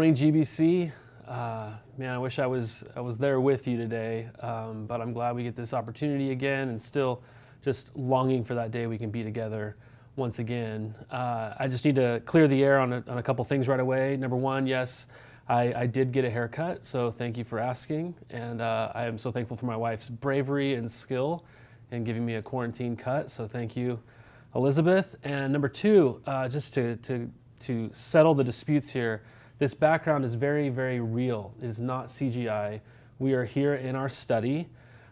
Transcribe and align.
morning, 0.00 0.14
GBC. 0.14 0.90
Uh, 1.28 1.72
man, 1.98 2.08
I 2.08 2.16
wish 2.16 2.38
I 2.38 2.46
was 2.46 2.84
I 2.96 3.02
was 3.02 3.18
there 3.18 3.38
with 3.38 3.68
you 3.68 3.76
today, 3.76 4.30
um, 4.40 4.86
but 4.86 4.98
I'm 4.98 5.12
glad 5.12 5.36
we 5.36 5.42
get 5.42 5.54
this 5.54 5.74
opportunity 5.74 6.30
again, 6.30 6.70
and 6.70 6.80
still 6.80 7.22
just 7.62 7.94
longing 7.94 8.42
for 8.42 8.54
that 8.54 8.70
day 8.70 8.86
we 8.86 8.96
can 8.96 9.10
be 9.10 9.22
together 9.22 9.76
once 10.16 10.38
again. 10.38 10.94
Uh, 11.10 11.52
I 11.58 11.68
just 11.68 11.84
need 11.84 11.96
to 11.96 12.22
clear 12.24 12.48
the 12.48 12.64
air 12.64 12.78
on 12.78 12.94
a, 12.94 13.04
on 13.08 13.18
a 13.18 13.22
couple 13.22 13.44
things 13.44 13.68
right 13.68 13.78
away. 13.78 14.16
Number 14.16 14.36
one, 14.36 14.66
yes, 14.66 15.06
I, 15.50 15.74
I 15.74 15.86
did 15.86 16.12
get 16.12 16.24
a 16.24 16.30
haircut, 16.30 16.82
so 16.82 17.10
thank 17.10 17.36
you 17.36 17.44
for 17.44 17.58
asking, 17.58 18.14
and 18.30 18.62
uh, 18.62 18.92
I 18.94 19.04
am 19.04 19.18
so 19.18 19.30
thankful 19.30 19.58
for 19.58 19.66
my 19.66 19.76
wife's 19.76 20.08
bravery 20.08 20.76
and 20.76 20.90
skill 20.90 21.44
in 21.90 22.04
giving 22.04 22.24
me 22.24 22.36
a 22.36 22.42
quarantine 22.42 22.96
cut. 22.96 23.30
So 23.30 23.46
thank 23.46 23.76
you, 23.76 24.00
Elizabeth. 24.54 25.16
And 25.24 25.52
number 25.52 25.68
two, 25.68 26.22
uh, 26.24 26.48
just 26.48 26.72
to, 26.72 26.96
to 26.96 27.30
to 27.60 27.90
settle 27.92 28.34
the 28.34 28.42
disputes 28.42 28.90
here, 28.90 29.22
this 29.60 29.74
background 29.74 30.24
is 30.24 30.34
very, 30.34 30.70
very 30.70 31.00
real. 31.00 31.52
It 31.58 31.66
is 31.66 31.82
not 31.82 32.06
CGI. 32.06 32.80
We 33.18 33.34
are 33.34 33.44
here 33.44 33.74
in 33.74 33.94
our 33.94 34.08
study 34.08 34.68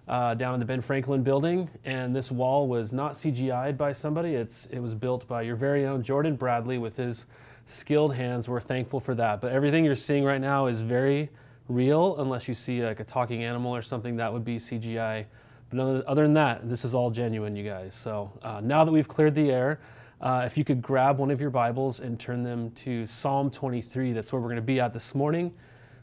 uh, 0.08 0.32
down 0.34 0.54
in 0.54 0.60
the 0.60 0.64
Ben 0.64 0.80
Franklin 0.80 1.22
building, 1.22 1.68
and 1.84 2.16
this 2.16 2.32
wall 2.32 2.66
was 2.66 2.94
not 2.94 3.12
CGI'd 3.12 3.76
by 3.76 3.92
somebody. 3.92 4.30
It's, 4.30 4.64
it 4.68 4.78
was 4.78 4.94
built 4.94 5.28
by 5.28 5.42
your 5.42 5.54
very 5.54 5.84
own 5.84 6.02
Jordan 6.02 6.34
Bradley 6.34 6.78
with 6.78 6.96
his 6.96 7.26
skilled 7.66 8.14
hands. 8.14 8.48
We're 8.48 8.62
thankful 8.62 9.00
for 9.00 9.14
that. 9.16 9.42
But 9.42 9.52
everything 9.52 9.84
you're 9.84 9.94
seeing 9.94 10.24
right 10.24 10.40
now 10.40 10.64
is 10.64 10.80
very 10.80 11.28
real, 11.68 12.16
unless 12.16 12.48
you 12.48 12.54
see 12.54 12.82
like 12.82 13.00
a 13.00 13.04
talking 13.04 13.44
animal 13.44 13.76
or 13.76 13.82
something 13.82 14.16
that 14.16 14.32
would 14.32 14.46
be 14.46 14.56
CGI. 14.56 15.26
But 15.68 16.06
other 16.06 16.22
than 16.22 16.32
that, 16.32 16.66
this 16.70 16.86
is 16.86 16.94
all 16.94 17.10
genuine, 17.10 17.54
you 17.54 17.64
guys. 17.64 17.92
So 17.92 18.32
uh, 18.40 18.62
now 18.62 18.86
that 18.86 18.92
we've 18.92 19.08
cleared 19.08 19.34
the 19.34 19.50
air, 19.50 19.78
uh, 20.20 20.42
if 20.44 20.58
you 20.58 20.64
could 20.64 20.82
grab 20.82 21.18
one 21.18 21.30
of 21.30 21.40
your 21.40 21.50
Bibles 21.50 22.00
and 22.00 22.18
turn 22.18 22.42
them 22.42 22.72
to 22.72 23.06
Psalm 23.06 23.50
23, 23.50 24.12
that's 24.12 24.32
where 24.32 24.40
we're 24.40 24.48
going 24.48 24.56
to 24.56 24.62
be 24.62 24.80
at 24.80 24.92
this 24.92 25.14
morning. 25.14 25.54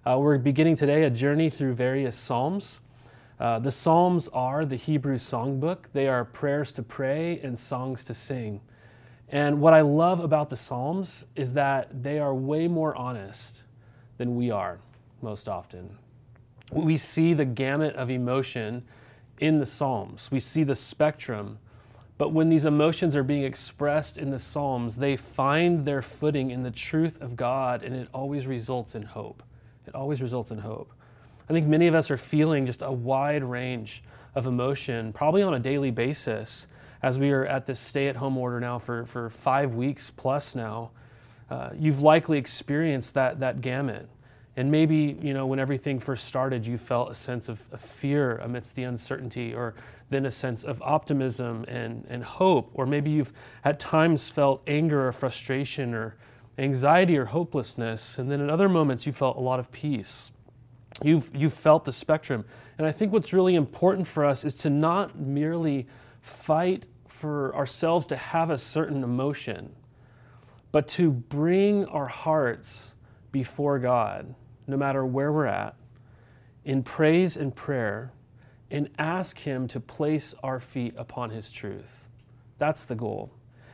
Uh, 0.06 0.18
we're 0.18 0.38
beginning 0.38 0.78
today 0.78 1.04
a 1.04 1.10
journey 1.10 1.50
through 1.50 1.74
various 1.74 2.16
Psalms. 2.16 2.80
Uh, 3.42 3.60
the 3.60 3.72
Psalms 3.72 4.30
are 4.30 4.64
the 4.64 4.78
Hebrew 4.78 5.18
songbook, 5.18 5.88
they 5.92 6.08
are 6.08 6.24
prayers 6.24 6.72
to 6.74 6.84
pray 6.84 7.42
and 7.44 7.60
songs 7.60 8.06
to 8.06 8.14
sing. 8.14 8.62
And 9.28 9.60
what 9.60 9.74
I 9.74 9.82
love 9.82 10.22
about 10.22 10.50
the 10.50 10.56
Psalms 10.56 11.28
is 11.36 11.54
that 11.54 12.04
they 12.04 12.18
are 12.20 12.34
way 12.34 12.70
more 12.70 12.96
honest 12.96 13.64
than 14.18 14.38
we 14.38 14.50
are 14.50 14.80
most 15.22 15.50
often. 15.50 15.98
We 16.72 16.96
see 16.96 17.34
the 17.34 17.44
gamut 17.44 17.96
of 17.96 18.10
emotion 18.10 18.84
in 19.40 19.60
the 19.60 19.66
Psalms, 19.66 20.32
we 20.32 20.40
see 20.40 20.64
the 20.64 20.76
spectrum 20.76 21.60
but 22.18 22.30
when 22.32 22.50
these 22.50 22.66
emotions 22.66 23.16
are 23.16 23.24
being 23.24 23.44
expressed 23.44 24.18
in 24.18 24.30
the 24.30 24.40
Psalms, 24.40 24.96
they 24.96 25.18
find 25.18 25.86
their 25.86 26.02
footing 26.02 26.52
in 26.52 26.64
the 26.64 26.72
truth 26.72 27.22
of 27.22 27.36
God, 27.36 27.84
and 27.84 27.96
it 27.96 28.08
always 28.14 28.48
results 28.48 28.96
in 28.96 29.04
hope. 29.04 29.44
It 29.86 29.96
always 29.96 30.22
results 30.22 30.52
in 30.52 30.60
hope. 30.60 30.92
I 31.50 31.54
think 31.54 31.68
many 31.68 31.88
of 31.88 31.94
us 31.94 32.10
are 32.10 32.18
feeling 32.18 32.66
just 32.66 32.82
a 32.82 32.92
wide 32.92 33.44
range 33.44 34.02
of 34.34 34.46
emotion, 34.46 35.14
probably 35.14 35.44
on 35.44 35.54
a 35.54 35.60
daily 35.60 35.92
basis, 35.92 36.68
as 37.04 37.20
we 37.20 37.32
are 37.32 37.46
at 37.46 37.66
this 37.66 37.80
stay 37.80 38.08
at 38.08 38.16
home 38.16 38.38
order 38.38 38.60
now 38.60 38.80
for, 38.80 39.06
for 39.06 39.30
five 39.30 39.76
weeks 39.76 40.10
plus 40.10 40.56
now. 40.56 40.92
Uh, 41.50 41.70
you've 41.78 42.02
likely 42.02 42.38
experienced 42.38 43.14
that, 43.14 43.40
that 43.42 43.62
gamut. 43.62 44.10
And 44.58 44.72
maybe, 44.72 45.18
you 45.22 45.34
know, 45.34 45.46
when 45.46 45.60
everything 45.60 46.00
first 46.00 46.26
started, 46.26 46.66
you 46.66 46.78
felt 46.78 47.12
a 47.12 47.16
sense 47.16 47.50
of, 47.50 47.62
of, 47.72 47.82
fear 47.82 48.38
amidst 48.38 48.76
the 48.76 48.84
uncertainty, 48.84 49.54
or 49.54 49.76
then 50.10 50.26
a 50.26 50.32
sense 50.32 50.64
of 50.64 50.82
optimism 50.82 51.66
and, 51.68 52.06
and 52.10 52.24
hope. 52.24 52.72
Or 52.74 52.86
maybe 52.86 53.12
you've 53.12 53.34
at 53.64 53.80
times 53.80 54.30
felt 54.30 54.62
anger 54.68 55.08
or 55.08 55.12
frustration 55.12 55.94
or 55.94 56.16
anxiety 56.58 57.18
or 57.18 57.26
hopelessness. 57.26 58.18
And 58.18 58.32
then 58.32 58.42
in 58.42 58.50
other 58.50 58.70
moments, 58.70 59.06
you 59.06 59.12
felt 59.12 59.38
a 59.38 59.42
lot 59.42 59.60
of 59.60 59.72
peace. 59.72 60.32
You've, 61.04 61.30
you've 61.34 61.54
felt 61.54 61.86
the 61.86 61.92
spectrum. 61.92 62.46
And 62.78 62.88
I 62.88 62.92
think 62.92 63.12
what's 63.12 63.34
really 63.34 63.56
important 63.56 64.08
for 64.08 64.26
us 64.26 64.46
is 64.46 64.58
to 64.60 64.70
not 64.70 65.18
merely 65.18 65.88
fight 66.22 66.88
for 67.08 67.56
ourselves 67.56 68.08
to 68.08 68.16
have 68.16 68.50
a 68.50 68.58
certain 68.58 69.04
emotion, 69.04 69.74
but 70.72 70.88
to 70.90 71.12
bring 71.12 71.86
our 71.86 72.08
hearts 72.08 72.94
before 73.32 73.80
God 73.80 74.34
no 74.68 74.78
matter 74.78 75.06
where 75.06 75.32
we're 75.32 75.46
at, 75.46 75.76
in 76.64 76.82
praise 76.82 77.38
and 77.38 77.56
prayer, 77.56 78.12
and 78.72 78.90
ask 78.98 79.40
Him 79.40 79.68
to 79.70 79.80
place 79.80 80.34
our 80.44 80.60
feet 80.60 80.94
upon 80.98 81.30
His 81.30 81.52
truth. 81.52 82.08
That's 82.58 82.86
the 82.86 82.96
goal. 82.96 83.32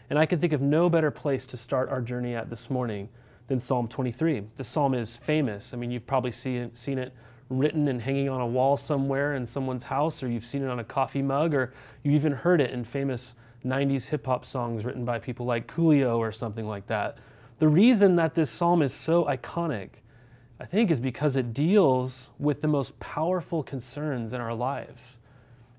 And 0.09 0.19
I 0.19 0.25
can 0.25 0.40
think 0.40 0.53
of 0.53 0.62
no 0.62 0.90
better 0.90 1.12
place 1.12 1.46
to 1.47 1.57
start 1.57 1.90
our 1.90 2.02
journey 2.02 2.35
at 2.35 2.50
this 2.50 2.69
morning 2.69 3.09
than 3.47 3.59
Psalm 3.59 3.88
23. 3.88 4.44
The 4.57 4.63
psalm 4.63 4.94
is 4.94 5.16
famous. 5.16 5.74
I 5.74 5.78
mean, 5.78 5.91
you've 5.91 6.07
probably 6.07 6.31
seen, 6.31 6.74
seen 6.75 6.97
it 6.97 7.13
written 7.50 7.88
and 7.88 8.02
hanging 8.02 8.29
on 8.29 8.41
a 8.41 8.47
wall 8.47 8.78
somewhere 8.78 9.35
in 9.35 9.46
someone's 9.46 9.84
house, 9.84 10.24
or 10.24 10.29
you've 10.29 10.46
seen 10.46 10.63
it 10.63 10.69
on 10.69 10.79
a 10.79 10.84
coffee 10.84 11.22
mug, 11.22 11.53
or 11.53 11.73
you 12.03 12.12
even 12.12 12.31
heard 12.31 12.62
it 12.62 12.72
in 12.72 12.84
famous 12.84 13.35
90s 13.66 14.09
hip 14.09 14.25
hop 14.25 14.46
songs 14.46 14.85
written 14.85 15.06
by 15.06 15.19
people 15.19 15.46
like 15.46 15.68
Coolio 15.68 16.18
or 16.18 16.31
something 16.31 16.68
like 16.68 16.88
that. 16.88 17.18
The 17.59 17.68
reason 17.68 18.16
that 18.16 18.34
this 18.34 18.50
psalm 18.50 18.81
is 18.81 18.94
so 18.94 19.25
iconic 19.25 19.90
I 20.61 20.66
think, 20.66 20.91
is 20.91 20.99
because 20.99 21.38
it 21.38 21.55
deals 21.55 22.29
with 22.38 22.61
the 22.61 22.67
most 22.67 22.99
powerful 22.99 23.63
concerns 23.63 24.31
in 24.31 24.39
our 24.39 24.53
lives. 24.53 25.17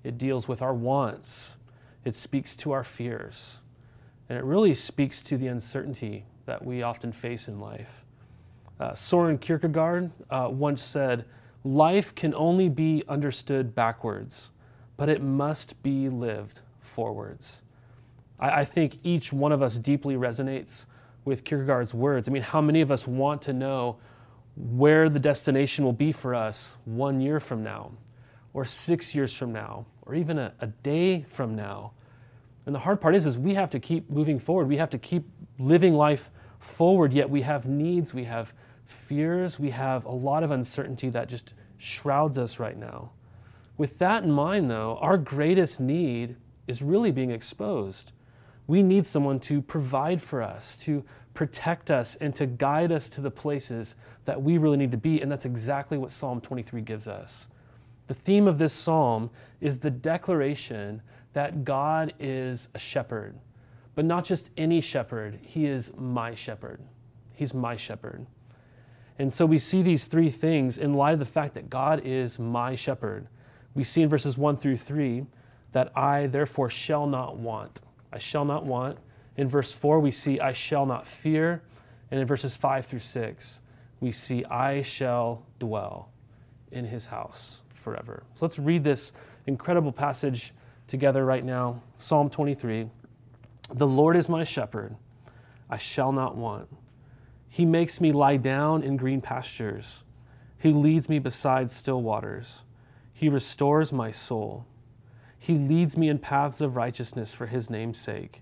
It 0.02 0.18
deals 0.18 0.48
with 0.48 0.60
our 0.60 0.74
wants, 0.74 1.56
it 2.04 2.16
speaks 2.16 2.56
to 2.56 2.72
our 2.72 2.82
fears, 2.82 3.60
and 4.28 4.36
it 4.36 4.42
really 4.42 4.74
speaks 4.74 5.22
to 5.22 5.38
the 5.38 5.46
uncertainty 5.46 6.24
that 6.46 6.64
we 6.64 6.82
often 6.82 7.12
face 7.12 7.46
in 7.46 7.60
life. 7.60 8.04
Uh, 8.80 8.92
Soren 8.92 9.38
Kierkegaard 9.38 10.10
uh, 10.30 10.48
once 10.50 10.82
said, 10.82 11.26
Life 11.62 12.12
can 12.16 12.34
only 12.34 12.68
be 12.68 13.04
understood 13.08 13.76
backwards, 13.76 14.50
but 14.96 15.08
it 15.08 15.22
must 15.22 15.80
be 15.84 16.08
lived 16.08 16.60
forwards. 16.80 17.62
I, 18.40 18.62
I 18.62 18.64
think 18.64 18.98
each 19.04 19.32
one 19.32 19.52
of 19.52 19.62
us 19.62 19.78
deeply 19.78 20.16
resonates 20.16 20.86
with 21.24 21.44
Kierkegaard's 21.44 21.94
words. 21.94 22.28
I 22.28 22.32
mean, 22.32 22.42
how 22.42 22.60
many 22.60 22.80
of 22.80 22.90
us 22.90 23.06
want 23.06 23.42
to 23.42 23.52
know 23.52 23.98
where 24.56 25.08
the 25.08 25.18
destination 25.18 25.84
will 25.84 25.92
be 25.92 26.12
for 26.12 26.34
us 26.34 26.76
one 26.84 27.20
year 27.20 27.40
from 27.40 27.62
now, 27.62 27.92
or 28.52 28.64
six 28.64 29.14
years 29.14 29.34
from 29.34 29.52
now, 29.52 29.86
or 30.06 30.14
even 30.14 30.38
a, 30.38 30.52
a 30.60 30.66
day 30.66 31.22
from 31.22 31.54
now. 31.54 31.92
And 32.66 32.74
the 32.74 32.80
hard 32.80 33.00
part 33.00 33.14
is, 33.14 33.26
is 33.26 33.38
we 33.38 33.54
have 33.54 33.70
to 33.70 33.80
keep 33.80 34.10
moving 34.10 34.38
forward. 34.38 34.68
We 34.68 34.76
have 34.76 34.90
to 34.90 34.98
keep 34.98 35.24
living 35.58 35.94
life 35.94 36.30
forward, 36.60 37.12
yet 37.12 37.28
we 37.28 37.42
have 37.42 37.66
needs, 37.66 38.14
we 38.14 38.24
have 38.24 38.54
fears, 38.84 39.58
we 39.58 39.70
have 39.70 40.04
a 40.04 40.12
lot 40.12 40.44
of 40.44 40.50
uncertainty 40.50 41.08
that 41.10 41.28
just 41.28 41.54
shrouds 41.78 42.38
us 42.38 42.58
right 42.58 42.76
now. 42.76 43.10
With 43.76 43.98
that 43.98 44.22
in 44.22 44.30
mind, 44.30 44.70
though, 44.70 44.98
our 45.00 45.16
greatest 45.16 45.80
need 45.80 46.36
is 46.68 46.82
really 46.82 47.10
being 47.10 47.30
exposed. 47.30 48.12
We 48.66 48.82
need 48.82 49.06
someone 49.06 49.40
to 49.40 49.60
provide 49.60 50.22
for 50.22 50.40
us, 50.40 50.76
to 50.84 51.04
protect 51.34 51.90
us, 51.90 52.16
and 52.16 52.34
to 52.34 52.46
guide 52.46 52.92
us 52.92 53.08
to 53.10 53.20
the 53.20 53.30
places 53.30 53.96
that 54.24 54.40
we 54.40 54.58
really 54.58 54.76
need 54.76 54.90
to 54.92 54.96
be. 54.98 55.20
And 55.20 55.30
that's 55.30 55.44
exactly 55.44 55.98
what 55.98 56.10
Psalm 56.10 56.40
23 56.40 56.82
gives 56.82 57.08
us. 57.08 57.48
The 58.06 58.14
theme 58.14 58.46
of 58.46 58.58
this 58.58 58.72
psalm 58.72 59.30
is 59.60 59.78
the 59.78 59.90
declaration 59.90 61.02
that 61.32 61.64
God 61.64 62.12
is 62.20 62.68
a 62.74 62.78
shepherd, 62.78 63.38
but 63.94 64.04
not 64.04 64.24
just 64.24 64.50
any 64.56 64.80
shepherd, 64.80 65.38
He 65.42 65.66
is 65.66 65.92
my 65.96 66.34
shepherd. 66.34 66.80
He's 67.32 67.54
my 67.54 67.76
shepherd. 67.76 68.26
And 69.18 69.32
so 69.32 69.46
we 69.46 69.58
see 69.58 69.82
these 69.82 70.06
three 70.06 70.30
things 70.30 70.78
in 70.78 70.94
light 70.94 71.12
of 71.12 71.18
the 71.18 71.24
fact 71.24 71.54
that 71.54 71.70
God 71.70 72.02
is 72.04 72.38
my 72.38 72.74
shepherd. 72.74 73.28
We 73.74 73.84
see 73.84 74.02
in 74.02 74.08
verses 74.08 74.36
1 74.36 74.56
through 74.56 74.78
3 74.78 75.24
that 75.72 75.96
I 75.96 76.26
therefore 76.26 76.70
shall 76.70 77.06
not 77.06 77.36
want. 77.36 77.80
I 78.12 78.18
shall 78.18 78.44
not 78.44 78.64
want. 78.64 78.98
In 79.36 79.48
verse 79.48 79.72
4, 79.72 80.00
we 80.00 80.10
see 80.10 80.40
I 80.40 80.52
shall 80.52 80.86
not 80.86 81.06
fear. 81.06 81.62
And 82.10 82.20
in 82.20 82.26
verses 82.26 82.56
5 82.56 82.84
through 82.84 82.98
6, 82.98 83.60
we 84.00 84.12
see, 84.12 84.44
I 84.44 84.82
shall 84.82 85.46
dwell 85.58 86.10
in 86.70 86.84
his 86.84 87.06
house 87.06 87.62
forever. 87.74 88.24
So 88.34 88.44
let's 88.44 88.58
read 88.58 88.84
this 88.84 89.12
incredible 89.46 89.92
passage 89.92 90.52
together 90.86 91.24
right 91.24 91.44
now 91.44 91.82
Psalm 91.98 92.28
23. 92.28 92.90
The 93.72 93.86
Lord 93.86 94.16
is 94.16 94.28
my 94.28 94.44
shepherd, 94.44 94.96
I 95.70 95.78
shall 95.78 96.12
not 96.12 96.36
want. 96.36 96.68
He 97.48 97.64
makes 97.64 98.00
me 98.00 98.12
lie 98.12 98.36
down 98.36 98.82
in 98.82 98.96
green 98.96 99.20
pastures. 99.20 100.02
He 100.58 100.72
leads 100.72 101.08
me 101.08 101.18
beside 101.18 101.70
still 101.70 102.02
waters. 102.02 102.62
He 103.12 103.28
restores 103.28 103.92
my 103.92 104.10
soul. 104.10 104.66
He 105.38 105.54
leads 105.54 105.96
me 105.96 106.08
in 106.08 106.18
paths 106.18 106.60
of 106.60 106.76
righteousness 106.76 107.34
for 107.34 107.46
his 107.46 107.70
name's 107.70 107.98
sake. 107.98 108.41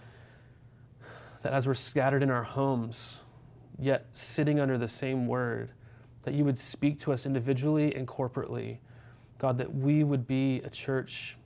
that 1.41 1.53
as 1.53 1.67
we're 1.67 1.73
scattered 1.73 2.23
in 2.23 2.29
our 2.29 2.43
homes, 2.43 3.21
yet 3.79 4.05
sitting 4.13 4.59
under 4.59 4.77
the 4.77 4.87
same 4.87 5.27
word, 5.27 5.71
that 6.23 6.33
you 6.33 6.45
would 6.45 6.57
speak 6.57 6.99
to 6.99 7.11
us 7.11 7.25
individually 7.25 7.95
and 7.95 8.07
corporately. 8.07 8.77
God, 9.39 9.57
that 9.57 9.73
we 9.73 10.03
would 10.03 10.27
be 10.27 10.61
a 10.63 10.69
church 10.69 11.37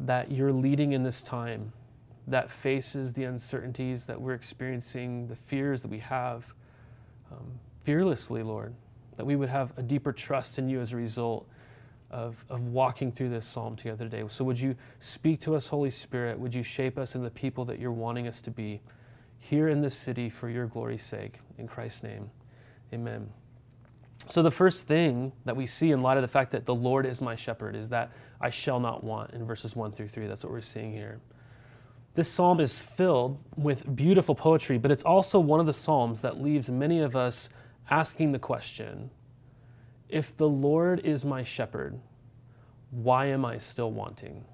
that 0.00 0.30
you're 0.30 0.52
leading 0.52 0.92
in 0.92 1.02
this 1.02 1.22
time, 1.22 1.72
that 2.26 2.50
faces 2.50 3.14
the 3.14 3.24
uncertainties 3.24 4.06
that 4.06 4.20
we're 4.20 4.34
experiencing, 4.34 5.26
the 5.28 5.36
fears 5.36 5.82
that 5.82 5.88
we 5.88 5.98
have 5.98 6.54
um, 7.32 7.58
fearlessly, 7.82 8.42
Lord, 8.42 8.74
that 9.16 9.24
we 9.24 9.36
would 9.36 9.48
have 9.48 9.72
a 9.78 9.82
deeper 9.82 10.12
trust 10.12 10.58
in 10.58 10.68
you 10.68 10.80
as 10.80 10.92
a 10.92 10.96
result 10.96 11.48
of, 12.10 12.44
of 12.48 12.62
walking 12.68 13.12
through 13.12 13.30
this 13.30 13.46
psalm 13.46 13.76
together 13.76 14.04
today. 14.04 14.24
So, 14.28 14.44
would 14.44 14.58
you 14.58 14.76
speak 14.98 15.40
to 15.40 15.54
us, 15.54 15.68
Holy 15.68 15.90
Spirit? 15.90 16.38
Would 16.38 16.54
you 16.54 16.62
shape 16.62 16.98
us 16.98 17.14
in 17.14 17.22
the 17.22 17.30
people 17.30 17.64
that 17.66 17.78
you're 17.78 17.92
wanting 17.92 18.26
us 18.26 18.40
to 18.42 18.50
be 18.50 18.80
here 19.38 19.68
in 19.68 19.80
this 19.80 19.94
city 19.94 20.28
for 20.28 20.48
your 20.48 20.66
glory's 20.66 21.04
sake? 21.04 21.38
In 21.58 21.66
Christ's 21.66 22.02
name, 22.02 22.30
amen. 22.92 23.30
So, 24.26 24.42
the 24.42 24.50
first 24.50 24.86
thing 24.86 25.32
that 25.44 25.56
we 25.56 25.66
see 25.66 25.92
in 25.92 26.02
light 26.02 26.16
of 26.16 26.22
the 26.22 26.28
fact 26.28 26.50
that 26.52 26.66
the 26.66 26.74
Lord 26.74 27.06
is 27.06 27.20
my 27.20 27.36
shepherd 27.36 27.76
is 27.76 27.88
that 27.90 28.10
I 28.40 28.50
shall 28.50 28.80
not 28.80 29.04
want 29.04 29.32
in 29.32 29.44
verses 29.44 29.76
1 29.76 29.92
through 29.92 30.08
3. 30.08 30.26
That's 30.26 30.44
what 30.44 30.52
we're 30.52 30.60
seeing 30.60 30.92
here. 30.92 31.20
This 32.14 32.28
psalm 32.28 32.60
is 32.60 32.78
filled 32.78 33.38
with 33.56 33.94
beautiful 33.94 34.34
poetry, 34.34 34.78
but 34.78 34.90
it's 34.90 35.04
also 35.04 35.38
one 35.38 35.60
of 35.60 35.66
the 35.66 35.72
psalms 35.72 36.22
that 36.22 36.40
leaves 36.40 36.68
many 36.68 37.00
of 37.00 37.14
us 37.14 37.48
asking 37.88 38.32
the 38.32 38.38
question 38.38 39.10
if 40.10 40.36
the 40.36 40.48
Lord 40.48 41.00
is 41.00 41.24
my 41.24 41.42
shepherd, 41.42 41.98
why 42.90 43.26
am 43.26 43.44
I 43.44 43.58
still 43.58 43.90
wanting? 43.90 44.44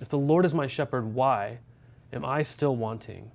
If 0.00 0.08
the 0.08 0.18
Lord 0.18 0.44
is 0.44 0.54
my 0.54 0.66
shepherd, 0.66 1.14
why 1.14 1.58
am 2.12 2.24
I 2.24 2.42
still 2.42 2.76
wanting? 2.76 3.30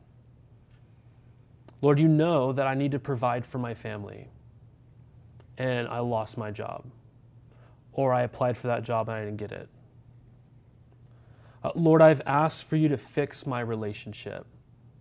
Lord, 1.81 1.99
you 1.99 2.07
know 2.07 2.51
that 2.51 2.67
I 2.67 2.73
need 2.73 2.91
to 2.91 2.99
provide 2.99 3.45
for 3.45 3.57
my 3.57 3.73
family, 3.73 4.27
and 5.57 5.87
I 5.87 5.99
lost 5.99 6.37
my 6.37 6.51
job, 6.51 6.85
or 7.93 8.13
I 8.13 8.23
applied 8.23 8.57
for 8.57 8.67
that 8.67 8.83
job 8.83 9.07
and 9.07 9.17
I 9.17 9.23
didn't 9.23 9.37
get 9.37 9.51
it. 9.51 9.69
Uh, 11.63 11.71
Lord, 11.75 12.01
I've 12.01 12.21
asked 12.25 12.65
for 12.65 12.75
you 12.75 12.89
to 12.89 12.97
fix 12.97 13.45
my 13.45 13.61
relationship 13.61 14.45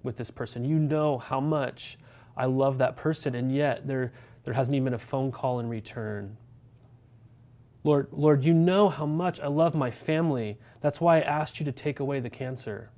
with 0.02 0.16
this 0.16 0.30
person. 0.30 0.64
You 0.64 0.78
know 0.78 1.18
how 1.18 1.40
much 1.40 1.98
I 2.36 2.46
love 2.46 2.78
that 2.78 2.96
person, 2.96 3.34
and 3.34 3.54
yet 3.54 3.86
there, 3.86 4.12
there 4.48 4.54
hasn't 4.54 4.74
even 4.74 4.84
been 4.84 4.94
a 4.94 4.98
phone 4.98 5.30
call 5.30 5.60
in 5.60 5.68
return. 5.68 6.34
Lord, 7.84 8.08
Lord, 8.12 8.46
you 8.46 8.54
know 8.54 8.88
how 8.88 9.04
much 9.04 9.40
I 9.40 9.46
love 9.46 9.74
my 9.74 9.90
family. 9.90 10.56
That's 10.80 11.02
why 11.02 11.18
I 11.18 11.20
asked 11.20 11.60
you 11.60 11.66
to 11.66 11.72
take 11.72 12.00
away 12.00 12.20
the 12.20 12.30
cancer. 12.30 12.88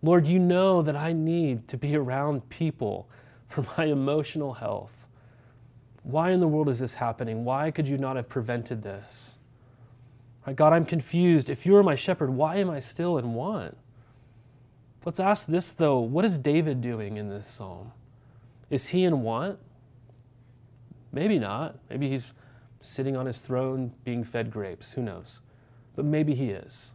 Lord, 0.00 0.26
you 0.26 0.38
know 0.38 0.80
that 0.80 0.96
I 0.96 1.12
need 1.12 1.68
to 1.68 1.76
be 1.76 1.94
around 1.94 2.48
people 2.48 3.10
for 3.48 3.66
my 3.76 3.84
emotional 3.84 4.54
health. 4.54 5.10
Why 6.04 6.30
in 6.30 6.40
the 6.40 6.48
world 6.48 6.70
is 6.70 6.78
this 6.78 6.94
happening? 6.94 7.44
Why 7.44 7.70
could 7.70 7.86
you 7.86 7.98
not 7.98 8.16
have 8.16 8.30
prevented 8.30 8.80
this? 8.80 9.36
God, 10.56 10.72
I'm 10.72 10.86
confused. 10.86 11.50
If 11.50 11.66
you 11.66 11.76
are 11.76 11.82
my 11.82 11.96
shepherd, 11.96 12.30
why 12.30 12.56
am 12.56 12.70
I 12.70 12.78
still 12.78 13.18
in 13.18 13.34
want? 13.34 13.76
Let's 15.04 15.20
ask 15.20 15.48
this 15.48 15.70
though 15.70 15.98
what 15.98 16.24
is 16.24 16.38
David 16.38 16.80
doing 16.80 17.18
in 17.18 17.28
this 17.28 17.46
psalm? 17.46 17.92
Is 18.70 18.88
he 18.88 19.04
in 19.04 19.20
want? 19.20 19.58
Maybe 21.12 21.38
not. 21.38 21.78
Maybe 21.90 22.08
he's 22.08 22.34
sitting 22.80 23.16
on 23.16 23.26
his 23.26 23.38
throne 23.38 23.92
being 24.04 24.24
fed 24.24 24.50
grapes. 24.50 24.92
Who 24.92 25.02
knows? 25.02 25.40
But 25.94 26.04
maybe 26.04 26.34
he 26.34 26.50
is. 26.50 26.92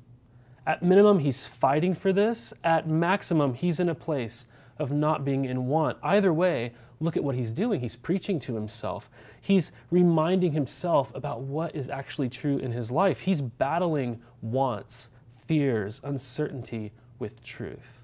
At 0.66 0.84
minimum, 0.84 1.20
he's 1.20 1.48
fighting 1.48 1.94
for 1.94 2.12
this. 2.12 2.54
At 2.64 2.90
maximum, 2.90 3.54
he's 3.54 3.80
in 3.80 3.90
a 3.90 3.96
place 3.96 4.48
of 4.80 4.92
not 4.92 5.24
being 5.24 5.46
in 5.46 5.68
want. 5.68 5.98
Either 6.04 6.34
way, 6.34 6.74
look 7.00 7.16
at 7.16 7.24
what 7.24 7.36
he's 7.36 7.54
doing. 7.54 7.80
He's 7.80 7.96
preaching 7.96 8.40
to 8.42 8.56
himself. 8.56 9.10
He's 9.40 9.72
reminding 9.92 10.52
himself 10.52 11.14
about 11.16 11.42
what 11.42 11.76
is 11.76 11.90
actually 11.90 12.30
true 12.30 12.58
in 12.58 12.72
his 12.72 12.92
life. 12.92 13.22
He's 13.22 13.42
battling 13.42 14.22
wants, 14.42 15.10
fears, 15.46 16.02
uncertainty 16.04 16.92
with 17.20 17.42
truth. 17.44 18.02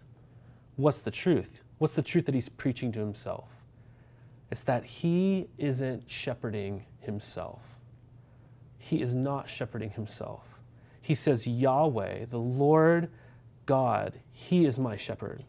What's 0.77 1.01
the 1.01 1.11
truth? 1.11 1.61
What's 1.79 1.95
the 1.95 2.01
truth 2.01 2.25
that 2.27 2.35
he's 2.35 2.49
preaching 2.49 2.91
to 2.93 2.99
himself? 2.99 3.62
It's 4.53 4.65
that 4.65 4.85
he 4.85 5.47
isn't 5.57 6.03
shepherding 6.11 6.85
himself. 6.99 7.79
He 8.77 9.01
is 9.01 9.15
not 9.15 9.49
shepherding 9.49 9.89
himself. 9.89 10.59
He 11.01 11.15
says, 11.15 11.47
Yahweh, 11.47 12.25
the 12.29 12.37
Lord 12.37 13.09
God, 13.65 14.19
he 14.31 14.65
is 14.65 14.77
my 14.77 14.95
shepherd. 14.95 15.43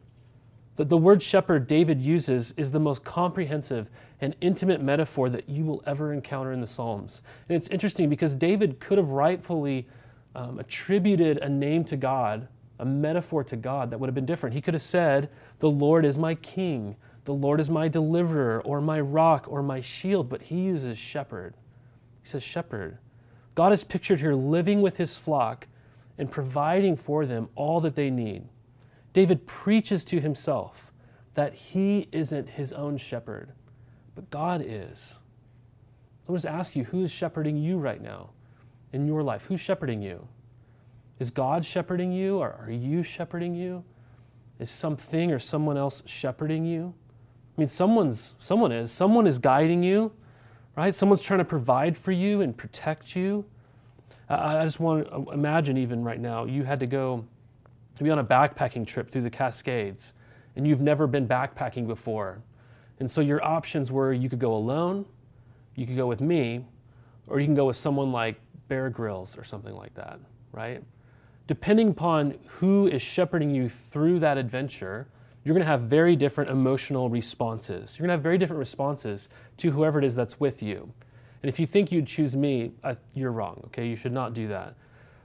The, 0.77 0.87
the 0.87 0.97
word 0.97 1.23
shepherd 1.23 1.67
David 1.67 2.01
uses 2.01 2.55
is 2.57 2.71
the 2.71 2.81
most 2.81 3.05
comprehensive 3.05 3.91
and 4.23 4.35
intimate 4.41 4.81
metaphor 4.81 5.29
that 5.29 5.51
you 5.51 5.65
will 5.65 5.83
ever 5.87 6.15
encounter 6.15 6.53
in 6.53 6.63
the 6.63 6.67
Psalms. 6.67 7.21
And 7.51 7.57
it's 7.57 7.69
interesting 7.69 8.09
because 8.09 8.35
David 8.35 8.81
could 8.81 8.97
have 8.97 9.11
rightfully 9.11 9.87
um, 10.35 10.59
attributed 10.59 11.37
a 11.43 11.49
name 11.51 11.85
to 11.85 11.99
God, 11.99 12.49
a 12.79 12.87
metaphor 12.87 13.45
to 13.45 13.57
God 13.57 13.91
that 13.91 14.01
would 14.01 14.07
have 14.07 14.15
been 14.15 14.25
different. 14.25 14.55
He 14.55 14.63
could 14.63 14.73
have 14.73 14.83
said, 14.83 15.29
The 15.59 15.69
Lord 15.69 16.07
is 16.07 16.17
my 16.17 16.37
king, 16.37 16.97
the 17.25 17.35
Lord 17.35 17.61
is 17.61 17.71
my 17.71 17.89
deliverer, 17.89 18.61
or 18.65 18.81
my 18.81 19.01
rock, 19.01 19.47
or 19.49 19.63
my 19.63 19.81
shield, 19.81 20.29
but 20.29 20.43
he 20.43 20.63
uses 20.63 20.99
shepherd. 20.99 21.55
He 22.23 22.29
says, 22.29 22.43
Shepherd. 22.43 22.99
God 23.55 23.73
is 23.73 23.85
pictured 23.85 24.21
here 24.21 24.35
living 24.35 24.83
with 24.83 24.97
his 24.97 25.17
flock 25.17 25.67
and 26.19 26.31
providing 26.31 26.97
for 26.97 27.25
them 27.25 27.49
all 27.55 27.81
that 27.81 27.95
they 27.95 28.11
need. 28.11 28.45
David 29.13 29.47
preaches 29.47 30.05
to 30.07 30.21
himself 30.21 30.93
that 31.35 31.55
he 31.55 32.09
isn't 32.13 32.49
his 32.49 32.73
own 32.73 32.97
shepherd, 32.97 33.53
but 34.15 34.31
God 34.31 34.63
is. 34.65 35.19
I 36.29 36.33
want 36.33 36.43
to 36.43 36.51
ask 36.51 36.75
you 36.75 36.85
who 36.85 37.05
is 37.05 37.11
shepherding 37.11 37.57
you 37.57 37.79
right 37.79 38.03
now 38.03 38.31
in 38.93 39.07
your 39.07 39.23
life? 39.23 39.47
Who's 39.47 39.61
shepherding 39.61 40.01
you? 40.03 40.27
Is 41.19 41.31
God 41.31 41.65
shepherding 41.65 42.13
you, 42.13 42.39
or 42.39 42.57
are 42.61 42.71
you 42.71 43.03
shepherding 43.03 43.55
you? 43.55 43.85
Is 44.59 44.71
something 44.71 45.33
or 45.33 45.39
someone 45.39 45.77
else 45.77 46.03
shepherding 46.07 46.65
you? 46.65 46.95
I 47.57 47.61
mean, 47.61 47.69
someone's 47.69 48.35
someone 48.39 48.73
is. 48.73 48.91
Someone 48.91 49.27
is 49.27 49.39
guiding 49.39 49.83
you, 49.83 50.13
right? 50.77 50.95
Someone's 50.95 51.23
trying 51.23 51.39
to 51.39 51.45
provide 51.45 51.97
for 51.97 52.13
you 52.13 52.41
and 52.41 52.57
protect 52.57 53.15
you. 53.15 53.45
I 54.29 54.65
just 54.65 54.81
want 54.81 55.07
to 55.07 55.33
imagine 55.33 55.77
even 55.77 56.03
right 56.03 56.19
now, 56.19 56.47
you 56.47 56.65
had 56.65 56.81
to 56.81 56.87
go 56.87 57.25
to 57.97 58.05
be 58.05 58.11
on 58.11 58.19
a 58.19 58.25
backpacking 58.25 58.87
trip 58.87 59.11
through 59.11 59.23
the 59.23 59.31
Cascades 59.31 60.15
and 60.57 60.67
you've 60.67 60.81
never 60.81 61.07
been 61.07 61.29
backpacking 61.29 61.87
before. 61.87 62.41
And 63.01 63.11
so 63.11 63.21
your 63.21 63.45
options 63.45 63.93
were 63.93 64.13
you 64.13 64.29
could 64.29 64.39
go 64.39 64.55
alone, 64.55 65.05
you 65.75 65.87
could 65.87 65.97
go 65.97 66.07
with 66.07 66.21
me, 66.21 66.65
or 67.27 67.41
you 67.41 67.47
can 67.47 67.55
go 67.55 67.67
with 67.67 67.77
someone 67.77 68.13
like 68.13 68.41
Bear 68.69 68.89
Grylls 68.89 69.37
or 69.37 69.45
something 69.45 69.75
like 69.75 69.95
that, 69.95 70.19
right? 70.53 70.83
Depending 71.47 71.91
upon 71.91 72.39
who 72.47 72.87
is 72.87 73.03
shepherding 73.03 73.55
you 73.55 73.69
through 73.69 74.21
that 74.21 74.39
adventure, 74.39 75.09
you're 75.45 75.55
going 75.55 75.65
to 75.65 75.71
have 75.71 75.83
very 75.83 76.17
different 76.17 76.51
emotional 76.51 77.11
responses. 77.11 77.99
You're 77.99 78.07
going 78.07 78.15
to 78.15 78.19
have 78.19 78.23
very 78.23 78.39
different 78.39 78.59
responses 78.59 79.29
to 79.59 79.71
whoever 79.71 79.99
it 79.99 80.05
is 80.05 80.17
that's 80.17 80.41
with 80.41 80.63
you. 80.63 80.93
And 81.43 81.49
if 81.51 81.61
you 81.61 81.67
think 81.67 81.93
you'd 81.93 82.07
choose 82.07 82.35
me, 82.35 82.73
you're 83.13 83.31
wrong, 83.31 83.61
okay? 83.67 83.87
You 83.87 83.97
should 83.97 84.13
not 84.13 84.33
do 84.33 84.49
that. 84.49 84.75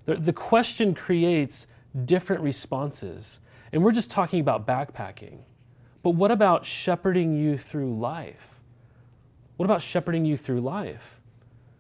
The, 0.06 0.16
the 0.16 0.34
question 0.34 0.94
creates 0.94 1.68
different 2.06 2.42
responses. 2.42 3.40
And 3.72 3.84
we're 3.84 3.94
just 3.94 4.12
talking 4.12 4.42
about 4.42 4.68
backpacking. 4.68 5.40
But 6.04 6.12
what 6.12 6.32
about 6.32 6.66
shepherding 6.66 7.38
you 7.38 7.58
through 7.58 7.98
life? 7.98 8.60
What 9.56 9.66
about 9.66 9.82
shepherding 9.82 10.26
you 10.26 10.36
through 10.36 10.62
life? 10.62 11.22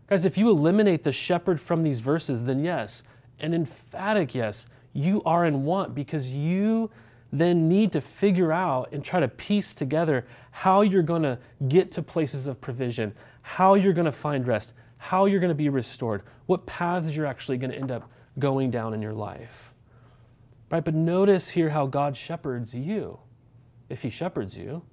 Guys, 0.07 0.25
if 0.25 0.37
you 0.37 0.49
eliminate 0.49 1.03
the 1.03 1.11
shepherd 1.11 1.59
from 1.59 1.83
these 1.83 1.99
verses, 1.99 2.45
then 2.45 2.63
yes, 2.63 3.03
an 3.39 3.53
emphatic 3.53 4.33
yes, 4.33 4.67
you 4.93 5.21
are 5.25 5.45
in 5.45 5.65
want 5.65 5.93
because 5.93 6.33
you 6.33 6.89
then 7.31 7.69
need 7.69 7.91
to 7.91 8.01
figure 8.01 8.51
out 8.51 8.89
and 8.91 9.03
try 9.03 9.19
to 9.19 9.27
piece 9.27 9.73
together 9.73 10.25
how 10.51 10.81
you're 10.81 11.03
going 11.03 11.21
to 11.23 11.37
get 11.67 11.91
to 11.91 12.01
places 12.01 12.47
of 12.47 12.59
provision, 12.59 13.13
how 13.41 13.75
you're 13.75 13.93
going 13.93 14.05
to 14.05 14.11
find 14.11 14.47
rest, 14.47 14.73
how 14.97 15.25
you're 15.25 15.39
going 15.39 15.49
to 15.49 15.55
be 15.55 15.69
restored, 15.69 16.23
what 16.47 16.65
paths 16.65 17.15
you're 17.15 17.25
actually 17.25 17.57
going 17.57 17.71
to 17.71 17.77
end 17.77 17.91
up 17.91 18.09
going 18.39 18.71
down 18.71 18.93
in 18.93 19.01
your 19.01 19.13
life. 19.13 19.73
Right? 20.71 20.83
But 20.83 20.95
notice 20.95 21.49
here 21.49 21.69
how 21.69 21.87
God 21.87 22.15
shepherds 22.15 22.75
you. 22.75 23.19
If 23.89 24.01
He 24.01 24.09
shepherds 24.09 24.57
you, 24.57 24.83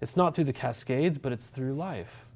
it's 0.00 0.16
not 0.16 0.34
through 0.34 0.44
the 0.44 0.52
cascades, 0.52 1.18
but 1.18 1.32
it's 1.32 1.48
through 1.48 1.74
life. 1.74 2.26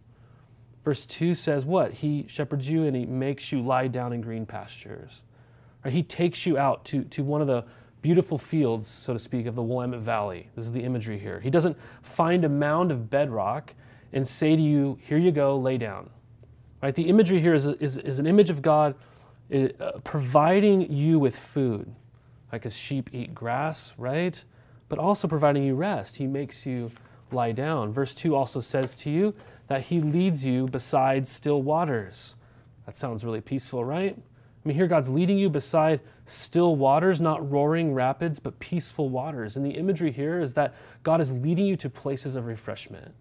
Verse 0.85 1.05
2 1.05 1.35
says 1.35 1.65
what? 1.65 1.95
He 1.95 2.27
shepherds 2.29 2.69
you 2.69 2.85
and 2.85 2.95
He 2.97 3.07
makes 3.07 3.51
you 3.51 3.61
lie 3.61 3.89
down 3.89 4.13
in 4.13 4.21
green 4.21 4.47
pastures. 4.47 5.23
Right? 5.85 5.93
He 5.93 6.03
takes 6.03 6.47
you 6.47 6.59
out 6.59 6.85
to, 6.87 7.05
to 7.05 7.25
one 7.25 7.41
of 7.41 7.47
the 7.47 7.65
beautiful 8.07 8.39
fields, 8.39 8.87
so 8.87 9.13
to 9.13 9.19
speak, 9.19 9.47
of 9.47 9.57
the 9.57 9.63
Willamette 9.63 9.99
Valley. 9.99 10.49
This 10.55 10.65
is 10.65 10.71
the 10.71 10.85
imagery 10.85 11.19
here. 11.19 11.41
He 11.41 11.51
doesn't 11.51 11.77
find 12.03 12.45
a 12.45 12.49
mound 12.49 12.93
of 12.93 13.11
bedrock 13.11 13.75
and 14.13 14.27
say 14.29 14.55
to 14.55 14.63
you, 14.63 14.97
Here 15.03 15.19
you 15.19 15.33
go, 15.33 15.59
lay 15.59 15.77
down. 15.77 16.09
Right? 16.81 16.95
The 16.95 17.09
imagery 17.09 17.41
here 17.41 17.53
is, 17.53 17.67
a, 17.67 17.77
is, 17.83 17.97
is 17.97 18.21
an 18.21 18.29
image 18.29 18.49
of 18.49 18.63
God 18.63 18.95
uh, 19.53 19.71
providing 20.05 20.93
you 20.93 21.19
with 21.19 21.37
food, 21.37 21.93
like 22.53 22.65
as 22.65 22.77
sheep 22.77 23.11
eat 23.13 23.35
grass, 23.35 23.93
right? 23.99 24.41
But 24.89 25.01
also 25.01 25.27
providing 25.27 25.65
you 25.65 25.75
rest. 25.75 26.15
He 26.15 26.29
makes 26.29 26.65
you 26.65 26.93
lie 27.33 27.51
down. 27.51 27.93
Verse 27.93 28.15
2 28.15 28.37
also 28.37 28.61
says 28.61 28.97
to 28.99 29.11
you 29.11 29.35
that 29.67 29.87
He 29.87 29.99
leads 30.01 30.47
you 30.47 30.69
beside 30.69 31.27
still 31.27 31.61
waters. 31.61 32.37
That 32.87 32.95
sounds 32.95 33.25
really 33.25 33.41
peaceful, 33.41 33.85
right? 33.85 34.17
I 34.67 34.69
mean, 34.69 34.77
here 34.77 34.89
God's 34.89 35.09
leading 35.09 35.39
you 35.39 35.49
beside 35.49 36.01
still 36.25 36.75
waters, 36.75 37.21
not 37.21 37.49
roaring 37.53 37.95
rapids, 37.95 38.41
but 38.41 38.59
peaceful 38.59 39.09
waters. 39.09 39.57
And 39.57 39.65
the 39.65 39.71
imagery 39.71 40.11
here 40.11 40.41
is 40.41 40.55
that 40.55 40.75
God 41.05 41.21
is 41.21 41.33
leading 41.33 41.67
you 41.67 41.77
to 41.77 41.89
places 41.89 42.35
of 42.35 42.47
refreshment. 42.47 43.15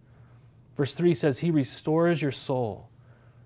Verse 0.75 0.95
3 0.95 1.13
says, 1.13 1.37
He 1.37 1.51
restores 1.51 2.19
your 2.19 2.31
soul. 2.31 2.89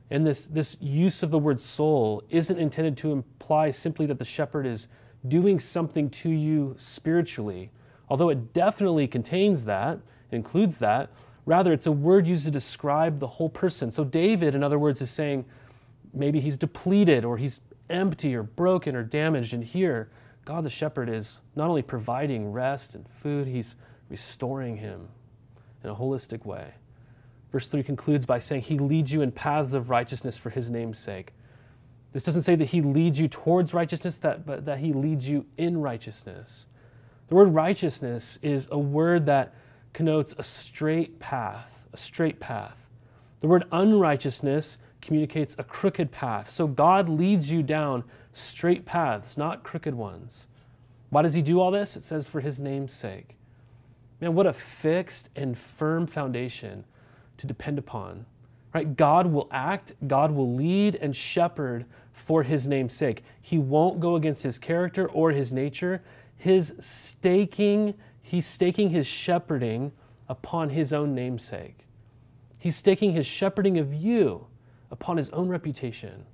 And 0.09 0.25
this, 0.25 0.45
this 0.45 0.77
use 0.79 1.23
of 1.23 1.31
the 1.31 1.37
word 1.37 1.59
soul 1.59 2.23
isn't 2.29 2.57
intended 2.57 2.95
to 2.99 3.11
imply 3.11 3.69
simply 3.69 4.05
that 4.05 4.17
the 4.17 4.23
shepherd 4.23 4.65
is 4.65 4.87
doing 5.27 5.59
something 5.59 6.09
to 6.09 6.29
you 6.29 6.75
spiritually, 6.77 7.69
although 8.07 8.29
it 8.29 8.53
definitely 8.53 9.09
contains 9.09 9.65
that, 9.65 9.99
includes 10.31 10.79
that. 10.79 11.09
Rather, 11.45 11.73
it's 11.73 11.85
a 11.85 11.91
word 11.91 12.25
used 12.25 12.45
to 12.45 12.51
describe 12.51 13.19
the 13.19 13.27
whole 13.27 13.49
person. 13.49 13.91
So, 13.91 14.05
David, 14.05 14.55
in 14.55 14.63
other 14.63 14.79
words, 14.79 15.01
is 15.01 15.11
saying 15.11 15.43
maybe 16.13 16.39
he's 16.39 16.55
depleted 16.55 17.25
or 17.25 17.35
he's 17.35 17.59
empty 17.89 18.35
or 18.35 18.43
broken 18.43 18.95
or 18.95 19.03
damaged. 19.03 19.53
And 19.53 19.63
here, 19.63 20.09
God 20.45 20.63
the 20.63 20.69
shepherd 20.69 21.09
is 21.09 21.41
not 21.55 21.69
only 21.69 21.81
providing 21.81 22.51
rest 22.51 22.95
and 22.95 23.07
food, 23.09 23.47
he's 23.47 23.75
restoring 24.09 24.77
him 24.77 25.09
in 25.83 25.89
a 25.89 25.95
holistic 25.95 26.45
way. 26.45 26.73
Verse 27.51 27.67
3 27.67 27.83
concludes 27.83 28.25
by 28.25 28.39
saying, 28.39 28.63
He 28.63 28.77
leads 28.77 29.11
you 29.11 29.21
in 29.21 29.31
paths 29.31 29.73
of 29.73 29.89
righteousness 29.89 30.37
for 30.37 30.49
His 30.49 30.69
name's 30.69 30.99
sake. 30.99 31.33
This 32.11 32.23
doesn't 32.23 32.43
say 32.43 32.55
that 32.55 32.65
He 32.65 32.81
leads 32.81 33.19
you 33.19 33.27
towards 33.27 33.73
righteousness, 33.73 34.17
that, 34.19 34.45
but 34.45 34.65
that 34.65 34.79
He 34.79 34.93
leads 34.93 35.27
you 35.27 35.45
in 35.57 35.79
righteousness. 35.81 36.67
The 37.27 37.35
word 37.35 37.49
righteousness 37.49 38.39
is 38.41 38.67
a 38.71 38.77
word 38.77 39.25
that 39.27 39.53
connotes 39.93 40.33
a 40.37 40.43
straight 40.43 41.19
path, 41.19 41.87
a 41.93 41.97
straight 41.97 42.39
path. 42.39 42.77
The 43.41 43.47
word 43.47 43.65
unrighteousness 43.71 44.77
communicates 45.01 45.55
a 45.57 45.63
crooked 45.63 46.11
path. 46.11 46.49
So 46.49 46.67
God 46.67 47.09
leads 47.09 47.51
you 47.51 47.63
down 47.63 48.03
straight 48.31 48.85
paths, 48.85 49.37
not 49.37 49.63
crooked 49.63 49.95
ones. 49.95 50.47
Why 51.09 51.21
does 51.21 51.33
He 51.33 51.41
do 51.41 51.59
all 51.59 51.71
this? 51.71 51.95
It 51.95 52.03
says, 52.03 52.27
for 52.27 52.41
His 52.41 52.59
name's 52.59 52.93
sake. 52.93 53.35
Man, 54.21 54.35
what 54.35 54.45
a 54.45 54.53
fixed 54.53 55.29
and 55.35 55.57
firm 55.57 56.05
foundation 56.05 56.83
to 57.37 57.47
depend 57.47 57.79
upon. 57.79 58.25
Right? 58.73 58.95
God 58.95 59.27
will 59.27 59.47
act, 59.51 59.93
God 60.07 60.31
will 60.31 60.53
lead 60.53 60.95
and 60.95 61.15
shepherd 61.15 61.85
for 62.13 62.43
his 62.43 62.67
name's 62.67 62.93
sake. 62.93 63.23
He 63.41 63.57
won't 63.57 63.99
go 63.99 64.15
against 64.15 64.43
his 64.43 64.59
character 64.59 65.07
or 65.07 65.31
his 65.31 65.51
nature. 65.51 66.03
His 66.35 66.75
staking, 66.79 67.95
he's 68.21 68.45
staking 68.45 68.89
his 68.89 69.07
shepherding 69.07 69.91
upon 70.27 70.69
his 70.69 70.93
own 70.93 71.15
namesake. 71.15 71.87
He's 72.59 72.75
staking 72.75 73.13
his 73.13 73.25
shepherding 73.25 73.77
of 73.77 73.93
you 73.93 74.47
upon 74.91 75.17
his 75.17 75.29
own 75.29 75.47
reputation. 75.47 76.25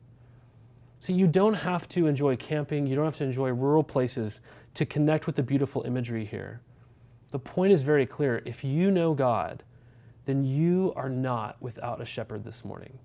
So 1.00 1.14
you 1.14 1.28
don't 1.28 1.54
have 1.54 1.88
to 1.90 2.08
enjoy 2.08 2.36
camping, 2.36 2.88
you 2.88 2.96
don't 2.96 3.06
have 3.06 3.18
to 3.18 3.24
enjoy 3.24 3.50
rural 3.50 3.84
places 3.84 4.42
to 4.74 4.86
connect 4.86 5.28
with 5.28 5.36
the 5.36 5.44
beautiful 5.44 5.84
imagery 5.84 6.26
here. 6.26 6.62
The 7.32 7.40
point 7.40 7.74
is 7.74 7.84
very 7.84 8.06
clear. 8.06 8.42
If 8.46 8.64
you 8.64 8.92
know 8.92 9.14
God, 9.14 9.64
then 10.26 10.44
you 10.44 10.94
are 10.96 11.10
not 11.10 11.58
without 11.62 12.02
a 12.02 12.06
shepherd 12.06 12.44
this 12.44 12.66
morning. 12.66 12.98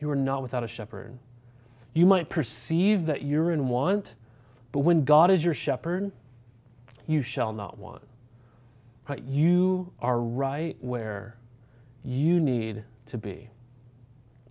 You 0.00 0.10
are 0.10 0.16
not 0.16 0.42
without 0.42 0.62
a 0.62 0.68
shepherd. 0.68 1.18
You 1.94 2.06
might 2.06 2.28
perceive 2.28 3.06
that 3.06 3.22
you're 3.22 3.50
in 3.50 3.68
want, 3.68 4.14
but 4.70 4.80
when 4.80 5.04
God 5.04 5.30
is 5.30 5.44
your 5.44 5.54
shepherd, 5.54 6.12
you 7.06 7.22
shall 7.22 7.52
not 7.52 7.78
want. 7.78 8.02
Right? 9.08 9.22
You 9.24 9.92
are 10.00 10.20
right 10.20 10.76
where 10.80 11.36
you 12.04 12.38
need 12.38 12.84
to 13.06 13.18
be. 13.18 13.50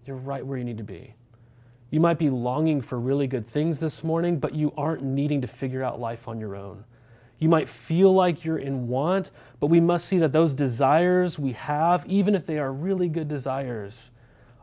You're 0.07 0.15
right 0.15 0.45
where 0.45 0.57
you 0.57 0.63
need 0.63 0.77
to 0.77 0.83
be. 0.85 1.13
You 1.91 1.99
might 1.99 2.17
be 2.17 2.29
longing 2.29 2.79
for 2.79 2.97
really 2.97 3.27
good 3.27 3.45
things 3.45 3.79
this 3.79 4.05
morning, 4.05 4.39
but 4.39 4.55
you 4.55 4.73
aren't 4.77 5.03
needing 5.03 5.41
to 5.41 5.47
figure 5.47 5.83
out 5.83 5.99
life 5.99 6.29
on 6.29 6.39
your 6.39 6.55
own. 6.55 6.85
You 7.39 7.49
might 7.49 7.67
feel 7.67 8.13
like 8.13 8.45
you're 8.45 8.57
in 8.57 8.87
want, 8.87 9.31
but 9.59 9.67
we 9.67 9.79
must 9.81 10.05
see 10.05 10.17
that 10.19 10.31
those 10.31 10.53
desires 10.53 11.37
we 11.37 11.51
have, 11.51 12.05
even 12.07 12.35
if 12.35 12.45
they 12.45 12.57
are 12.57 12.71
really 12.71 13.09
good 13.09 13.27
desires, 13.27 14.11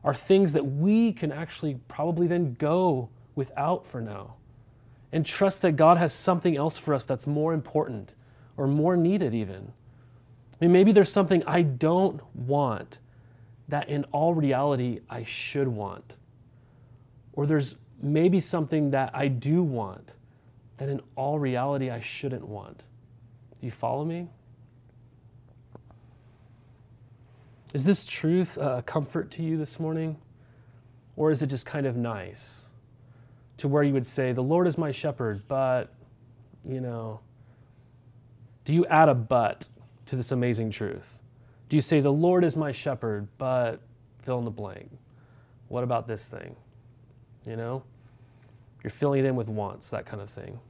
are 0.02 0.14
things 0.14 0.54
that 0.54 0.64
we 0.64 1.12
can 1.12 1.30
actually 1.30 1.78
probably 1.88 2.26
then 2.26 2.54
go 2.54 3.10
without 3.34 3.86
for 3.86 4.00
now. 4.00 4.34
And 5.12 5.24
trust 5.24 5.62
that 5.62 5.72
God 5.72 5.98
has 5.98 6.12
something 6.12 6.56
else 6.56 6.78
for 6.78 6.94
us 6.94 7.04
that's 7.04 7.26
more 7.26 7.52
important 7.52 8.14
or 8.56 8.66
more 8.66 8.96
needed, 8.96 9.34
even. 9.34 9.72
I 10.52 10.64
mean, 10.64 10.72
maybe 10.72 10.90
there's 10.90 11.12
something 11.12 11.44
I 11.46 11.62
don't 11.62 12.20
want 12.34 12.98
that 13.68 13.88
in 13.88 14.04
all 14.12 14.34
reality 14.34 15.00
I 15.08 15.22
should 15.22 15.68
want. 15.68 16.16
Or 17.32 17.46
there's 17.46 17.76
maybe 18.02 18.40
something 18.40 18.90
that 18.90 19.10
I 19.14 19.28
do 19.28 19.62
want 19.62 20.16
that 20.76 20.88
in 20.88 21.00
all 21.16 21.38
reality 21.38 21.90
I 21.90 22.00
shouldn't 22.00 22.46
want. 22.46 22.78
Do 22.78 23.66
you 23.66 23.70
follow 23.70 24.04
me? 24.04 24.28
Is 27.72 27.84
this 27.84 28.04
truth 28.04 28.56
a 28.56 28.82
comfort 28.82 29.30
to 29.32 29.42
you 29.42 29.56
this 29.56 29.80
morning? 29.80 30.16
Or 31.16 31.30
is 31.30 31.42
it 31.42 31.48
just 31.48 31.66
kind 31.66 31.86
of 31.86 31.96
nice 31.96 32.66
to 33.56 33.68
where 33.68 33.82
you 33.82 33.92
would 33.92 34.06
say, 34.06 34.32
The 34.32 34.42
Lord 34.42 34.66
is 34.66 34.76
my 34.76 34.92
shepherd, 34.92 35.42
but, 35.48 35.92
you 36.64 36.80
know, 36.80 37.20
do 38.64 38.72
you 38.72 38.86
add 38.86 39.08
a 39.08 39.14
but 39.14 39.68
to 40.06 40.16
this 40.16 40.32
amazing 40.32 40.70
truth? 40.70 41.20
Do 41.68 41.76
you 41.76 41.82
say, 41.82 42.00
The 42.00 42.12
Lord 42.12 42.44
is 42.44 42.56
my 42.56 42.72
shepherd, 42.72 43.28
but 43.38 43.80
fill 44.22 44.38
in 44.38 44.44
the 44.44 44.50
blank? 44.50 44.90
What 45.68 45.84
about 45.84 46.06
this 46.06 46.26
thing? 46.26 46.56
You 47.46 47.56
know? 47.56 47.82
You're 48.82 48.90
filling 48.90 49.24
it 49.24 49.26
in 49.26 49.34
with 49.34 49.48
wants, 49.48 49.88
that 49.90 50.04
kind 50.04 50.20
of 50.20 50.28
thing. 50.28 50.60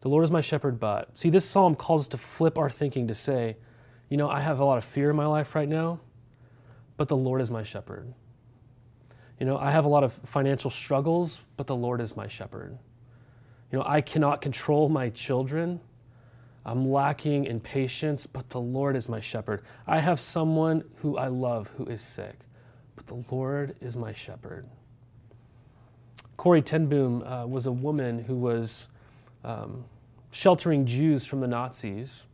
The 0.00 0.08
Lord 0.08 0.24
is 0.24 0.30
my 0.30 0.40
shepherd, 0.40 0.80
but. 0.80 1.16
See, 1.18 1.28
this 1.28 1.44
psalm 1.44 1.74
calls 1.74 2.02
us 2.02 2.08
to 2.08 2.18
flip 2.18 2.56
our 2.56 2.70
thinking 2.70 3.08
to 3.08 3.14
say, 3.14 3.56
you 4.08 4.16
know, 4.16 4.28
I 4.28 4.40
have 4.40 4.58
a 4.58 4.64
lot 4.64 4.78
of 4.78 4.84
fear 4.84 5.10
in 5.10 5.16
my 5.16 5.26
life 5.26 5.54
right 5.54 5.68
now, 5.68 6.00
but 6.96 7.08
the 7.08 7.16
Lord 7.16 7.40
is 7.40 7.50
my 7.50 7.62
shepherd. 7.62 8.12
You 9.38 9.46
know, 9.46 9.56
I 9.56 9.70
have 9.70 9.84
a 9.84 9.88
lot 9.88 10.02
of 10.02 10.12
financial 10.24 10.70
struggles, 10.70 11.40
but 11.56 11.66
the 11.66 11.76
Lord 11.76 12.00
is 12.00 12.16
my 12.16 12.26
shepherd. 12.26 12.76
You 13.70 13.78
know, 13.78 13.84
I 13.86 14.00
cannot 14.00 14.40
control 14.40 14.88
my 14.88 15.10
children. 15.10 15.80
I'm 16.64 16.90
lacking 16.90 17.46
in 17.46 17.60
patience, 17.60 18.26
but 18.26 18.50
the 18.50 18.60
Lord 18.60 18.96
is 18.96 19.08
my 19.08 19.20
shepherd. 19.20 19.62
I 19.86 20.00
have 20.00 20.20
someone 20.20 20.84
who 20.96 21.16
I 21.16 21.28
love 21.28 21.68
who 21.76 21.86
is 21.86 22.02
sick, 22.02 22.38
but 22.96 23.06
the 23.06 23.24
Lord 23.34 23.76
is 23.80 23.96
my 23.96 24.12
shepherd. 24.12 24.66
Corrie 26.36 26.62
ten 26.62 26.86
Boom 26.86 27.22
uh, 27.22 27.46
was 27.46 27.66
a 27.66 27.72
woman 27.72 28.18
who 28.18 28.36
was 28.36 28.88
um, 29.44 29.84
sheltering 30.30 30.86
Jews 30.86 31.24
from 31.24 31.40
the 31.40 31.48
Nazis 31.48 32.26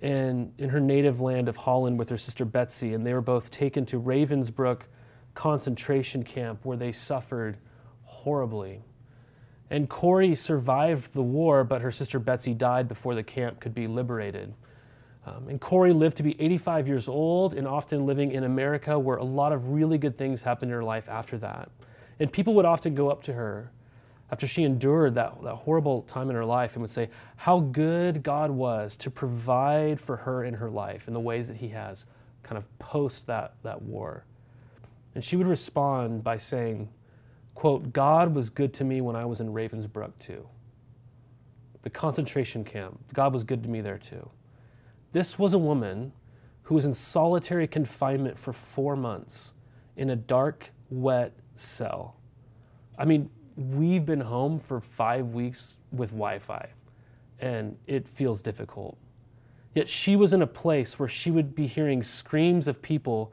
in, 0.00 0.52
in 0.58 0.70
her 0.70 0.80
native 0.80 1.20
land 1.20 1.48
of 1.48 1.56
Holland 1.56 1.98
with 1.98 2.08
her 2.08 2.16
sister 2.16 2.44
Betsie, 2.44 2.94
and 2.94 3.04
they 3.04 3.12
were 3.12 3.20
both 3.20 3.50
taken 3.50 3.84
to 3.86 4.00
Ravensbrück 4.00 4.82
concentration 5.34 6.22
camp 6.22 6.64
where 6.64 6.76
they 6.76 6.92
suffered 6.92 7.58
horribly. 8.04 8.82
And 9.70 9.88
Corrie 9.88 10.34
survived 10.34 11.12
the 11.12 11.22
war, 11.22 11.62
but 11.64 11.82
her 11.82 11.92
sister 11.92 12.18
Betsie 12.18 12.54
died 12.54 12.88
before 12.88 13.14
the 13.14 13.22
camp 13.22 13.60
could 13.60 13.74
be 13.74 13.86
liberated. 13.86 14.54
Um, 15.26 15.48
and 15.48 15.60
Corrie 15.60 15.92
lived 15.92 16.16
to 16.18 16.22
be 16.22 16.40
85 16.40 16.88
years 16.88 17.08
old 17.08 17.52
and 17.52 17.68
often 17.68 18.06
living 18.06 18.32
in 18.32 18.44
America 18.44 18.98
where 18.98 19.18
a 19.18 19.24
lot 19.24 19.52
of 19.52 19.68
really 19.70 19.98
good 19.98 20.16
things 20.16 20.42
happened 20.42 20.70
in 20.70 20.76
her 20.76 20.84
life 20.84 21.08
after 21.08 21.36
that. 21.38 21.70
And 22.18 22.32
people 22.32 22.54
would 22.54 22.64
often 22.64 22.94
go 22.94 23.10
up 23.10 23.22
to 23.24 23.34
her 23.34 23.70
after 24.30 24.46
she 24.46 24.64
endured 24.64 25.14
that, 25.14 25.42
that 25.42 25.54
horrible 25.54 26.02
time 26.02 26.30
in 26.30 26.36
her 26.36 26.44
life 26.44 26.74
and 26.74 26.82
would 26.82 26.90
say 26.90 27.10
how 27.36 27.60
good 27.60 28.22
God 28.22 28.50
was 28.50 28.96
to 28.98 29.10
provide 29.10 30.00
for 30.00 30.16
her 30.16 30.44
in 30.44 30.54
her 30.54 30.70
life 30.70 31.08
in 31.08 31.14
the 31.14 31.20
ways 31.20 31.48
that 31.48 31.56
He 31.56 31.68
has 31.68 32.06
kind 32.42 32.58
of 32.58 32.78
post 32.78 33.26
that, 33.26 33.54
that 33.62 33.82
war. 33.82 34.24
And 35.14 35.24
she 35.24 35.36
would 35.36 35.46
respond 35.46 36.22
by 36.22 36.36
saying, 36.36 36.88
quote, 37.58 37.92
God 37.92 38.36
was 38.36 38.50
good 38.50 38.72
to 38.74 38.84
me 38.84 39.00
when 39.00 39.16
I 39.16 39.24
was 39.24 39.40
in 39.40 39.52
Ravensbrück 39.52 40.12
too. 40.20 40.48
The 41.82 41.90
concentration 41.90 42.62
camp, 42.62 43.00
God 43.12 43.32
was 43.32 43.42
good 43.42 43.64
to 43.64 43.68
me 43.68 43.80
there 43.80 43.98
too. 43.98 44.30
This 45.10 45.40
was 45.40 45.54
a 45.54 45.58
woman 45.58 46.12
who 46.62 46.76
was 46.76 46.84
in 46.84 46.92
solitary 46.92 47.66
confinement 47.66 48.38
for 48.38 48.52
four 48.52 48.94
months 48.94 49.54
in 49.96 50.10
a 50.10 50.14
dark, 50.14 50.70
wet 50.88 51.32
cell. 51.56 52.14
I 52.96 53.04
mean, 53.04 53.28
we've 53.56 54.06
been 54.06 54.20
home 54.20 54.60
for 54.60 54.80
five 54.80 55.30
weeks 55.30 55.78
with 55.90 56.10
Wi 56.10 56.38
Fi. 56.38 56.68
and 57.40 57.76
it 57.88 58.06
feels 58.06 58.40
difficult. 58.40 58.96
Yet 59.74 59.88
she 59.88 60.14
was 60.14 60.32
in 60.32 60.42
a 60.42 60.46
place 60.46 60.96
where 60.96 61.08
she 61.08 61.32
would 61.32 61.56
be 61.56 61.66
hearing 61.66 62.04
screams 62.04 62.68
of 62.68 62.80
people 62.82 63.32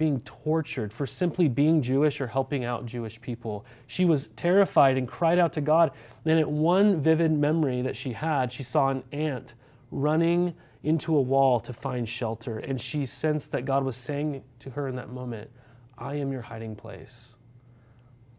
being 0.00 0.20
tortured 0.20 0.94
for 0.94 1.06
simply 1.06 1.46
being 1.46 1.82
Jewish 1.82 2.22
or 2.22 2.26
helping 2.26 2.64
out 2.64 2.86
Jewish 2.86 3.20
people. 3.20 3.66
She 3.86 4.06
was 4.06 4.28
terrified 4.28 4.96
and 4.96 5.06
cried 5.06 5.38
out 5.38 5.52
to 5.52 5.60
God. 5.60 5.90
Then, 6.24 6.38
at 6.38 6.50
one 6.50 6.98
vivid 6.98 7.30
memory 7.30 7.82
that 7.82 7.94
she 7.94 8.14
had, 8.14 8.50
she 8.50 8.62
saw 8.62 8.88
an 8.88 9.04
ant 9.12 9.52
running 9.90 10.54
into 10.84 11.14
a 11.14 11.20
wall 11.20 11.60
to 11.60 11.74
find 11.74 12.08
shelter. 12.08 12.60
And 12.60 12.80
she 12.80 13.04
sensed 13.04 13.52
that 13.52 13.66
God 13.66 13.84
was 13.84 13.94
saying 13.94 14.42
to 14.60 14.70
her 14.70 14.88
in 14.88 14.96
that 14.96 15.10
moment, 15.10 15.50
I 15.98 16.14
am 16.14 16.32
your 16.32 16.40
hiding 16.40 16.76
place. 16.76 17.36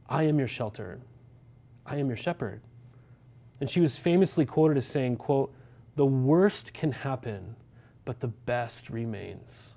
I 0.10 0.24
am 0.24 0.39
your 0.39 0.48
shelter. 0.48 1.00
I 1.86 1.98
am 1.98 2.08
your 2.08 2.18
shepherd. 2.18 2.62
And 3.60 3.70
she 3.70 3.82
was 3.82 4.00
famously 4.00 4.48
quoted 4.48 4.77
as 4.77 4.88
saying, 4.88 5.18
quote, 5.18 5.53
the 5.96 6.08
worst 6.08 6.74
can 6.74 6.91
happen, 6.91 7.56
but 8.03 8.20
the 8.20 8.30
best 8.30 8.89
remains. 8.89 9.75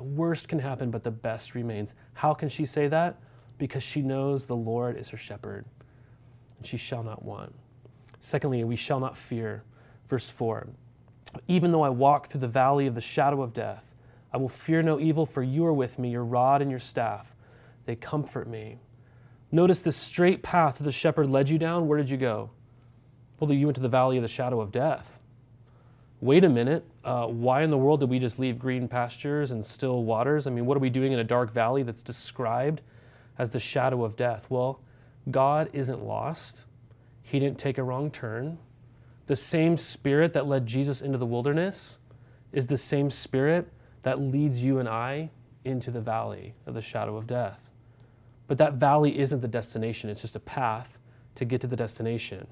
The 0.00 0.04
worst 0.04 0.48
can 0.48 0.60
happen, 0.60 0.90
but 0.90 1.02
the 1.02 1.10
best 1.10 1.54
remains. 1.54 1.94
How 2.14 2.32
can 2.32 2.48
she 2.48 2.64
say 2.64 2.88
that? 2.88 3.20
Because 3.58 3.82
she 3.82 4.00
knows 4.00 4.46
the 4.46 4.56
Lord 4.56 4.96
is 4.96 5.10
her 5.10 5.18
shepherd, 5.18 5.66
and 6.56 6.66
she 6.66 6.78
shall 6.78 7.02
not 7.02 7.22
want. 7.22 7.54
Secondly, 8.18 8.64
we 8.64 8.76
shall 8.76 8.98
not 8.98 9.14
fear. 9.14 9.62
Verse 10.08 10.30
4 10.30 10.68
Even 11.48 11.70
though 11.70 11.82
I 11.82 11.90
walk 11.90 12.28
through 12.28 12.40
the 12.40 12.48
valley 12.48 12.86
of 12.86 12.94
the 12.94 13.02
shadow 13.02 13.42
of 13.42 13.52
death, 13.52 13.84
I 14.32 14.38
will 14.38 14.48
fear 14.48 14.80
no 14.80 14.98
evil, 14.98 15.26
for 15.26 15.42
you 15.42 15.66
are 15.66 15.74
with 15.74 15.98
me, 15.98 16.08
your 16.08 16.24
rod 16.24 16.62
and 16.62 16.70
your 16.70 16.80
staff. 16.80 17.36
They 17.84 17.94
comfort 17.94 18.48
me. 18.48 18.78
Notice 19.52 19.82
the 19.82 19.92
straight 19.92 20.42
path 20.42 20.78
that 20.78 20.84
the 20.84 20.92
shepherd 20.92 21.28
led 21.28 21.50
you 21.50 21.58
down. 21.58 21.88
Where 21.88 21.98
did 21.98 22.08
you 22.08 22.16
go? 22.16 22.48
Well, 23.38 23.52
you 23.52 23.66
went 23.66 23.74
to 23.74 23.82
the 23.82 23.88
valley 23.90 24.16
of 24.16 24.22
the 24.22 24.28
shadow 24.28 24.62
of 24.62 24.72
death. 24.72 25.19
Wait 26.22 26.44
a 26.44 26.48
minute, 26.48 26.84
uh, 27.02 27.26
why 27.26 27.62
in 27.62 27.70
the 27.70 27.78
world 27.78 28.00
did 28.00 28.10
we 28.10 28.18
just 28.18 28.38
leave 28.38 28.58
green 28.58 28.86
pastures 28.86 29.52
and 29.52 29.64
still 29.64 30.04
waters? 30.04 30.46
I 30.46 30.50
mean, 30.50 30.66
what 30.66 30.76
are 30.76 30.80
we 30.80 30.90
doing 30.90 31.12
in 31.12 31.18
a 31.18 31.24
dark 31.24 31.50
valley 31.50 31.82
that's 31.82 32.02
described 32.02 32.82
as 33.38 33.50
the 33.50 33.60
shadow 33.60 34.04
of 34.04 34.16
death? 34.16 34.46
Well, 34.50 34.80
God 35.30 35.70
isn't 35.72 36.04
lost, 36.04 36.66
He 37.22 37.38
didn't 37.38 37.58
take 37.58 37.78
a 37.78 37.82
wrong 37.82 38.10
turn. 38.10 38.58
The 39.28 39.36
same 39.36 39.78
spirit 39.78 40.34
that 40.34 40.46
led 40.46 40.66
Jesus 40.66 41.00
into 41.00 41.16
the 41.16 41.24
wilderness 41.24 41.98
is 42.52 42.66
the 42.66 42.76
same 42.76 43.08
spirit 43.08 43.72
that 44.02 44.20
leads 44.20 44.62
you 44.62 44.78
and 44.78 44.88
I 44.88 45.30
into 45.64 45.90
the 45.90 46.00
valley 46.00 46.54
of 46.66 46.74
the 46.74 46.82
shadow 46.82 47.16
of 47.16 47.26
death. 47.26 47.70
But 48.46 48.58
that 48.58 48.74
valley 48.74 49.18
isn't 49.18 49.40
the 49.40 49.48
destination, 49.48 50.10
it's 50.10 50.20
just 50.20 50.36
a 50.36 50.40
path 50.40 50.98
to 51.36 51.44
get 51.46 51.60
to 51.62 51.66
the 51.66 51.76
destination. 51.76 52.46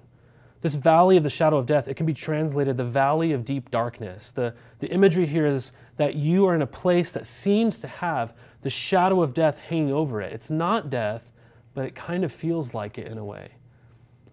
This 0.61 0.75
valley 0.75 1.17
of 1.17 1.23
the 1.23 1.31
shadow 1.31 1.57
of 1.57 1.67
death, 1.67 1.87
it 1.87 1.95
can 1.95 2.07
be 2.07 2.15
translated 2.15 2.77
the 2.77 2.85
valley 2.85 3.33
of 3.33 3.45
deep 3.45 3.71
darkness. 3.71 4.33
The, 4.33 4.55
the 4.81 4.89
imagery 4.89 5.27
here 5.27 5.47
is 5.47 5.73
that 5.97 6.17
you 6.17 6.47
are 6.47 6.55
in 6.55 6.63
a 6.63 6.67
place 6.67 7.13
that 7.13 7.27
seems 7.27 7.79
to 7.81 7.89
have 7.89 8.35
the 8.63 8.71
shadow 8.71 9.23
of 9.23 9.35
death 9.35 9.59
hanging 9.59 9.93
over 9.93 10.21
it. 10.21 10.33
It's 10.33 10.51
not 10.51 10.91
death, 10.91 11.31
but 11.75 11.85
it 11.85 11.95
kind 11.95 12.25
of 12.25 12.33
feels 12.33 12.75
like 12.75 12.99
it 12.99 13.07
in 13.07 13.19
a 13.19 13.25
way. 13.25 13.51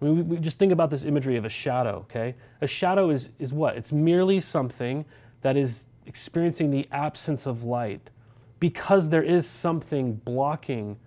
I 0.00 0.04
mean, 0.04 0.16
we, 0.16 0.22
we 0.22 0.36
just 0.38 0.58
think 0.58 0.72
about 0.72 0.90
this 0.90 1.04
imagery 1.04 1.36
of 1.36 1.44
a 1.44 1.48
shadow, 1.48 2.04
okay? 2.10 2.34
A 2.60 2.66
shadow 2.66 3.10
is, 3.10 3.30
is 3.38 3.52
what? 3.52 3.76
It's 3.76 3.92
merely 3.92 4.40
something 4.40 5.04
that 5.42 5.56
is 5.56 5.86
experiencing 6.06 6.70
the 6.70 6.88
absence 6.90 7.46
of 7.46 7.62
light 7.62 8.10
because 8.58 9.08
there 9.08 9.22
is 9.22 9.48
something 9.48 10.14
blocking 10.14 10.98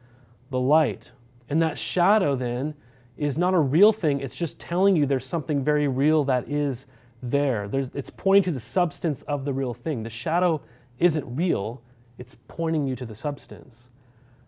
the 0.50 0.60
light. 0.60 1.12
And 1.50 1.62
that 1.62 1.78
shadow 1.78 2.36
then 2.36 2.76
is 3.20 3.38
not 3.38 3.54
a 3.54 3.60
real 3.60 3.92
thing. 3.92 4.22
It's 4.22 4.36
just 4.36 4.60
telling 4.60 4.96
you 4.96 5.06
there's 5.06 5.26
something 5.26 5.64
very 5.64 5.88
real 5.88 6.24
that 6.26 6.50
is 6.50 6.88
there. 7.22 7.68
There's, 7.68 7.92
it's 7.94 8.10
pointing 8.10 8.44
to 8.44 8.52
the 8.52 8.62
substance 8.62 9.24
of 9.24 9.44
the 9.44 9.52
real 9.52 9.74
thing. 9.74 10.04
The 10.04 10.10
shadow 10.10 10.62
isn't 11.00 11.36
real, 11.36 11.82
it's 12.18 12.38
pointing 12.48 12.88
you 12.88 12.96
to 12.96 13.06
the 13.06 13.16
substance. 13.16 13.90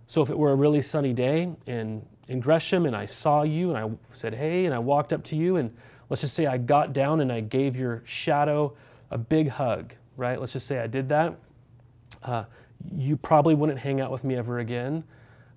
So 0.07 0.21
if 0.21 0.29
it 0.29 0.38
were 0.38 0.51
a 0.51 0.55
really 0.55 0.81
sunny 0.81 1.13
day 1.13 1.53
in, 1.65 2.05
in 2.27 2.39
Gresham 2.39 2.86
and 2.86 2.95
I 2.95 3.05
saw 3.05 3.43
you 3.43 3.73
and 3.73 3.77
I 3.77 4.13
said, 4.13 4.34
hey, 4.34 4.65
and 4.65 4.73
I 4.73 4.79
walked 4.79 5.12
up 5.12 5.23
to 5.25 5.36
you, 5.36 5.57
and 5.57 5.75
let's 6.10 6.21
just 6.21 6.34
say 6.34 6.45
I 6.45 6.57
got 6.57 6.93
down 6.93 7.19
and 7.19 7.31
I 7.31 7.41
gave 7.41 7.75
your 7.75 8.01
shadow 8.05 8.73
a 9.10 9.17
big 9.17 9.49
hug, 9.49 9.93
right? 10.15 10.39
Let's 10.39 10.53
just 10.53 10.67
say 10.67 10.79
I 10.79 10.88
did 10.88 11.10
that. 11.10 11.36
Uh, 12.23 12.45
you 12.95 13.17
probably 13.17 13.53
wouldn't 13.53 13.79
hang 13.79 13.99
out 13.99 14.12
with 14.12 14.23
me 14.23 14.36
ever 14.36 14.60
again 14.60 15.03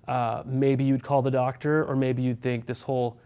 uh, 0.07 0.43
maybe 0.45 0.83
you'd 0.83 1.03
call 1.03 1.21
the 1.21 1.31
doctor, 1.31 1.85
or 1.85 1.95
maybe 1.95 2.21
you'd 2.21 2.41
think 2.41 2.65
this 2.65 2.83
whole 2.83 3.17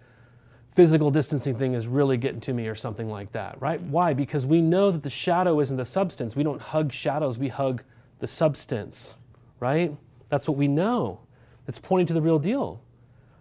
physical 0.75 1.11
distancing 1.11 1.55
thing 1.55 1.73
is 1.73 1.87
really 1.87 2.15
getting 2.15 2.39
to 2.39 2.53
me, 2.53 2.67
or 2.67 2.75
something 2.75 3.09
like 3.09 3.31
that, 3.33 3.61
right? 3.61 3.81
Why? 3.81 4.13
Because 4.13 4.45
we 4.45 4.61
know 4.61 4.91
that 4.91 5.03
the 5.03 5.09
shadow 5.09 5.59
isn't 5.59 5.75
the 5.75 5.85
substance. 5.85 6.35
We 6.35 6.43
don't 6.43 6.61
hug 6.61 6.93
shadows, 6.93 7.37
we 7.37 7.49
hug 7.49 7.83
the 8.19 8.27
substance, 8.27 9.17
right? 9.59 9.95
That's 10.29 10.47
what 10.47 10.57
we 10.57 10.67
know. 10.67 11.19
It's 11.67 11.79
pointing 11.79 12.07
to 12.07 12.13
the 12.13 12.21
real 12.21 12.39
deal. 12.39 12.81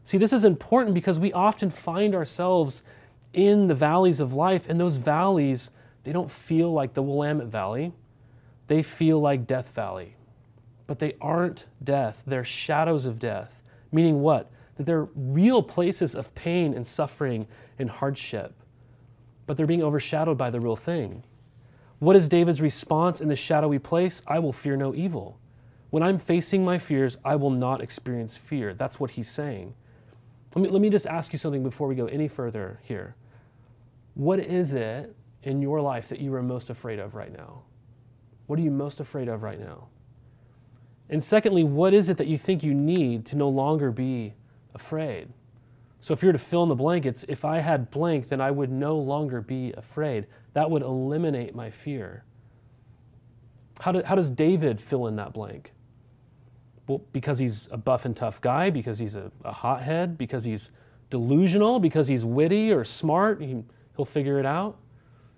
See, 0.04 0.18
this 0.18 0.32
is 0.32 0.44
important 0.44 0.94
because 0.94 1.18
we 1.18 1.32
often 1.32 1.70
find 1.70 2.14
ourselves 2.14 2.82
in 3.32 3.68
the 3.68 3.74
valleys 3.74 4.20
of 4.20 4.32
life, 4.32 4.68
and 4.68 4.80
those 4.80 4.96
valleys, 4.96 5.70
they 6.04 6.12
don't 6.12 6.30
feel 6.30 6.72
like 6.72 6.94
the 6.94 7.02
Willamette 7.02 7.48
Valley, 7.48 7.92
they 8.66 8.82
feel 8.82 9.20
like 9.20 9.46
Death 9.46 9.74
Valley 9.74 10.16
but 10.88 10.98
they 10.98 11.14
aren't 11.20 11.66
death. 11.84 12.24
They're 12.26 12.42
shadows 12.42 13.06
of 13.06 13.20
death. 13.20 13.62
Meaning 13.92 14.20
what? 14.20 14.50
That 14.76 14.86
they're 14.86 15.06
real 15.14 15.62
places 15.62 16.16
of 16.16 16.34
pain 16.34 16.74
and 16.74 16.84
suffering 16.84 17.46
and 17.78 17.88
hardship, 17.88 18.54
but 19.46 19.56
they're 19.56 19.66
being 19.66 19.82
overshadowed 19.82 20.38
by 20.38 20.50
the 20.50 20.60
real 20.60 20.76
thing. 20.76 21.22
What 22.00 22.16
is 22.16 22.28
David's 22.28 22.62
response 22.62 23.20
in 23.20 23.28
the 23.28 23.36
shadowy 23.36 23.78
place? 23.78 24.22
I 24.26 24.38
will 24.38 24.52
fear 24.52 24.76
no 24.76 24.94
evil. 24.94 25.38
When 25.90 26.02
I'm 26.02 26.18
facing 26.18 26.64
my 26.64 26.78
fears, 26.78 27.18
I 27.24 27.36
will 27.36 27.50
not 27.50 27.80
experience 27.82 28.36
fear. 28.36 28.72
That's 28.72 28.98
what 28.98 29.12
he's 29.12 29.28
saying. 29.28 29.74
Let 30.54 30.62
me, 30.62 30.68
let 30.70 30.80
me 30.80 30.90
just 30.90 31.06
ask 31.06 31.32
you 31.32 31.38
something 31.38 31.62
before 31.62 31.86
we 31.86 31.94
go 31.94 32.06
any 32.06 32.28
further 32.28 32.80
here. 32.82 33.14
What 34.14 34.40
is 34.40 34.74
it 34.74 35.14
in 35.42 35.60
your 35.60 35.80
life 35.80 36.08
that 36.08 36.20
you 36.20 36.34
are 36.34 36.42
most 36.42 36.70
afraid 36.70 36.98
of 36.98 37.14
right 37.14 37.32
now? 37.32 37.62
What 38.46 38.58
are 38.58 38.62
you 38.62 38.70
most 38.70 39.00
afraid 39.00 39.28
of 39.28 39.42
right 39.42 39.60
now? 39.60 39.88
And 41.10 41.22
secondly, 41.22 41.64
what 41.64 41.94
is 41.94 42.08
it 42.08 42.16
that 42.18 42.26
you 42.26 42.36
think 42.36 42.62
you 42.62 42.74
need 42.74 43.24
to 43.26 43.36
no 43.36 43.48
longer 43.48 43.90
be 43.90 44.34
afraid? 44.74 45.28
So 46.00 46.14
if 46.14 46.22
you're 46.22 46.32
to 46.32 46.38
fill 46.38 46.62
in 46.62 46.68
the 46.68 46.74
blankets, 46.74 47.24
if 47.28 47.44
I 47.44 47.60
had 47.60 47.90
blank, 47.90 48.28
then 48.28 48.40
I 48.40 48.50
would 48.50 48.70
no 48.70 48.96
longer 48.96 49.40
be 49.40 49.72
afraid. 49.72 50.26
That 50.52 50.70
would 50.70 50.82
eliminate 50.82 51.54
my 51.54 51.70
fear. 51.70 52.24
How, 53.80 53.92
do, 53.92 54.02
how 54.04 54.14
does 54.14 54.30
David 54.30 54.80
fill 54.80 55.06
in 55.06 55.16
that 55.16 55.32
blank? 55.32 55.72
Well, 56.86 57.02
because 57.12 57.38
he's 57.38 57.68
a 57.70 57.76
buff 57.76 58.04
and 58.04 58.16
tough 58.16 58.40
guy, 58.40 58.70
because 58.70 58.98
he's 58.98 59.16
a, 59.16 59.30
a 59.44 59.52
hothead, 59.52 60.16
because 60.16 60.44
he's 60.44 60.70
delusional, 61.10 61.80
because 61.80 62.08
he's 62.08 62.24
witty 62.24 62.72
or 62.72 62.84
smart, 62.84 63.40
he, 63.40 63.62
he'll 63.96 64.04
figure 64.04 64.38
it 64.38 64.46
out. 64.46 64.78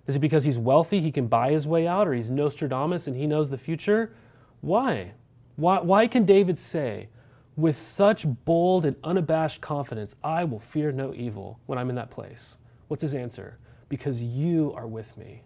Is 0.07 0.15
it 0.15 0.19
because 0.19 0.43
he's 0.43 0.57
wealthy, 0.57 1.01
he 1.01 1.11
can 1.11 1.27
buy 1.27 1.51
his 1.51 1.67
way 1.67 1.87
out, 1.87 2.07
or 2.07 2.13
he's 2.13 2.29
Nostradamus 2.29 3.07
and 3.07 3.15
he 3.15 3.27
knows 3.27 3.49
the 3.49 3.57
future? 3.57 4.13
Why? 4.61 5.13
Why, 5.55 5.79
why 5.79 6.07
can 6.07 6.25
David 6.25 6.57
say, 6.57 7.09
with 7.55 7.77
such 7.77 8.25
bold 8.45 8.85
and 8.85 8.95
unabashed 9.03 9.61
confidence, 9.61 10.15
I 10.23 10.43
will 10.43 10.59
fear 10.59 10.91
no 10.91 11.13
evil 11.13 11.59
when 11.65 11.77
I'm 11.77 11.89
in 11.89 11.95
that 11.95 12.09
place? 12.09 12.57
What's 12.87 13.01
his 13.01 13.15
answer? 13.15 13.57
Because 13.89 14.21
you 14.21 14.73
are 14.75 14.87
with 14.87 15.17
me. 15.17 15.43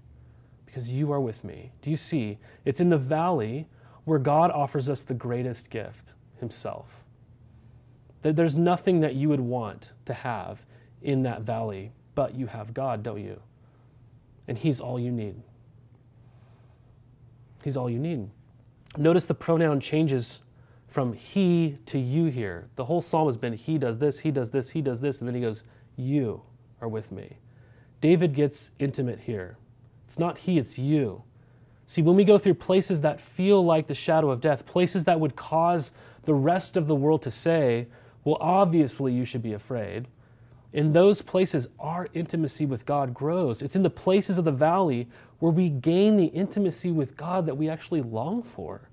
Because 0.66 0.92
you 0.92 1.12
are 1.12 1.20
with 1.20 1.44
me. 1.44 1.72
Do 1.82 1.90
you 1.90 1.98
see? 1.98 2.38
It's 2.64 2.80
in 2.80 2.90
the 2.90 2.98
valley 2.98 3.68
where 4.06 4.20
God 4.20 4.52
offers 4.52 4.88
us 4.90 5.04
the 5.04 5.14
greatest 5.14 5.70
gift, 5.70 6.14
Himself. 6.40 7.04
There's 8.22 8.58
nothing 8.58 9.02
that 9.02 9.16
you 9.16 9.30
would 9.30 9.40
want 9.40 9.94
to 10.06 10.14
have 10.14 10.66
in 11.02 11.24
that 11.24 11.42
valley, 11.42 11.92
but 12.16 12.34
you 12.34 12.48
have 12.48 12.74
God, 12.74 13.04
don't 13.04 13.22
you? 13.22 13.42
And 14.48 14.58
He's 14.58 14.80
all 14.80 15.00
you 15.00 15.12
need. 15.12 15.36
He's 17.64 17.78
all 17.78 17.90
you 17.90 18.00
need. 18.00 18.30
Notice 18.98 19.26
the 19.26 19.34
pronoun 19.34 19.80
changes 19.80 20.42
from 20.88 21.14
he 21.14 21.78
to 21.88 22.00
you 22.00 22.26
here. 22.26 22.70
The 22.76 22.86
whole 22.86 23.02
psalm 23.02 23.28
has 23.28 23.38
been 23.38 23.54
he 23.54 23.78
does 23.78 23.98
this, 23.98 24.20
he 24.20 24.32
does 24.32 24.52
this, 24.52 24.70
he 24.70 24.82
does 24.82 25.02
this, 25.02 25.20
and 25.20 25.28
then 25.28 25.36
he 25.36 25.42
goes, 25.42 25.64
You 25.98 26.42
are 26.82 26.88
with 26.88 27.12
me. 27.12 27.38
David 28.02 28.34
gets 28.34 28.72
intimate 28.80 29.20
here. 29.20 29.58
It's 30.06 30.20
not 30.20 30.38
he, 30.38 30.58
it's 30.58 30.78
you. 30.78 31.24
See, 31.88 32.02
when 32.02 32.16
we 32.16 32.24
go 32.24 32.38
through 32.38 32.56
places 32.56 33.02
that 33.02 33.22
feel 33.22 33.64
like 33.64 33.88
the 33.88 33.96
shadow 33.96 34.32
of 34.32 34.42
death, 34.42 34.66
places 34.66 35.04
that 35.06 35.20
would 35.20 35.36
cause 35.36 35.92
the 36.24 36.34
rest 36.34 36.78
of 36.78 36.88
the 36.88 36.96
world 36.96 37.22
to 37.24 37.32
say, 37.32 37.88
well, 38.24 38.38
obviously 38.40 39.14
you 39.14 39.26
should 39.26 39.44
be 39.44 39.54
afraid. 39.54 40.08
In 40.74 40.92
those 40.92 41.22
places, 41.22 41.68
our 41.80 42.10
intimacy 42.14 42.66
with 42.66 42.86
God 42.86 43.14
grows. 43.14 43.62
It's 43.62 43.76
in 43.76 43.84
the 43.84 43.90
places 43.90 44.38
of 44.38 44.46
the 44.46 44.52
valley 44.52 45.08
where 45.40 45.52
we 45.52 45.70
gain 45.70 46.18
the 46.18 46.28
intimacy 46.28 46.92
with 46.92 47.18
God 47.18 47.46
that 47.46 47.58
we 47.58 47.70
actually 47.70 48.02
long 48.02 48.42
for. 48.42 48.90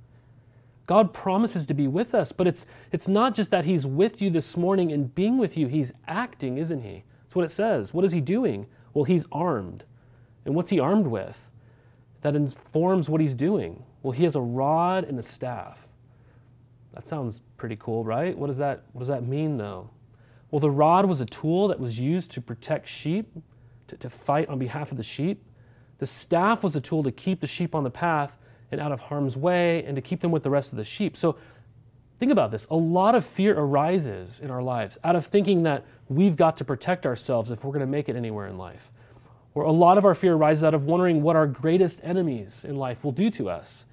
God 0.87 1.15
promises 1.15 1.65
to 1.67 1.75
be 1.75 1.87
with 1.87 2.15
us, 2.15 2.33
but 2.33 2.47
it's, 2.47 2.67
it's 2.91 3.09
not 3.09 3.35
just 3.35 3.51
that 3.51 3.65
He's 3.65 3.87
with 3.87 4.21
you 4.21 4.31
this 4.31 4.57
morning 4.57 4.93
and 4.93 5.15
being 5.15 5.39
with 5.39 5.57
you, 5.57 5.69
He's 5.69 5.93
acting, 6.09 6.59
isn't 6.59 6.83
He? 6.83 7.05
That's 7.23 7.37
what 7.37 7.45
it 7.45 7.51
says. 7.51 7.95
What 7.95 8.05
is 8.05 8.13
He 8.13 8.21
doing? 8.21 8.67
Well, 8.93 9.05
He's 9.05 9.27
armed. 9.31 9.85
And 10.45 10.55
what's 10.55 10.71
he 10.71 10.81
armed 10.81 11.07
with? 11.07 11.51
That 12.23 12.37
informs 12.37 13.09
what 13.09 13.21
he's 13.21 13.35
doing. 13.35 13.85
Well, 14.03 14.13
he 14.13 14.25
has 14.25 14.37
a 14.37 14.41
rod 14.41 15.05
and 15.05 15.19
a 15.19 15.23
staff. 15.23 15.89
That 16.95 17.07
sounds 17.07 17.43
pretty 17.57 17.77
cool, 17.77 18.05
right? 18.05 18.37
What 18.37 18.49
does 18.49 18.59
that, 18.59 18.83
what 18.93 19.01
does 19.01 19.09
that 19.09 19.27
mean, 19.27 19.57
though? 19.57 19.91
Well, 20.51 20.61
the 20.61 20.71
rod 20.71 21.07
was 21.07 21.21
a 21.21 21.27
tool 21.27 21.69
that 21.69 21.81
was 21.81 21.99
used 21.99 22.31
to 22.33 22.41
protect 22.41 22.87
sheep, 22.89 23.27
to, 23.89 23.97
to 23.97 24.11
fight 24.11 24.49
on 24.49 24.59
behalf 24.59 24.91
of 24.91 24.99
the 24.99 25.03
sheep. 25.03 25.43
The 26.03 26.07
staff 26.07 26.65
was 26.65 26.75
a 26.75 26.81
tool 26.81 27.05
to 27.05 27.13
keep 27.13 27.39
the 27.39 27.47
sheep 27.47 27.77
on 27.77 27.85
the 27.85 27.91
path 27.91 28.37
and 28.73 28.81
out 28.81 28.91
of 28.91 29.03
harm's 29.03 29.37
way 29.37 29.85
and 29.85 29.95
to 29.95 30.03
keep 30.03 30.19
them 30.19 30.33
with 30.33 30.43
the 30.43 30.51
rest 30.51 30.73
of 30.73 30.77
the 30.77 30.85
sheep. 30.85 31.17
So 31.17 31.37
think 32.19 32.33
about 32.33 32.51
this. 32.51 32.67
A 32.73 32.75
lot 32.75 33.15
of 33.15 33.25
fear 33.25 33.57
arises 33.57 34.41
in 34.41 34.51
our 34.51 34.65
lives 34.65 34.99
out 35.05 35.15
of 35.15 35.25
thinking 35.25 35.63
that 35.63 35.85
we've 36.09 36.35
got 36.35 36.57
to 36.57 36.65
protect 36.65 37.07
ourselves 37.07 37.53
if 37.53 37.63
we're 37.63 37.71
going 37.71 37.83
to 37.83 37.87
make 37.87 38.09
it 38.09 38.17
anywhere 38.17 38.49
in 38.49 38.59
life. 38.59 38.91
Or 39.55 39.63
a 39.63 39.71
lot 39.71 39.97
of 39.97 40.05
our 40.05 40.17
fear 40.17 40.35
arises 40.35 40.65
out 40.65 40.75
of 40.75 40.87
wondering 40.87 41.23
what 41.23 41.37
our 41.37 41.47
greatest 41.47 42.01
enemies 42.03 42.65
in 42.65 42.75
life 42.75 43.05
will 43.05 43.13
do 43.13 43.31
to 43.31 43.49
us. 43.49 43.85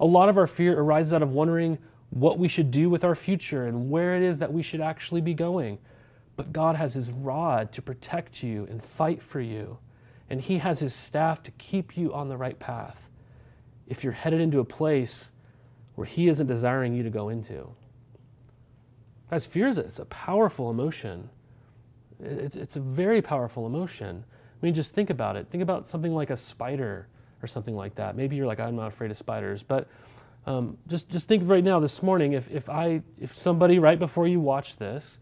A 0.00 0.06
lot 0.06 0.30
of 0.30 0.38
our 0.38 0.46
fear 0.46 0.80
arises 0.80 1.12
out 1.12 1.20
of 1.20 1.32
wondering 1.32 1.76
what 2.08 2.38
we 2.38 2.48
should 2.48 2.70
do 2.70 2.88
with 2.88 3.04
our 3.04 3.14
future 3.14 3.66
and 3.66 3.90
where 3.90 4.16
it 4.16 4.22
is 4.22 4.38
that 4.38 4.54
we 4.54 4.62
should 4.62 4.80
actually 4.80 5.20
be 5.20 5.34
going. 5.34 5.76
But 6.34 6.50
God 6.50 6.76
has 6.76 6.94
His 6.94 7.10
rod 7.10 7.72
to 7.72 7.82
protect 7.82 8.42
you 8.42 8.66
and 8.70 8.82
fight 8.82 9.22
for 9.22 9.42
you, 9.42 9.76
and 10.32 10.40
He 10.40 10.58
has 10.58 10.80
His 10.80 10.94
staff 10.94 11.42
to 11.42 11.50
keep 11.52 11.94
you 11.96 12.12
on 12.14 12.30
the 12.30 12.38
right 12.38 12.58
path 12.58 13.10
if 13.86 14.02
you're 14.02 14.14
headed 14.14 14.40
into 14.40 14.60
a 14.60 14.64
place 14.64 15.30
where 15.94 16.06
He 16.06 16.26
isn't 16.28 16.46
desiring 16.46 16.94
you 16.94 17.02
to 17.02 17.10
go 17.10 17.28
into. 17.28 17.68
Guys, 19.30 19.44
fear 19.44 19.68
is 19.68 19.76
it's 19.76 19.98
a 19.98 20.06
powerful 20.06 20.70
emotion. 20.70 21.28
It's, 22.18 22.56
it's 22.56 22.76
a 22.76 22.80
very 22.80 23.20
powerful 23.20 23.66
emotion. 23.66 24.24
I 24.30 24.66
mean, 24.66 24.72
just 24.72 24.94
think 24.94 25.10
about 25.10 25.36
it. 25.36 25.48
Think 25.50 25.62
about 25.62 25.86
something 25.86 26.14
like 26.14 26.30
a 26.30 26.36
spider 26.36 27.08
or 27.42 27.46
something 27.46 27.76
like 27.76 27.94
that. 27.96 28.16
Maybe 28.16 28.34
you're 28.34 28.46
like, 28.46 28.60
I'm 28.60 28.76
not 28.76 28.86
afraid 28.86 29.10
of 29.10 29.18
spiders, 29.18 29.62
but 29.62 29.86
um, 30.46 30.78
just 30.88 31.10
just 31.10 31.28
think 31.28 31.42
right 31.46 31.62
now 31.62 31.78
this 31.78 32.02
morning. 32.02 32.32
If 32.32 32.50
if 32.50 32.70
I 32.70 33.02
if 33.20 33.34
somebody 33.34 33.78
right 33.78 33.98
before 33.98 34.26
you 34.26 34.40
watch 34.40 34.76
this, 34.76 35.20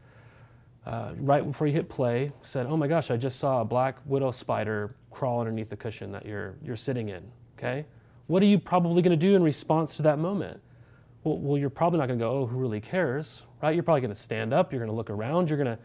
uh, 0.87 1.15
right 1.17 1.45
before 1.45 1.67
you 1.67 1.73
hit 1.73 1.89
play, 1.89 2.31
said, 2.43 2.67
"Oh 2.67 2.77
my 2.77 2.87
gosh, 2.87 3.11
I 3.11 3.17
just 3.17 3.41
saw 3.41 3.61
a 3.61 3.65
black 3.65 3.97
widow 4.07 4.31
spider 4.31 4.95
crawl 5.11 5.41
underneath 5.41 5.71
the 5.71 5.77
cushion 5.77 6.13
that 6.13 6.27
you're 6.27 6.55
you're 6.63 6.77
sitting 6.77 7.09
in." 7.09 7.23
Okay, 7.59 7.87
what 8.27 8.43
are 8.43 8.47
you 8.47 8.59
probably 8.59 9.03
going 9.03 9.19
to 9.19 9.27
do 9.27 9.35
in 9.37 9.43
response 9.43 9.97
to 9.97 10.03
that 10.03 10.19
moment? 10.19 10.61
Well, 11.25 11.39
well 11.39 11.59
you're 11.59 11.71
probably 11.71 11.99
not 11.99 12.07
going 12.07 12.19
to 12.19 12.25
go, 12.25 12.31
"Oh, 12.31 12.47
who 12.47 12.59
really 12.59 12.81
cares?" 12.81 13.47
Right? 13.63 13.75
You're 13.75 13.85
probably 13.85 14.01
going 14.01 14.15
to 14.15 14.21
stand 14.21 14.53
up. 14.53 14.73
You're 14.73 14.81
going 14.81 14.91
to 14.91 14.97
look 14.97 15.11
around. 15.11 15.51
You're 15.51 15.63
going 15.63 15.77
to, 15.77 15.79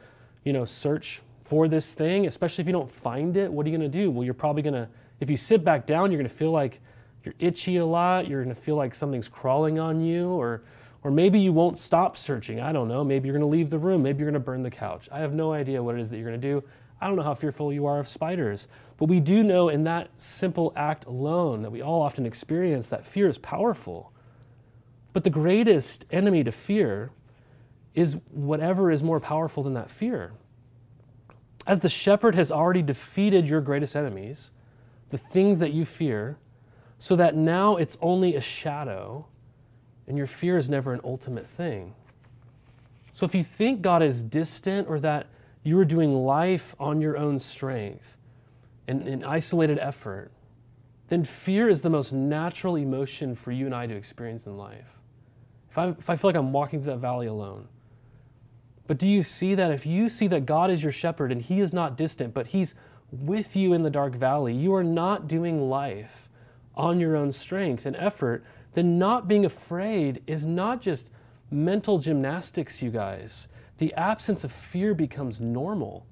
you 0.43 0.53
know, 0.53 0.65
search 0.65 1.21
for 1.43 1.67
this 1.67 1.93
thing. 1.93 2.25
Especially 2.25 2.61
if 2.61 2.67
you 2.67 2.73
don't 2.73 2.89
find 2.89 3.35
it, 3.35 3.51
what 3.51 3.65
are 3.65 3.69
you 3.69 3.77
going 3.77 3.91
to 3.91 3.97
do? 3.97 4.09
Well, 4.09 4.23
you're 4.23 4.33
probably 4.33 4.61
going 4.61 4.75
to 4.75 4.87
if 5.19 5.29
you 5.29 5.37
sit 5.37 5.63
back 5.63 5.85
down, 5.85 6.11
you're 6.11 6.19
going 6.19 6.29
to 6.29 6.35
feel 6.35 6.51
like 6.51 6.79
you're 7.23 7.35
itchy 7.39 7.77
a 7.77 7.85
lot. 7.85 8.27
You're 8.27 8.43
going 8.43 8.53
to 8.53 8.61
feel 8.61 8.75
like 8.75 8.93
something's 8.93 9.27
crawling 9.27 9.79
on 9.79 10.01
you, 10.01 10.29
or, 10.29 10.63
or 11.03 11.11
maybe 11.11 11.39
you 11.39 11.53
won't 11.53 11.77
stop 11.77 12.17
searching. 12.17 12.59
I 12.59 12.71
don't 12.71 12.87
know. 12.87 13.03
Maybe 13.03 13.27
you're 13.27 13.37
going 13.37 13.49
to 13.49 13.51
leave 13.51 13.69
the 13.69 13.79
room. 13.79 14.03
Maybe 14.03 14.19
you're 14.19 14.29
going 14.31 14.41
to 14.41 14.45
burn 14.45 14.63
the 14.63 14.71
couch. 14.71 15.07
I 15.11 15.19
have 15.19 15.33
no 15.33 15.53
idea 15.53 15.81
what 15.81 15.95
it 15.95 16.01
is 16.01 16.09
that 16.09 16.17
you're 16.17 16.29
going 16.29 16.39
to 16.39 16.47
do. 16.47 16.63
I 17.01 17.07
don't 17.07 17.15
know 17.15 17.23
how 17.23 17.33
fearful 17.33 17.73
you 17.73 17.85
are 17.85 17.99
of 17.99 18.07
spiders. 18.07 18.67
But 18.97 19.05
we 19.05 19.19
do 19.19 19.43
know 19.43 19.69
in 19.69 19.83
that 19.83 20.09
simple 20.17 20.71
act 20.75 21.05
alone 21.05 21.61
that 21.61 21.71
we 21.71 21.81
all 21.81 22.01
often 22.01 22.25
experience 22.25 22.87
that 22.87 23.05
fear 23.05 23.27
is 23.27 23.37
powerful. 23.37 24.11
But 25.13 25.23
the 25.23 25.29
greatest 25.29 26.05
enemy 26.11 26.43
to 26.43 26.51
fear 26.51 27.11
is 27.93 28.17
whatever 28.31 28.91
is 28.91 29.03
more 29.03 29.19
powerful 29.19 29.63
than 29.63 29.73
that 29.73 29.89
fear. 29.89 30.33
As 31.67 31.79
the 31.79 31.89
shepherd 31.89 32.35
has 32.35 32.51
already 32.51 32.81
defeated 32.81 33.47
your 33.47 33.61
greatest 33.61 33.95
enemies, 33.95 34.51
the 35.09 35.17
things 35.17 35.59
that 35.59 35.73
you 35.73 35.85
fear, 35.85 36.37
so 36.97 37.15
that 37.15 37.35
now 37.35 37.75
it's 37.75 37.97
only 38.01 38.35
a 38.35 38.41
shadow 38.41 39.25
and 40.07 40.17
your 40.17 40.27
fear 40.27 40.57
is 40.57 40.69
never 40.69 40.93
an 40.93 41.01
ultimate 41.03 41.47
thing. 41.47 41.93
So 43.13 43.25
if 43.25 43.33
you 43.33 43.43
think 43.43 43.81
God 43.81 44.03
is 44.03 44.21
distant 44.21 44.87
or 44.87 44.99
that 44.99 45.27
you 45.65 45.79
are 45.79 45.85
doing 45.85 46.13
life 46.13 46.75
on 46.79 47.01
your 47.01 47.17
own 47.17 47.39
strength 47.39 48.17
and 48.87 49.07
in 49.07 49.23
isolated 49.23 49.79
effort, 49.79 50.31
then 51.09 51.23
fear 51.23 51.67
is 51.67 51.81
the 51.81 51.89
most 51.89 52.13
natural 52.13 52.75
emotion 52.75 53.35
for 53.35 53.51
you 53.51 53.65
and 53.65 53.73
I 53.73 53.87
to 53.87 53.95
experience 53.95 54.45
in 54.45 54.57
life. 54.57 54.99
If 55.71 55.77
I, 55.77 55.87
if 55.89 56.09
I 56.09 56.15
feel 56.15 56.29
like 56.29 56.35
I'm 56.35 56.53
walking 56.53 56.81
through 56.81 56.93
that 56.93 56.99
valley 56.99 57.27
alone, 57.27 57.67
but 58.87 58.99
do 58.99 59.09
you 59.09 59.23
see 59.23 59.55
that 59.55 59.71
if 59.71 59.85
you 59.85 60.07
see 60.07 60.27
that 60.27 60.45
God 60.45 60.69
is 60.69 60.83
your 60.83 60.91
shepherd 60.91 61.31
and 61.31 61.41
he 61.41 61.59
is 61.59 61.73
not 61.73 61.97
distant, 61.97 62.33
but 62.33 62.47
he's 62.47 62.75
with 63.11 63.55
you 63.55 63.73
in 63.73 63.81
the 63.81 63.89
dark 63.89 64.15
valley, 64.15 64.53
you 64.53 64.73
are 64.75 64.83
not 64.83 65.27
doing 65.27 65.69
life 65.69 66.29
on 66.75 66.99
your 66.99 67.15
own 67.15 67.31
strength 67.31 67.85
and 67.85 67.95
effort, 67.95 68.43
then 68.73 68.99
not 68.99 69.27
being 69.27 69.45
afraid 69.45 70.21
is 70.27 70.45
not 70.45 70.81
just 70.81 71.09
mental 71.49 71.97
gymnastics, 71.97 72.81
you 72.81 72.91
guys. 72.91 73.47
The 73.77 73.93
absence 73.95 74.43
of 74.43 74.51
fear 74.51 74.93
becomes 74.93 75.39
normal. 75.41 76.05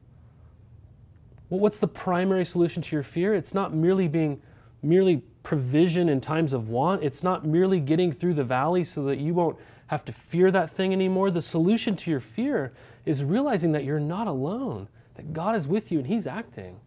Well, 1.50 1.60
what's 1.60 1.78
the 1.78 1.88
primary 1.88 2.46
solution 2.46 2.82
to 2.82 2.96
your 2.96 3.04
fear? 3.04 3.34
It's 3.36 3.54
not 3.54 3.74
merely 3.74 4.08
being 4.08 4.42
merely 4.82 5.24
provision 5.44 6.10
in 6.10 6.22
times 6.22 6.54
of 6.54 6.70
want. 6.70 7.04
It's 7.04 7.24
not 7.24 7.46
merely 7.46 7.80
getting 7.80 8.12
through 8.12 8.34
the 8.34 8.44
valley 8.44 8.84
so 8.84 9.04
that 9.06 9.18
you 9.18 9.34
won't 9.34 9.58
have 9.88 10.04
to 10.06 10.14
fear 10.14 10.52
that 10.52 10.70
thing 10.70 10.94
anymore. 10.94 11.32
The 11.32 11.42
solution 11.42 11.96
to 11.98 12.12
your 12.12 12.20
fear 12.20 12.74
is 13.06 13.24
realizing 13.24 13.72
that 13.74 13.84
you're 13.84 14.00
not 14.00 14.28
alone, 14.28 14.88
that 15.16 15.34
God 15.34 15.56
is 15.56 15.68
with 15.68 15.92
you 15.92 16.00
and 16.00 16.08
He's 16.08 16.28
acting. 16.28 16.80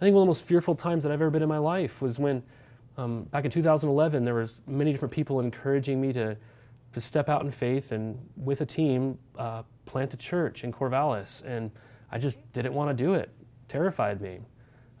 I 0.00 0.04
think 0.04 0.14
one 0.14 0.22
of 0.22 0.26
the 0.26 0.30
most 0.30 0.44
fearful 0.44 0.74
times 0.74 1.02
that 1.02 1.12
I've 1.12 1.20
ever 1.20 1.30
been 1.30 1.42
in 1.42 1.48
my 1.48 1.58
life 1.58 2.00
was 2.00 2.18
when, 2.18 2.42
um, 2.96 3.24
back 3.24 3.44
in 3.44 3.50
2011, 3.50 4.24
there 4.24 4.34
was 4.34 4.60
many 4.66 4.92
different 4.92 5.12
people 5.12 5.40
encouraging 5.40 6.00
me 6.00 6.12
to, 6.12 6.36
to 6.92 7.00
step 7.00 7.28
out 7.28 7.42
in 7.42 7.50
faith 7.50 7.92
and 7.92 8.18
with 8.36 8.60
a 8.60 8.66
team 8.66 9.18
uh, 9.36 9.62
plant 9.84 10.14
a 10.14 10.16
church 10.16 10.64
in 10.64 10.72
Corvallis, 10.72 11.44
and 11.44 11.70
I 12.10 12.18
just 12.18 12.40
didn't 12.52 12.74
want 12.74 12.96
to 12.96 13.04
do 13.04 13.14
it. 13.14 13.30
Terrified 13.68 14.20
me. 14.20 14.40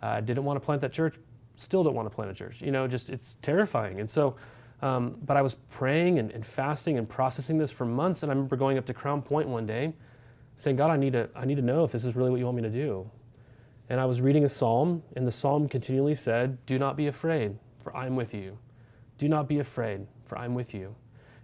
I 0.02 0.20
didn't 0.20 0.44
want 0.44 0.60
to 0.60 0.64
plant 0.64 0.80
that 0.82 0.92
church. 0.92 1.16
Still 1.56 1.82
don't 1.82 1.94
want 1.94 2.08
to 2.08 2.14
plant 2.14 2.30
a 2.30 2.34
church. 2.34 2.60
You 2.60 2.70
know, 2.70 2.86
just 2.86 3.10
it's 3.10 3.36
terrifying. 3.42 4.00
And 4.00 4.08
so, 4.08 4.36
um, 4.80 5.16
but 5.24 5.36
I 5.36 5.42
was 5.42 5.54
praying 5.70 6.18
and, 6.18 6.30
and 6.30 6.46
fasting 6.46 6.98
and 6.98 7.08
processing 7.08 7.58
this 7.58 7.72
for 7.72 7.84
months, 7.84 8.22
and 8.22 8.30
I 8.30 8.34
remember 8.34 8.56
going 8.56 8.78
up 8.78 8.86
to 8.86 8.94
Crown 8.94 9.22
Point 9.22 9.48
one 9.48 9.66
day, 9.66 9.94
saying, 10.56 10.76
"God, 10.76 10.90
I 10.90 10.96
need 10.96 11.14
to 11.14 11.28
I 11.34 11.46
need 11.46 11.56
to 11.56 11.62
know 11.62 11.84
if 11.84 11.92
this 11.92 12.04
is 12.04 12.14
really 12.14 12.30
what 12.30 12.38
you 12.38 12.44
want 12.44 12.56
me 12.56 12.62
to 12.62 12.70
do." 12.70 13.10
And 13.90 14.00
I 14.00 14.04
was 14.04 14.20
reading 14.20 14.44
a 14.44 14.48
psalm, 14.48 15.02
and 15.16 15.26
the 15.26 15.30
psalm 15.30 15.68
continually 15.68 16.14
said, 16.14 16.64
Do 16.66 16.78
not 16.78 16.96
be 16.96 17.06
afraid, 17.06 17.58
for 17.78 17.96
I'm 17.96 18.16
with 18.16 18.34
you. 18.34 18.58
Do 19.16 19.28
not 19.28 19.48
be 19.48 19.58
afraid, 19.60 20.06
for 20.26 20.36
I'm 20.36 20.54
with 20.54 20.74
you. 20.74 20.94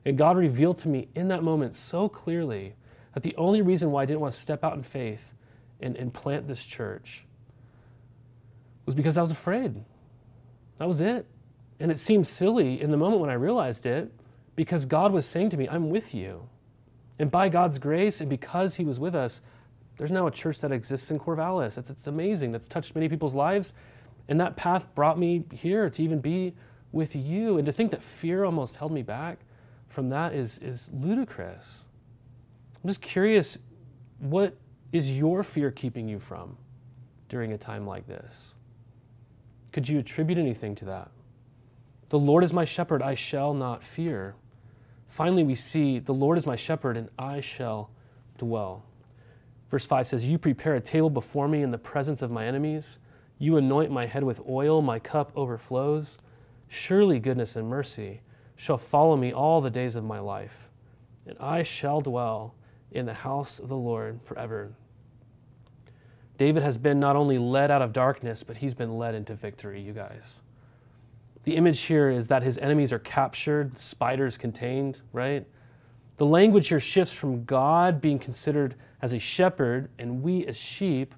And 0.04 0.18
God 0.18 0.36
revealed 0.36 0.78
to 0.78 0.88
me 0.88 1.08
in 1.14 1.28
that 1.28 1.42
moment 1.42 1.74
so 1.74 2.08
clearly 2.08 2.74
that 3.14 3.22
the 3.22 3.34
only 3.36 3.62
reason 3.62 3.90
why 3.90 4.02
I 4.02 4.06
didn't 4.06 4.20
want 4.20 4.34
to 4.34 4.40
step 4.40 4.64
out 4.64 4.74
in 4.74 4.82
faith 4.82 5.32
and, 5.80 5.96
and 5.96 6.12
plant 6.12 6.46
this 6.46 6.64
church 6.64 7.24
was 8.86 8.94
because 8.94 9.16
I 9.16 9.22
was 9.22 9.30
afraid. 9.30 9.82
That 10.76 10.88
was 10.88 11.00
it. 11.00 11.26
And 11.80 11.90
it 11.90 11.98
seemed 11.98 12.26
silly 12.26 12.80
in 12.80 12.90
the 12.90 12.96
moment 12.96 13.20
when 13.20 13.30
I 13.30 13.34
realized 13.34 13.86
it 13.86 14.12
because 14.56 14.86
God 14.86 15.12
was 15.12 15.26
saying 15.26 15.50
to 15.50 15.56
me, 15.56 15.68
I'm 15.68 15.90
with 15.90 16.14
you. 16.14 16.48
And 17.18 17.30
by 17.30 17.48
God's 17.48 17.78
grace 17.78 18.20
and 18.20 18.28
because 18.28 18.76
He 18.76 18.84
was 18.84 19.00
with 19.00 19.14
us, 19.14 19.40
there's 19.96 20.10
now 20.10 20.26
a 20.26 20.30
church 20.30 20.60
that 20.60 20.72
exists 20.72 21.10
in 21.10 21.18
Corvallis. 21.18 21.78
It's, 21.78 21.90
it's 21.90 22.06
amazing. 22.06 22.52
That's 22.52 22.68
touched 22.68 22.94
many 22.94 23.08
people's 23.08 23.34
lives. 23.34 23.72
And 24.28 24.40
that 24.40 24.56
path 24.56 24.92
brought 24.94 25.18
me 25.18 25.44
here 25.52 25.88
to 25.88 26.02
even 26.02 26.20
be 26.20 26.54
with 26.92 27.14
you. 27.14 27.58
And 27.58 27.66
to 27.66 27.72
think 27.72 27.90
that 27.92 28.02
fear 28.02 28.44
almost 28.44 28.76
held 28.76 28.92
me 28.92 29.02
back 29.02 29.38
from 29.94 30.08
that 30.10 30.34
is, 30.34 30.58
is 30.58 30.90
ludicrous. 30.92 31.84
I'm 32.82 32.88
just 32.88 33.00
curious 33.00 33.58
what 34.18 34.56
is 34.92 35.12
your 35.12 35.42
fear 35.42 35.70
keeping 35.70 36.08
you 36.08 36.18
from 36.18 36.56
during 37.28 37.52
a 37.52 37.58
time 37.58 37.86
like 37.86 38.06
this? 38.06 38.54
Could 39.72 39.88
you 39.88 40.00
attribute 40.00 40.36
anything 40.36 40.74
to 40.76 40.84
that? 40.86 41.10
The 42.10 42.18
Lord 42.18 42.44
is 42.44 42.52
my 42.52 42.64
shepherd, 42.64 43.02
I 43.02 43.14
shall 43.14 43.54
not 43.54 43.82
fear. 43.82 44.34
Finally, 45.06 45.44
we 45.44 45.54
see 45.54 46.00
the 46.00 46.12
Lord 46.12 46.38
is 46.38 46.46
my 46.46 46.56
shepherd, 46.56 46.96
and 46.96 47.08
I 47.18 47.40
shall 47.40 47.90
dwell. 48.36 48.84
Verse 49.70 49.86
5 49.86 50.06
says, 50.08 50.24
You 50.24 50.38
prepare 50.38 50.74
a 50.74 50.80
table 50.80 51.10
before 51.10 51.48
me 51.48 51.62
in 51.62 51.70
the 51.70 51.78
presence 51.78 52.20
of 52.20 52.30
my 52.30 52.46
enemies. 52.46 52.98
You 53.38 53.56
anoint 53.56 53.90
my 53.90 54.06
head 54.06 54.24
with 54.24 54.40
oil, 54.48 54.82
my 54.82 54.98
cup 54.98 55.32
overflows. 55.36 56.18
Surely 56.68 57.20
goodness 57.20 57.54
and 57.56 57.68
mercy 57.68 58.20
shall 58.56 58.78
follow 58.78 59.16
me 59.16 59.32
all 59.32 59.60
the 59.60 59.70
days 59.70 59.96
of 59.96 60.04
my 60.04 60.18
life, 60.18 60.68
and 61.26 61.36
I 61.38 61.62
shall 61.62 62.00
dwell 62.00 62.54
in 62.90 63.06
the 63.06 63.14
house 63.14 63.58
of 63.58 63.68
the 63.68 63.76
Lord 63.76 64.20
forever. 64.22 64.72
David 66.38 66.62
has 66.62 66.78
been 66.78 66.98
not 66.98 67.16
only 67.16 67.38
led 67.38 67.70
out 67.70 67.82
of 67.82 67.92
darkness, 67.92 68.42
but 68.42 68.56
he's 68.56 68.74
been 68.74 68.98
led 68.98 69.14
into 69.14 69.34
victory, 69.34 69.80
you 69.80 69.92
guys. 69.92 70.40
The 71.44 71.56
image 71.56 71.80
here 71.82 72.10
is 72.10 72.28
that 72.28 72.42
his 72.42 72.58
enemies 72.58 72.92
are 72.92 72.98
captured, 72.98 73.78
spiders 73.78 74.38
contained, 74.38 75.02
right? 75.12 75.46
The 76.16 76.26
language 76.26 76.68
here 76.68 76.80
shifts 76.80 77.12
from 77.12 77.44
God 77.44 78.00
being 78.00 78.18
considered 78.18 78.76
as 79.02 79.12
a 79.12 79.18
shepherd 79.18 79.90
and 79.98 80.22
we 80.22 80.46
as 80.46 80.56
sheep 80.56 81.14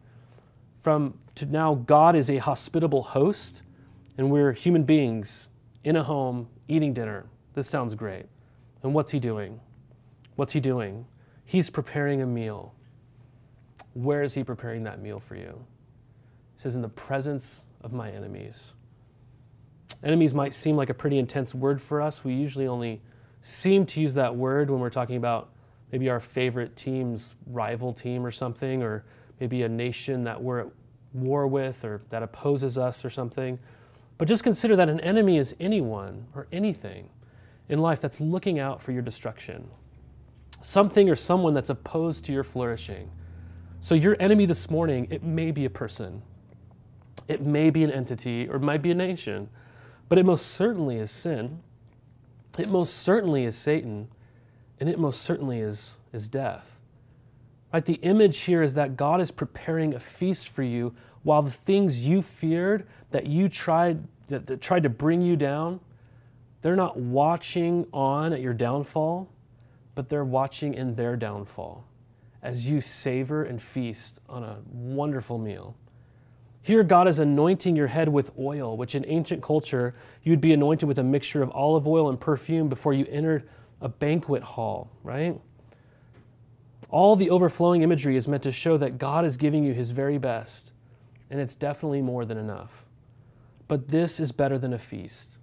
from 0.81 1.19
to 1.35 1.47
now 1.47 1.75
God 1.75 2.17
is 2.17 2.31
a 2.31 2.39
hospitable 2.39 3.03
host 3.03 3.63
and 4.17 4.31
we're 4.31 4.53
human 4.53 4.85
beings 4.85 5.49
in 5.87 5.95
a 5.95 6.03
home 6.03 6.49
eating 6.67 6.93
dinner. 6.93 7.25
This 7.55 7.69
sounds 7.69 7.95
great. 7.95 8.27
And 8.83 8.93
what's 8.93 9.13
he 9.13 9.21
doing? 9.21 9.61
What's 10.35 10.53
he 10.53 10.59
doing? 10.59 11.07
He's 11.45 11.71
preparing 11.71 12.21
a 12.21 12.27
meal. 12.27 12.75
Where 13.95 14.23
is 14.23 14.35
he 14.35 14.43
preparing 14.43 14.83
that 14.83 15.01
meal 15.01 15.21
for 15.21 15.37
you? 15.37 15.65
He 16.55 16.61
says, 16.61 16.75
In 16.75 16.83
the 16.83 16.89
presence 16.89 17.65
of 17.83 17.93
my 17.93 18.11
enemies. 18.11 18.75
Enemies 20.03 20.35
might 20.35 20.53
seem 20.53 20.77
like 20.77 20.91
a 20.91 20.95
pretty 20.95 21.19
intense 21.19 21.55
word 21.55 21.81
for 21.81 22.03
us. 22.03 22.25
We 22.25 22.35
usually 22.35 22.67
only 22.67 23.01
seem 23.41 23.87
to 23.87 24.01
use 24.01 24.15
that 24.15 24.35
word 24.35 24.71
when 24.71 24.81
we're 24.81 24.91
talking 24.91 25.17
about 25.17 25.51
maybe 25.93 26.11
our 26.11 26.19
favorite 26.19 26.75
team's 26.75 27.37
rival 27.47 27.93
team 27.93 28.27
or 28.27 28.33
something, 28.33 28.83
or 28.83 29.05
maybe 29.39 29.63
a 29.63 29.69
nation 29.69 30.25
that 30.25 30.43
we're 30.43 30.63
at 30.63 30.67
war 31.13 31.47
with 31.47 31.85
or 31.85 32.03
that 32.11 32.25
opposes 32.25 32.77
us 32.77 33.05
or 33.05 33.11
something. 33.11 33.61
But 34.19 34.29
just 34.29 34.43
consider 34.43 34.77
that 34.77 34.89
an 34.89 35.01
enemy 35.01 35.39
is 35.39 35.55
anyone 35.61 36.27
or 36.35 36.47
anything 36.51 37.11
in 37.69 37.81
life 37.81 38.01
that's 38.01 38.21
looking 38.21 38.59
out 38.59 38.81
for 38.81 38.93
your 38.93 39.03
destruction, 39.03 39.69
something 40.61 41.11
or 41.11 41.17
someone 41.17 41.55
that's 41.55 41.71
opposed 41.71 42.25
to 42.25 42.33
your 42.33 42.45
flourishing. 42.45 43.11
So, 43.81 43.95
your 43.95 44.17
enemy 44.21 44.47
this 44.47 44.71
morning, 44.71 45.07
it 45.11 45.23
may 45.23 45.51
be 45.51 45.65
a 45.65 45.71
person, 45.71 46.23
it 47.29 47.43
may 47.43 47.71
be 47.71 47.85
an 47.85 47.91
entity, 47.91 48.49
or 48.49 48.57
it 48.57 48.63
might 48.63 48.83
be 48.83 48.91
a 48.91 48.95
nation, 48.95 49.51
but 50.09 50.19
it 50.19 50.25
most 50.25 50.47
certainly 50.47 50.97
is 50.97 51.11
sin. 51.11 51.63
It 52.59 52.71
most 52.71 52.95
certainly 52.95 53.45
is 53.45 53.55
Satan, 53.55 54.09
and 54.81 54.89
it 54.89 54.99
most 54.99 55.21
certainly 55.21 55.61
is, 55.61 55.97
is 56.13 56.29
death. 56.29 56.79
Right? 57.73 57.85
The 57.85 57.95
image 57.95 58.39
here 58.39 58.63
is 58.63 58.75
that 58.75 58.97
God 58.97 59.21
is 59.21 59.31
preparing 59.31 59.95
a 59.95 59.99
feast 59.99 60.49
for 60.49 60.63
you 60.63 60.95
while 61.27 61.43
the 61.43 61.51
things 61.51 62.05
you 62.05 62.23
feared 62.23 62.87
that 63.11 63.27
you 63.27 63.49
tried 63.49 64.07
that, 64.29 64.47
that 64.47 64.61
tried 64.61 64.85
to 64.85 64.89
bring 64.89 65.21
you 65.21 65.35
down, 65.35 65.81
they're 66.63 66.77
not 66.77 66.97
watching 66.97 67.85
on 67.93 68.33
at 68.33 68.41
your 68.41 68.55
downfall, 68.55 69.29
but 69.97 70.09
they're 70.09 70.25
watching 70.25 70.73
in 70.75 70.95
their 70.95 71.17
downfall 71.17 71.85
as 72.45 72.69
you 72.71 72.81
savor 72.81 73.43
and 73.43 73.61
feast 73.61 74.21
on 74.29 74.45
a 74.45 74.59
wonderful 74.73 75.37
meal. 75.37 75.75
Here, 76.63 76.85
God 76.85 77.09
is 77.09 77.19
anointing 77.19 77.75
your 77.75 77.89
head 77.89 78.09
with 78.09 78.31
oil, 78.39 78.77
which 78.77 78.95
in 78.95 79.05
ancient 79.09 79.43
culture, 79.43 79.97
you'd 80.23 80.41
be 80.41 80.53
anointed 80.53 80.87
with 80.87 81.01
a 81.01 81.03
mixture 81.03 81.43
of 81.43 81.51
olive 81.51 81.89
oil 81.89 82.09
and 82.09 82.21
perfume 82.21 82.69
before 82.69 82.93
you 82.93 83.05
entered 83.11 83.49
a 83.81 83.89
banquet 83.89 84.45
hall, 84.45 84.93
right? 85.03 85.41
All 86.89 87.17
the 87.17 87.31
overflowing 87.31 87.83
imagery 87.83 88.17
is 88.17 88.29
meant 88.29 88.45
to 88.45 88.53
show 88.53 88.77
that 88.77 88.99
God 88.99 89.25
is 89.25 89.37
giving 89.37 89.65
you 89.65 89.73
his 89.73 89.91
very 89.91 90.19
best, 90.19 90.73
and 91.31 91.41
it's 91.41 91.55
definitely 91.55 92.03
more 92.03 92.25
than 92.25 92.39
enough. 92.39 92.85
But 93.69 93.89
this 93.89 94.21
is 94.21 94.33
better 94.33 94.59
than 94.59 94.73
a 94.73 94.79
feast. 94.79 95.39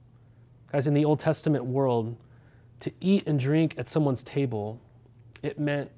Guys, 0.72 0.88
in 0.88 0.94
the 0.94 1.06
Old 1.06 1.20
Testament 1.20 1.66
world, 1.66 2.16
to 2.80 2.92
eat 3.00 3.28
and 3.28 3.40
drink 3.40 3.76
at 3.78 3.88
someone's 3.88 4.24
table, 4.24 4.80
it 5.42 5.60
meant 5.60 5.92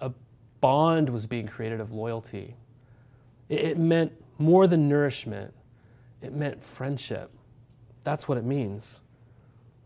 a 0.00 0.12
bond 0.60 1.10
was 1.10 1.26
being 1.26 1.46
created 1.46 1.80
of 1.80 1.92
loyalty. 1.92 2.56
It 3.48 3.78
meant 3.78 4.12
more 4.38 4.66
than 4.66 4.88
nourishment, 4.88 5.52
it 6.20 6.32
meant 6.32 6.62
friendship. 6.62 7.30
That's 8.04 8.28
what 8.28 8.38
it 8.38 8.44
means. 8.44 9.00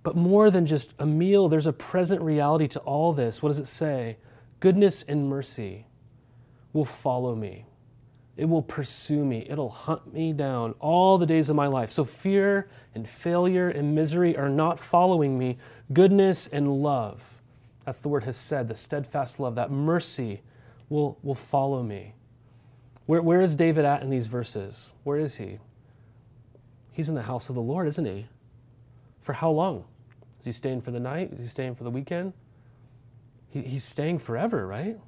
But 0.02 0.16
more 0.16 0.50
than 0.50 0.66
just 0.66 0.94
a 0.98 1.06
meal, 1.06 1.48
there's 1.48 1.66
a 1.66 1.72
present 1.72 2.22
reality 2.22 2.68
to 2.68 2.78
all 2.80 3.12
this. 3.12 3.42
What 3.42 3.48
does 3.48 3.58
it 3.58 3.66
say? 3.66 4.18
Goodness 4.60 5.04
and 5.08 5.28
mercy 5.28 5.86
will 6.72 6.84
follow 6.84 7.34
me. 7.34 7.66
It 8.36 8.44
will 8.44 8.62
pursue 8.62 9.24
me. 9.24 9.46
It'll 9.48 9.70
hunt 9.70 10.12
me 10.12 10.32
down 10.32 10.74
all 10.78 11.16
the 11.16 11.26
days 11.26 11.48
of 11.48 11.56
my 11.56 11.66
life. 11.66 11.90
So 11.90 12.04
fear 12.04 12.68
and 12.94 13.08
failure 13.08 13.70
and 13.70 13.94
misery 13.94 14.36
are 14.36 14.50
not 14.50 14.78
following 14.78 15.38
me. 15.38 15.56
Goodness 15.92 16.46
and 16.46 16.82
love, 16.82 17.40
that's 17.84 18.00
the 18.00 18.08
word 18.08 18.24
has 18.24 18.36
said, 18.36 18.68
the 18.68 18.74
steadfast 18.74 19.40
love, 19.40 19.54
that 19.54 19.70
mercy 19.70 20.42
will, 20.88 21.18
will 21.22 21.34
follow 21.34 21.82
me. 21.82 22.14
Where, 23.06 23.22
where 23.22 23.40
is 23.40 23.56
David 23.56 23.84
at 23.84 24.02
in 24.02 24.10
these 24.10 24.26
verses? 24.26 24.92
Where 25.04 25.18
is 25.18 25.36
he? 25.36 25.58
He's 26.92 27.08
in 27.08 27.14
the 27.14 27.22
house 27.22 27.48
of 27.48 27.54
the 27.54 27.62
Lord, 27.62 27.86
isn't 27.86 28.04
he? 28.04 28.26
For 29.20 29.32
how 29.32 29.50
long? 29.50 29.84
Is 30.40 30.46
he 30.46 30.52
staying 30.52 30.82
for 30.82 30.90
the 30.90 31.00
night? 31.00 31.32
Is 31.32 31.40
he 31.40 31.46
staying 31.46 31.76
for 31.76 31.84
the 31.84 31.90
weekend? 31.90 32.32
He, 33.48 33.62
he's 33.62 33.84
staying 33.84 34.18
forever, 34.18 34.66
right? 34.66 34.98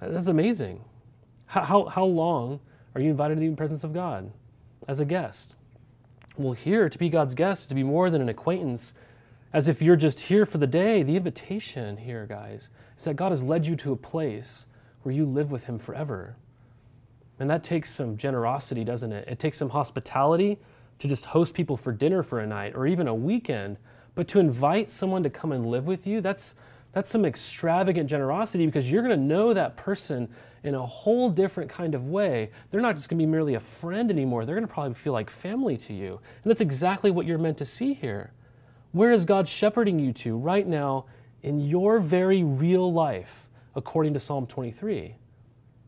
That's 0.00 0.28
amazing. 0.28 0.84
How, 1.50 1.86
how, 1.86 2.04
long 2.04 2.60
are 2.94 3.00
you 3.00 3.10
invited 3.10 3.34
to 3.34 3.40
the 3.40 3.56
presence 3.56 3.82
of 3.82 3.92
God 3.92 4.30
as 4.86 5.00
a 5.00 5.04
guest? 5.04 5.56
Well, 6.36 6.52
here, 6.52 6.88
to 6.88 6.96
be 6.96 7.08
God's 7.08 7.34
guest, 7.34 7.68
to 7.70 7.74
be 7.74 7.82
more 7.82 8.08
than 8.08 8.22
an 8.22 8.28
acquaintance, 8.28 8.94
as 9.52 9.66
if 9.66 9.82
you're 9.82 9.96
just 9.96 10.20
here 10.20 10.46
for 10.46 10.58
the 10.58 10.68
day. 10.68 11.02
The 11.02 11.16
invitation 11.16 11.96
here, 11.96 12.24
guys, 12.24 12.70
is 12.96 13.04
that 13.04 13.14
God 13.14 13.32
has 13.32 13.42
led 13.42 13.66
you 13.66 13.74
to 13.76 13.90
a 13.90 13.96
place 13.96 14.66
where 15.02 15.12
you 15.12 15.26
live 15.26 15.50
with 15.50 15.64
Him 15.64 15.80
forever. 15.80 16.36
And 17.40 17.50
that 17.50 17.64
takes 17.64 17.90
some 17.90 18.16
generosity, 18.16 18.84
doesn't 18.84 19.12
it? 19.12 19.26
It 19.26 19.40
takes 19.40 19.58
some 19.58 19.70
hospitality 19.70 20.56
to 21.00 21.08
just 21.08 21.24
host 21.24 21.52
people 21.52 21.76
for 21.76 21.90
dinner 21.90 22.22
for 22.22 22.38
a 22.38 22.46
night 22.46 22.76
or 22.76 22.86
even 22.86 23.08
a 23.08 23.14
weekend. 23.14 23.76
But 24.14 24.28
to 24.28 24.38
invite 24.38 24.88
someone 24.88 25.24
to 25.24 25.30
come 25.30 25.50
and 25.50 25.66
live 25.66 25.88
with 25.88 26.06
you, 26.06 26.20
that's, 26.20 26.54
that's 26.92 27.10
some 27.10 27.24
extravagant 27.24 28.08
generosity 28.08 28.66
because 28.66 28.88
you're 28.88 29.02
going 29.02 29.18
to 29.18 29.26
know 29.26 29.52
that 29.52 29.76
person 29.76 30.28
in 30.62 30.74
a 30.74 30.84
whole 30.84 31.30
different 31.30 31.70
kind 31.70 31.94
of 31.94 32.08
way. 32.08 32.50
They're 32.70 32.80
not 32.80 32.96
just 32.96 33.08
going 33.08 33.18
to 33.18 33.22
be 33.22 33.30
merely 33.30 33.54
a 33.54 33.60
friend 33.60 34.10
anymore. 34.10 34.44
They're 34.44 34.56
going 34.56 34.66
to 34.66 34.72
probably 34.72 34.94
feel 34.94 35.12
like 35.12 35.30
family 35.30 35.76
to 35.78 35.94
you. 35.94 36.20
And 36.42 36.50
that's 36.50 36.60
exactly 36.60 37.10
what 37.10 37.26
you're 37.26 37.38
meant 37.38 37.58
to 37.58 37.64
see 37.64 37.94
here. 37.94 38.32
Where 38.92 39.12
is 39.12 39.24
God 39.24 39.48
shepherding 39.48 39.98
you 39.98 40.12
to 40.14 40.36
right 40.36 40.66
now 40.66 41.06
in 41.42 41.60
your 41.60 42.00
very 42.00 42.42
real 42.42 42.92
life, 42.92 43.48
according 43.74 44.14
to 44.14 44.20
Psalm 44.20 44.46
23? 44.46 45.14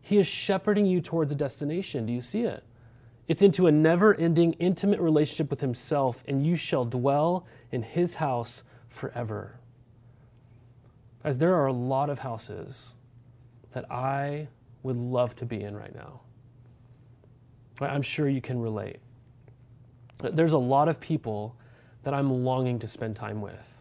He 0.00 0.18
is 0.18 0.26
shepherding 0.26 0.86
you 0.86 1.00
towards 1.00 1.32
a 1.32 1.34
destination. 1.36 2.06
Do 2.06 2.12
you 2.12 2.20
see 2.20 2.42
it? 2.42 2.64
It's 3.28 3.42
into 3.42 3.66
a 3.66 3.72
never 3.72 4.14
ending, 4.14 4.52
intimate 4.54 5.00
relationship 5.00 5.50
with 5.50 5.60
Himself, 5.60 6.24
and 6.26 6.44
you 6.44 6.56
shall 6.56 6.84
dwell 6.84 7.46
in 7.70 7.82
His 7.82 8.16
house 8.16 8.64
forever. 8.88 9.58
As 11.24 11.38
there 11.38 11.54
are 11.54 11.66
a 11.66 11.72
lot 11.72 12.10
of 12.10 12.20
houses 12.20 12.94
that 13.72 13.90
I 13.90 14.48
would 14.82 14.96
love 14.96 15.34
to 15.36 15.46
be 15.46 15.62
in 15.62 15.76
right 15.76 15.94
now. 15.94 16.20
I'm 17.80 18.02
sure 18.02 18.28
you 18.28 18.40
can 18.40 18.60
relate. 18.60 18.98
There's 20.18 20.52
a 20.52 20.58
lot 20.58 20.88
of 20.88 21.00
people 21.00 21.56
that 22.04 22.14
I'm 22.14 22.44
longing 22.44 22.78
to 22.80 22.88
spend 22.88 23.16
time 23.16 23.40
with. 23.40 23.78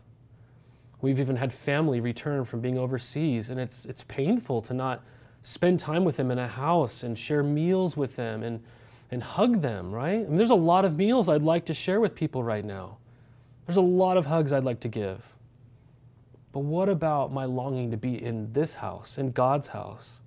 We've 1.01 1.19
even 1.19 1.35
had 1.35 1.51
family 1.51 1.99
return 1.99 2.45
from 2.45 2.61
being 2.61 2.77
overseas, 2.77 3.49
and 3.49 3.59
it's, 3.59 3.85
it's 3.85 4.03
painful 4.03 4.61
to 4.63 4.73
not 4.73 5.03
spend 5.41 5.79
time 5.79 6.03
with 6.03 6.17
them 6.17 6.29
in 6.29 6.37
a 6.37 6.47
house 6.47 7.03
and 7.03 7.17
share 7.17 7.41
meals 7.41 7.97
with 7.97 8.15
them 8.15 8.43
and, 8.43 8.61
and 9.09 9.23
hug 9.23 9.61
them, 9.61 9.91
right? 9.91 10.19
I 10.19 10.23
mean, 10.23 10.37
there's 10.37 10.51
a 10.51 10.55
lot 10.55 10.85
of 10.85 10.97
meals 10.97 11.29
I'd 11.29 11.41
like 11.41 11.65
to 11.65 11.73
share 11.73 11.99
with 11.99 12.13
people 12.13 12.43
right 12.43 12.63
now. 12.63 12.97
There's 13.65 13.77
a 13.77 13.81
lot 13.81 14.17
of 14.17 14.27
hugs 14.27 14.51
I'd 14.51 14.63
like 14.63 14.79
to 14.81 14.87
give. 14.87 15.25
But 16.51 16.59
what 16.59 16.89
about 16.89 17.31
my 17.31 17.45
longing 17.45 17.91
to 17.91 17.97
be 17.97 18.23
in 18.23 18.51
this 18.53 18.75
house, 18.75 19.17
in 19.17 19.31
God's 19.31 19.69
house? 19.69 20.21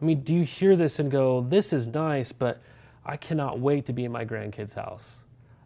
I 0.00 0.04
mean, 0.04 0.22
do 0.22 0.34
you 0.34 0.44
hear 0.44 0.76
this 0.76 0.98
and 0.98 1.10
go, 1.10 1.42
this 1.42 1.72
is 1.72 1.86
nice, 1.86 2.32
but 2.32 2.62
I 3.04 3.16
cannot 3.16 3.60
wait 3.60 3.86
to 3.86 3.92
be 3.92 4.04
in 4.04 4.12
my 4.12 4.24
grandkids' 4.24 4.74
house. 4.74 5.20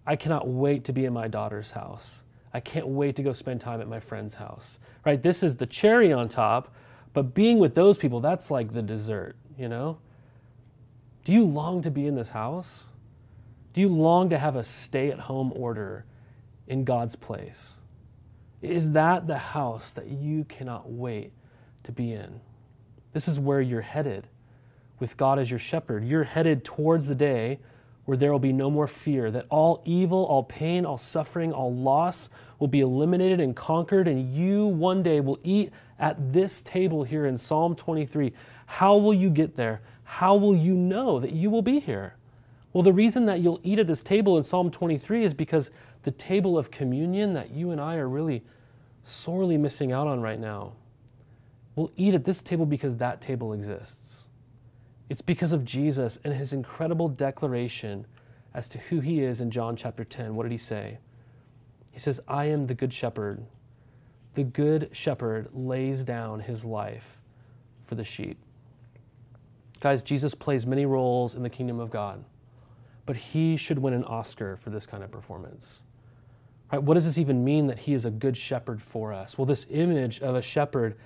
I 0.06 0.16
cannot 0.16 0.48
wait 0.48 0.84
to 0.84 0.92
be 0.92 1.04
in 1.04 1.12
my 1.12 1.28
daughter's 1.28 1.70
house. 1.70 2.22
I 2.52 2.60
can't 2.60 2.86
wait 2.86 3.16
to 3.16 3.22
go 3.22 3.32
spend 3.32 3.60
time 3.60 3.80
at 3.80 3.88
my 3.88 4.00
friend's 4.00 4.34
house. 4.34 4.78
Right? 5.04 5.22
This 5.22 5.42
is 5.42 5.56
the 5.56 5.66
cherry 5.66 6.12
on 6.12 6.28
top, 6.28 6.74
but 7.12 7.34
being 7.34 7.58
with 7.58 7.74
those 7.74 7.96
people, 7.98 8.20
that's 8.20 8.50
like 8.50 8.72
the 8.72 8.82
dessert, 8.82 9.36
you 9.58 9.68
know? 9.68 9.98
Do 11.24 11.32
you 11.32 11.44
long 11.44 11.82
to 11.82 11.90
be 11.90 12.06
in 12.06 12.14
this 12.16 12.30
house? 12.30 12.86
Do 13.72 13.80
you 13.80 13.88
long 13.88 14.30
to 14.30 14.38
have 14.38 14.56
a 14.56 14.64
stay 14.64 15.10
at 15.10 15.18
home 15.18 15.52
order 15.54 16.04
in 16.66 16.84
God's 16.84 17.16
place? 17.16 17.76
Is 18.62 18.92
that 18.92 19.26
the 19.26 19.38
house 19.38 19.90
that 19.92 20.06
you 20.08 20.44
cannot 20.44 20.90
wait 20.90 21.32
to 21.84 21.92
be 21.92 22.12
in? 22.12 22.40
This 23.14 23.28
is 23.28 23.40
where 23.40 23.60
you're 23.60 23.80
headed 23.80 24.26
with 24.98 25.16
God 25.16 25.38
as 25.38 25.48
your 25.48 25.58
shepherd. 25.58 26.04
You're 26.04 26.24
headed 26.24 26.64
towards 26.64 27.06
the 27.06 27.14
day 27.14 27.60
where 28.04 28.18
there 28.18 28.32
will 28.32 28.38
be 28.38 28.52
no 28.52 28.70
more 28.70 28.86
fear, 28.86 29.30
that 29.30 29.46
all 29.48 29.80
evil, 29.86 30.24
all 30.26 30.42
pain, 30.42 30.84
all 30.84 30.98
suffering, 30.98 31.52
all 31.52 31.74
loss 31.74 32.28
will 32.58 32.68
be 32.68 32.80
eliminated 32.80 33.40
and 33.40 33.56
conquered, 33.56 34.06
and 34.08 34.34
you 34.34 34.66
one 34.66 35.02
day 35.02 35.20
will 35.20 35.38
eat 35.42 35.72
at 35.98 36.32
this 36.32 36.60
table 36.60 37.02
here 37.02 37.24
in 37.24 37.38
Psalm 37.38 37.74
23. 37.74 38.32
How 38.66 38.96
will 38.96 39.14
you 39.14 39.30
get 39.30 39.56
there? 39.56 39.80
How 40.02 40.36
will 40.36 40.54
you 40.54 40.74
know 40.74 41.18
that 41.18 41.32
you 41.32 41.48
will 41.48 41.62
be 41.62 41.80
here? 41.80 42.16
Well, 42.74 42.82
the 42.82 42.92
reason 42.92 43.24
that 43.26 43.40
you'll 43.40 43.60
eat 43.62 43.78
at 43.78 43.86
this 43.86 44.02
table 44.02 44.36
in 44.36 44.42
Psalm 44.42 44.70
23 44.70 45.24
is 45.24 45.32
because 45.32 45.70
the 46.02 46.10
table 46.10 46.58
of 46.58 46.70
communion 46.70 47.32
that 47.34 47.52
you 47.52 47.70
and 47.70 47.80
I 47.80 47.96
are 47.96 48.08
really 48.08 48.42
sorely 49.02 49.56
missing 49.56 49.92
out 49.92 50.08
on 50.08 50.20
right 50.20 50.38
now. 50.38 50.72
We'll 51.76 51.92
eat 51.96 52.14
at 52.14 52.24
this 52.24 52.42
table 52.42 52.66
because 52.66 52.96
that 52.98 53.20
table 53.20 53.52
exists. 53.52 54.24
It's 55.08 55.20
because 55.20 55.52
of 55.52 55.64
Jesus 55.64 56.18
and 56.24 56.32
his 56.32 56.52
incredible 56.52 57.08
declaration 57.08 58.06
as 58.54 58.68
to 58.68 58.78
who 58.78 59.00
he 59.00 59.22
is 59.22 59.40
in 59.40 59.50
John 59.50 59.76
chapter 59.76 60.04
10. 60.04 60.34
What 60.34 60.44
did 60.44 60.52
he 60.52 60.58
say? 60.58 60.98
He 61.90 61.98
says, 61.98 62.20
I 62.26 62.46
am 62.46 62.66
the 62.66 62.74
good 62.74 62.92
shepherd. 62.92 63.44
The 64.34 64.44
good 64.44 64.90
shepherd 64.92 65.48
lays 65.52 66.04
down 66.04 66.40
his 66.40 66.64
life 66.64 67.20
for 67.84 67.94
the 67.94 68.04
sheep. 68.04 68.38
Guys, 69.80 70.02
Jesus 70.02 70.34
plays 70.34 70.66
many 70.66 70.86
roles 70.86 71.34
in 71.34 71.42
the 71.42 71.50
kingdom 71.50 71.78
of 71.78 71.90
God, 71.90 72.24
but 73.04 73.16
he 73.16 73.56
should 73.56 73.78
win 73.78 73.92
an 73.92 74.04
Oscar 74.04 74.56
for 74.56 74.70
this 74.70 74.86
kind 74.86 75.04
of 75.04 75.10
performance. 75.10 75.82
Right? 76.72 76.82
What 76.82 76.94
does 76.94 77.04
this 77.04 77.18
even 77.18 77.44
mean 77.44 77.66
that 77.66 77.80
he 77.80 77.92
is 77.92 78.04
a 78.04 78.10
good 78.10 78.36
shepherd 78.36 78.80
for 78.80 79.12
us? 79.12 79.36
Well, 79.36 79.44
this 79.44 79.66
image 79.70 80.20
of 80.20 80.34
a 80.34 80.42
shepherd 80.42 80.96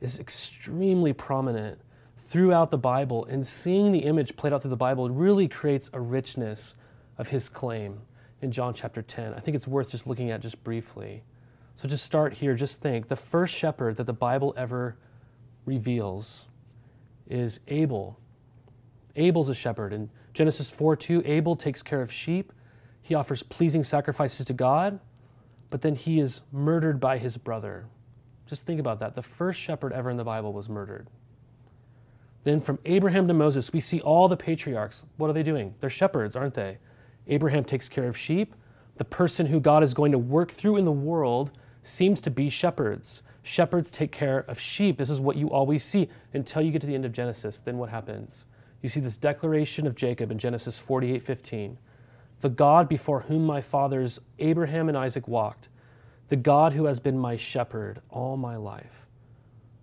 is 0.00 0.18
extremely 0.18 1.12
prominent 1.12 1.80
throughout 2.28 2.70
the 2.70 2.78
Bible, 2.78 3.24
and 3.24 3.46
seeing 3.46 3.92
the 3.92 4.00
image 4.00 4.36
played 4.36 4.52
out 4.52 4.62
through 4.62 4.70
the 4.70 4.76
Bible 4.76 5.08
really 5.08 5.48
creates 5.48 5.90
a 5.92 6.00
richness 6.00 6.74
of 7.16 7.28
his 7.28 7.48
claim 7.48 8.00
in 8.42 8.52
John 8.52 8.74
chapter 8.74 9.02
10. 9.02 9.34
I 9.34 9.40
think 9.40 9.54
it's 9.54 9.66
worth 9.66 9.90
just 9.90 10.06
looking 10.06 10.30
at 10.30 10.40
just 10.40 10.62
briefly. 10.62 11.24
So 11.74 11.88
just 11.88 12.04
start 12.04 12.34
here, 12.34 12.54
just 12.54 12.80
think. 12.80 13.08
The 13.08 13.16
first 13.16 13.54
shepherd 13.54 13.96
that 13.96 14.04
the 14.04 14.12
Bible 14.12 14.52
ever 14.56 14.96
reveals 15.64 16.46
is 17.28 17.60
Abel. 17.68 18.18
Abel's 19.16 19.48
a 19.48 19.54
shepherd. 19.54 19.92
In 19.92 20.10
Genesis 20.34 20.70
4 20.70 20.96
2, 20.96 21.22
Abel 21.24 21.56
takes 21.56 21.82
care 21.82 22.02
of 22.02 22.12
sheep. 22.12 22.52
He 23.00 23.14
offers 23.14 23.42
pleasing 23.42 23.84
sacrifices 23.84 24.44
to 24.46 24.52
God, 24.52 25.00
but 25.70 25.82
then 25.82 25.94
he 25.94 26.20
is 26.20 26.42
murdered 26.52 27.00
by 27.00 27.18
his 27.18 27.36
brother. 27.36 27.86
Just 28.48 28.66
think 28.66 28.80
about 28.80 28.98
that. 29.00 29.14
The 29.14 29.22
first 29.22 29.60
shepherd 29.60 29.92
ever 29.92 30.10
in 30.10 30.16
the 30.16 30.24
Bible 30.24 30.52
was 30.52 30.68
murdered. 30.68 31.06
Then 32.44 32.60
from 32.60 32.78
Abraham 32.86 33.28
to 33.28 33.34
Moses, 33.34 33.72
we 33.72 33.80
see 33.80 34.00
all 34.00 34.26
the 34.26 34.36
patriarchs. 34.36 35.04
What 35.18 35.28
are 35.28 35.34
they 35.34 35.42
doing? 35.42 35.74
They're 35.80 35.90
shepherds, 35.90 36.34
aren't 36.34 36.54
they? 36.54 36.78
Abraham 37.26 37.62
takes 37.62 37.88
care 37.90 38.08
of 38.08 38.16
sheep. 38.16 38.54
The 38.96 39.04
person 39.04 39.46
who 39.46 39.60
God 39.60 39.82
is 39.82 39.92
going 39.92 40.12
to 40.12 40.18
work 40.18 40.50
through 40.50 40.76
in 40.76 40.86
the 40.86 40.90
world 40.92 41.50
seems 41.82 42.22
to 42.22 42.30
be 42.30 42.48
shepherds. 42.48 43.22
Shepherds 43.42 43.90
take 43.90 44.12
care 44.12 44.40
of 44.48 44.58
sheep. 44.58 44.96
This 44.96 45.10
is 45.10 45.20
what 45.20 45.36
you 45.36 45.50
always 45.50 45.84
see 45.84 46.08
until 46.32 46.62
you 46.62 46.70
get 46.70 46.80
to 46.80 46.86
the 46.86 46.94
end 46.94 47.04
of 47.04 47.12
Genesis. 47.12 47.60
Then 47.60 47.76
what 47.76 47.90
happens? 47.90 48.46
You 48.82 48.88
see 48.88 49.00
this 49.00 49.16
declaration 49.16 49.86
of 49.86 49.94
Jacob 49.94 50.30
in 50.30 50.38
Genesis 50.38 50.78
48 50.78 51.22
15. 51.22 51.78
The 52.40 52.48
God 52.48 52.88
before 52.88 53.20
whom 53.20 53.44
my 53.44 53.60
fathers 53.60 54.20
Abraham 54.38 54.88
and 54.88 54.96
Isaac 54.96 55.26
walked, 55.28 55.68
the 56.28 56.36
God 56.36 56.72
who 56.72 56.84
has 56.84 57.00
been 57.00 57.18
my 57.18 57.36
shepherd 57.36 58.00
all 58.10 58.36
my 58.36 58.56
life. 58.56 59.06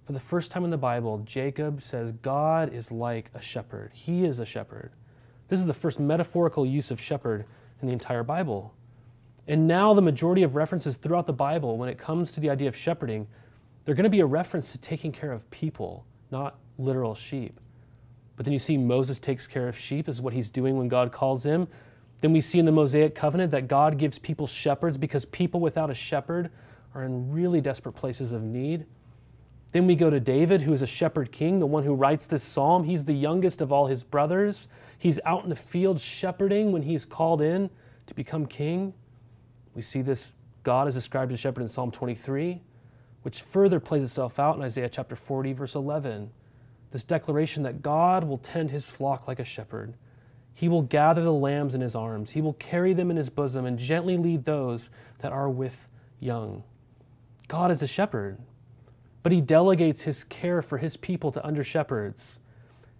For 0.05 0.13
the 0.13 0.19
first 0.19 0.51
time 0.51 0.63
in 0.63 0.69
the 0.69 0.77
Bible, 0.77 1.21
Jacob 1.25 1.81
says 1.81 2.11
God 2.11 2.73
is 2.73 2.91
like 2.91 3.31
a 3.33 3.41
shepherd. 3.41 3.91
He 3.93 4.23
is 4.23 4.39
a 4.39 4.45
shepherd. 4.45 4.91
This 5.47 5.59
is 5.59 5.65
the 5.65 5.73
first 5.73 5.99
metaphorical 5.99 6.65
use 6.65 6.91
of 6.91 7.01
shepherd 7.01 7.45
in 7.81 7.87
the 7.87 7.93
entire 7.93 8.23
Bible. 8.23 8.73
And 9.47 9.67
now, 9.67 9.93
the 9.93 10.01
majority 10.01 10.43
of 10.43 10.55
references 10.55 10.97
throughout 10.97 11.27
the 11.27 11.33
Bible, 11.33 11.77
when 11.77 11.89
it 11.89 11.99
comes 11.99 12.31
to 12.31 12.39
the 12.39 12.49
idea 12.49 12.67
of 12.67 12.75
shepherding, 12.75 13.27
they're 13.83 13.95
going 13.95 14.05
to 14.05 14.09
be 14.09 14.21
a 14.21 14.25
reference 14.25 14.71
to 14.71 14.79
taking 14.79 15.11
care 15.11 15.31
of 15.31 15.49
people, 15.51 16.05
not 16.31 16.57
literal 16.79 17.13
sheep. 17.13 17.59
But 18.35 18.45
then 18.45 18.53
you 18.53 18.59
see 18.59 18.77
Moses 18.77 19.19
takes 19.19 19.47
care 19.47 19.67
of 19.67 19.77
sheep. 19.77 20.07
This 20.07 20.15
is 20.15 20.21
what 20.21 20.33
he's 20.33 20.49
doing 20.49 20.77
when 20.77 20.87
God 20.87 21.11
calls 21.11 21.45
him. 21.45 21.67
Then 22.21 22.33
we 22.33 22.41
see 22.41 22.59
in 22.59 22.65
the 22.65 22.71
Mosaic 22.71 23.13
covenant 23.13 23.51
that 23.51 23.67
God 23.67 23.97
gives 23.97 24.17
people 24.19 24.47
shepherds 24.47 24.97
because 24.97 25.25
people 25.25 25.59
without 25.59 25.89
a 25.89 25.95
shepherd 25.95 26.49
are 26.93 27.03
in 27.03 27.31
really 27.31 27.61
desperate 27.61 27.93
places 27.93 28.31
of 28.31 28.41
need. 28.41 28.85
Then 29.71 29.87
we 29.87 29.95
go 29.95 30.09
to 30.09 30.21
David, 30.21 30.61
who 30.61 30.71
is 30.71 30.81
a 30.81 30.87
shepherd 30.87 31.33
king, 31.33 31.59
the 31.59 31.65
one 31.65 31.83
who 31.83 31.93
writes 31.93 32.27
this 32.27 32.43
psalm. 32.43 32.85
He's 32.85 33.03
the 33.03 33.13
youngest 33.13 33.59
of 33.59 33.73
all 33.73 33.87
his 33.87 34.05
brothers. 34.05 34.69
He's 34.97 35.19
out 35.25 35.43
in 35.43 35.49
the 35.49 35.55
field 35.55 35.99
shepherding 35.99 36.71
when 36.71 36.83
he's 36.83 37.05
called 37.05 37.41
in 37.41 37.69
to 38.07 38.13
become 38.13 38.45
king. 38.45 38.93
We 39.73 39.81
see 39.81 40.01
this 40.01 40.33
God 40.63 40.87
is 40.87 40.95
described 40.95 41.33
as 41.33 41.39
shepherd 41.41 41.61
in 41.61 41.67
Psalm 41.67 41.91
23, 41.91 42.61
which 43.23 43.41
further 43.41 43.79
plays 43.79 44.03
itself 44.03 44.39
out 44.39 44.55
in 44.55 44.63
Isaiah 44.63 44.89
chapter 44.89 45.15
40, 45.17 45.51
verse 45.51 45.75
11. 45.75 46.31
This 46.91 47.03
declaration 47.03 47.63
that 47.63 47.81
God 47.81 48.23
will 48.23 48.37
tend 48.37 48.71
his 48.71 48.89
flock 48.89 49.27
like 49.27 49.39
a 49.39 49.45
shepherd. 49.45 49.95
He 50.57 50.69
will 50.69 50.83
gather 50.83 51.21
the 51.21 51.33
lambs 51.33 51.75
in 51.75 51.81
his 51.81 51.95
arms. 51.95 52.31
He 52.31 52.41
will 52.41 52.53
carry 52.53 52.93
them 52.93 53.11
in 53.11 53.17
his 53.17 53.29
bosom 53.29 53.65
and 53.65 53.77
gently 53.77 54.15
lead 54.15 54.45
those 54.45 54.89
that 55.19 55.33
are 55.33 55.49
with 55.49 55.91
young. 56.19 56.63
God 57.49 57.71
is 57.71 57.83
a 57.83 57.87
shepherd, 57.87 58.39
but 59.21 59.33
he 59.33 59.41
delegates 59.41 60.03
his 60.03 60.23
care 60.23 60.61
for 60.61 60.77
his 60.77 60.95
people 60.95 61.31
to 61.33 61.45
under 61.45 61.63
shepherds. 61.63 62.39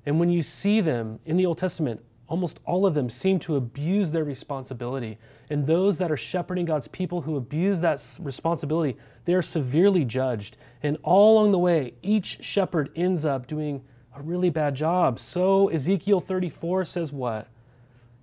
And 0.05 0.19
when 0.19 0.29
you 0.29 0.43
see 0.43 0.81
them 0.81 1.19
in 1.25 1.37
the 1.37 1.45
Old 1.45 1.57
Testament, 1.57 2.03
almost 2.27 2.59
all 2.65 2.85
of 2.85 2.93
them 2.93 3.09
seem 3.09 3.39
to 3.39 3.55
abuse 3.55 4.11
their 4.11 4.25
responsibility. 4.25 5.17
And 5.49 5.65
those 5.65 5.97
that 5.99 6.11
are 6.11 6.17
shepherding 6.17 6.65
God's 6.65 6.89
people 6.89 7.21
who 7.21 7.37
abuse 7.37 7.79
that 7.79 8.03
responsibility, 8.19 8.97
they 9.23 9.33
are 9.33 9.41
severely 9.41 10.03
judged. 10.03 10.57
And 10.83 10.97
all 11.03 11.37
along 11.37 11.53
the 11.53 11.59
way, 11.59 11.93
each 12.01 12.43
shepherd 12.43 12.91
ends 12.97 13.23
up 13.23 13.47
doing 13.47 13.81
a 14.15 14.21
really 14.21 14.49
bad 14.49 14.75
job. 14.75 15.19
So 15.19 15.67
Ezekiel 15.67 16.21
34 16.21 16.85
says 16.85 17.11
what? 17.11 17.47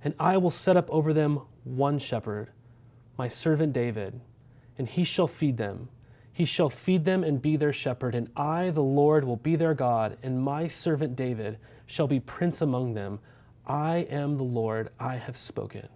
And 0.02 0.14
I 0.18 0.37
will 0.37 0.50
set 0.50 0.76
up 0.76 0.90
over 0.90 1.12
them 1.12 1.40
one 1.64 1.98
shepherd, 1.98 2.48
my 3.18 3.28
servant 3.28 3.72
David, 3.72 4.20
and 4.78 4.88
he 4.88 5.05
shall 5.05 5.28
feed 5.28 5.59
them. 5.59 5.88
He 6.33 6.44
shall 6.46 6.70
feed 6.70 7.05
them 7.05 7.22
and 7.22 7.42
be 7.42 7.57
their 7.57 7.74
shepherd, 7.74 8.14
and 8.14 8.28
I, 8.35 8.70
the 8.70 8.83
Lord, 8.83 9.24
will 9.24 9.37
be 9.37 9.55
their 9.55 9.74
God, 9.74 10.16
and 10.22 10.42
my 10.42 10.66
servant 10.66 11.14
David 11.14 11.59
shall 11.85 12.07
be 12.07 12.20
prince 12.20 12.62
among 12.62 12.94
them. 12.94 13.20
I 13.66 13.98
am 14.11 14.38
the 14.38 14.42
Lord, 14.42 14.88
I 14.98 15.16
have 15.16 15.37
spoken. 15.37 15.88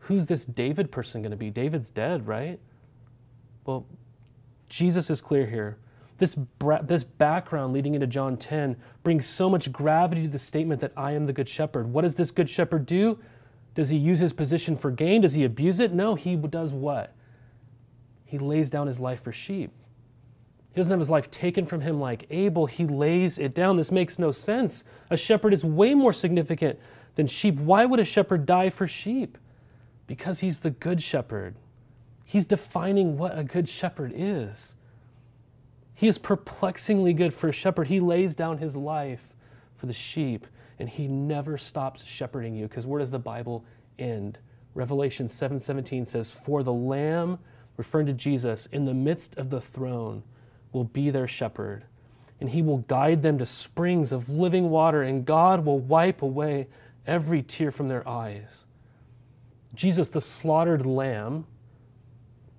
Who's 0.00 0.26
this 0.26 0.44
David 0.44 0.92
person 0.92 1.22
going 1.22 1.30
to 1.30 1.38
be? 1.38 1.50
David's 1.50 1.90
dead, 1.90 2.26
right? 2.26 2.60
Well, 3.64 3.86
Jesus 4.68 5.08
is 5.08 5.22
clear 5.22 5.46
here. 5.46 5.78
This, 6.20 6.34
bra- 6.34 6.82
this 6.82 7.02
background 7.02 7.72
leading 7.72 7.94
into 7.94 8.06
John 8.06 8.36
10 8.36 8.76
brings 9.02 9.24
so 9.24 9.48
much 9.48 9.72
gravity 9.72 10.24
to 10.24 10.28
the 10.28 10.38
statement 10.38 10.82
that 10.82 10.92
I 10.94 11.12
am 11.12 11.24
the 11.24 11.32
good 11.32 11.48
shepherd. 11.48 11.90
What 11.90 12.02
does 12.02 12.14
this 12.14 12.30
good 12.30 12.48
shepherd 12.48 12.84
do? 12.84 13.18
Does 13.74 13.88
he 13.88 13.96
use 13.96 14.18
his 14.18 14.34
position 14.34 14.76
for 14.76 14.90
gain? 14.90 15.22
Does 15.22 15.32
he 15.32 15.44
abuse 15.44 15.80
it? 15.80 15.94
No, 15.94 16.16
he 16.16 16.36
does 16.36 16.74
what? 16.74 17.14
He 18.26 18.36
lays 18.36 18.68
down 18.68 18.86
his 18.86 19.00
life 19.00 19.24
for 19.24 19.32
sheep. 19.32 19.72
He 20.72 20.76
doesn't 20.76 20.90
have 20.90 21.00
his 21.00 21.08
life 21.08 21.30
taken 21.30 21.64
from 21.64 21.80
him 21.80 21.98
like 21.98 22.26
Abel. 22.28 22.66
He 22.66 22.86
lays 22.86 23.38
it 23.38 23.54
down. 23.54 23.78
This 23.78 23.90
makes 23.90 24.18
no 24.18 24.30
sense. 24.30 24.84
A 25.08 25.16
shepherd 25.16 25.54
is 25.54 25.64
way 25.64 25.94
more 25.94 26.12
significant 26.12 26.78
than 27.14 27.28
sheep. 27.28 27.56
Why 27.56 27.86
would 27.86 27.98
a 27.98 28.04
shepherd 28.04 28.44
die 28.44 28.68
for 28.68 28.86
sheep? 28.86 29.38
Because 30.06 30.40
he's 30.40 30.60
the 30.60 30.70
good 30.70 31.00
shepherd. 31.00 31.54
He's 32.26 32.44
defining 32.44 33.16
what 33.16 33.38
a 33.38 33.42
good 33.42 33.70
shepherd 33.70 34.12
is. 34.14 34.74
He 36.00 36.08
is 36.08 36.16
perplexingly 36.16 37.12
good 37.12 37.34
for 37.34 37.50
a 37.50 37.52
shepherd. 37.52 37.88
He 37.88 38.00
lays 38.00 38.34
down 38.34 38.56
his 38.56 38.74
life 38.74 39.36
for 39.74 39.84
the 39.84 39.92
sheep, 39.92 40.46
and 40.78 40.88
he 40.88 41.06
never 41.06 41.58
stops 41.58 42.02
shepherding 42.06 42.54
you. 42.54 42.66
Because 42.66 42.86
where 42.86 43.00
does 43.00 43.10
the 43.10 43.18
Bible 43.18 43.66
end? 43.98 44.38
Revelation 44.72 45.28
7:17 45.28 46.06
says, 46.06 46.32
"For 46.32 46.62
the 46.62 46.72
Lamb, 46.72 47.38
referring 47.76 48.06
to 48.06 48.14
Jesus, 48.14 48.64
in 48.64 48.86
the 48.86 48.94
midst 48.94 49.36
of 49.36 49.50
the 49.50 49.60
throne, 49.60 50.22
will 50.72 50.84
be 50.84 51.10
their 51.10 51.28
shepherd, 51.28 51.84
and 52.40 52.48
he 52.48 52.62
will 52.62 52.78
guide 52.78 53.20
them 53.20 53.36
to 53.36 53.44
springs 53.44 54.10
of 54.10 54.30
living 54.30 54.70
water, 54.70 55.02
and 55.02 55.26
God 55.26 55.66
will 55.66 55.80
wipe 55.80 56.22
away 56.22 56.68
every 57.06 57.42
tear 57.42 57.70
from 57.70 57.88
their 57.88 58.08
eyes." 58.08 58.64
Jesus, 59.74 60.08
the 60.08 60.22
slaughtered 60.22 60.86
lamb, 60.86 61.44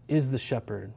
is 0.07 0.29
the 0.29 0.37
shepherd. 0.37 0.93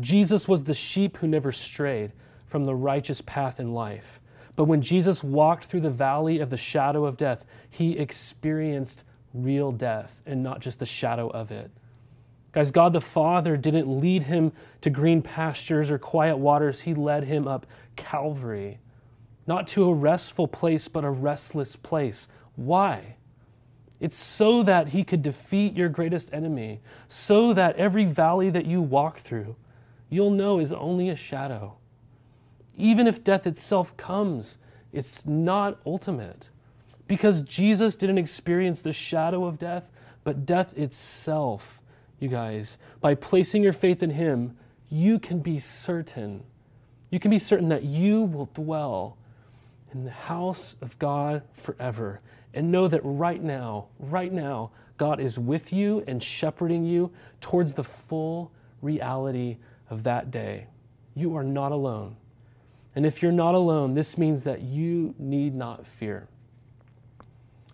Jesus 0.00 0.48
was 0.48 0.64
the 0.64 0.74
sheep 0.74 1.18
who 1.18 1.26
never 1.26 1.52
strayed 1.52 2.12
from 2.46 2.64
the 2.64 2.74
righteous 2.74 3.20
path 3.20 3.60
in 3.60 3.72
life. 3.72 4.20
But 4.56 4.64
when 4.64 4.82
Jesus 4.82 5.24
walked 5.24 5.64
through 5.64 5.80
the 5.80 5.90
valley 5.90 6.40
of 6.40 6.50
the 6.50 6.56
shadow 6.56 7.04
of 7.04 7.16
death, 7.16 7.44
he 7.70 7.98
experienced 7.98 9.04
real 9.32 9.72
death 9.72 10.22
and 10.26 10.42
not 10.42 10.60
just 10.60 10.78
the 10.78 10.86
shadow 10.86 11.28
of 11.30 11.50
it. 11.50 11.70
Guys, 12.52 12.70
God 12.70 12.92
the 12.92 13.00
Father 13.00 13.56
didn't 13.56 14.00
lead 14.00 14.24
him 14.24 14.52
to 14.82 14.90
green 14.90 15.22
pastures 15.22 15.90
or 15.90 15.98
quiet 15.98 16.36
waters, 16.36 16.82
he 16.82 16.94
led 16.94 17.24
him 17.24 17.48
up 17.48 17.66
Calvary. 17.96 18.78
Not 19.46 19.66
to 19.68 19.84
a 19.84 19.94
restful 19.94 20.46
place, 20.46 20.86
but 20.86 21.04
a 21.04 21.10
restless 21.10 21.76
place. 21.76 22.28
Why? 22.56 23.16
It's 24.00 24.16
so 24.16 24.62
that 24.64 24.88
he 24.88 25.02
could 25.02 25.22
defeat 25.22 25.74
your 25.74 25.88
greatest 25.88 26.32
enemy, 26.34 26.80
so 27.08 27.54
that 27.54 27.76
every 27.76 28.04
valley 28.04 28.50
that 28.50 28.66
you 28.66 28.82
walk 28.82 29.18
through, 29.18 29.56
you'll 30.12 30.30
know 30.30 30.58
is 30.58 30.72
only 30.72 31.08
a 31.08 31.16
shadow. 31.16 31.74
Even 32.76 33.06
if 33.06 33.24
death 33.24 33.46
itself 33.46 33.96
comes, 33.96 34.58
it's 34.92 35.24
not 35.24 35.80
ultimate. 35.86 36.50
Because 37.08 37.40
Jesus 37.40 37.96
didn't 37.96 38.18
experience 38.18 38.82
the 38.82 38.92
shadow 38.92 39.44
of 39.44 39.58
death, 39.58 39.90
but 40.24 40.46
death 40.46 40.76
itself, 40.76 41.80
you 42.20 42.28
guys. 42.28 42.78
By 43.00 43.14
placing 43.14 43.62
your 43.62 43.72
faith 43.72 44.02
in 44.02 44.10
Him, 44.10 44.56
you 44.90 45.18
can 45.18 45.40
be 45.40 45.58
certain. 45.58 46.42
You 47.10 47.18
can 47.18 47.30
be 47.30 47.38
certain 47.38 47.68
that 47.70 47.84
you 47.84 48.22
will 48.22 48.50
dwell 48.54 49.16
in 49.92 50.04
the 50.04 50.10
house 50.10 50.76
of 50.82 50.98
God 50.98 51.42
forever. 51.54 52.20
And 52.54 52.70
know 52.70 52.86
that 52.88 53.00
right 53.02 53.42
now, 53.42 53.86
right 53.98 54.32
now, 54.32 54.70
God 54.98 55.20
is 55.20 55.38
with 55.38 55.72
you 55.72 56.04
and 56.06 56.22
shepherding 56.22 56.84
you 56.84 57.10
towards 57.40 57.74
the 57.74 57.84
full 57.84 58.52
reality 58.82 59.56
of 59.92 60.04
that 60.04 60.30
day. 60.30 60.66
You 61.14 61.36
are 61.36 61.44
not 61.44 61.70
alone. 61.70 62.16
And 62.96 63.04
if 63.04 63.22
you're 63.22 63.30
not 63.30 63.54
alone, 63.54 63.92
this 63.92 64.16
means 64.16 64.42
that 64.44 64.62
you 64.62 65.14
need 65.18 65.54
not 65.54 65.86
fear. 65.86 66.28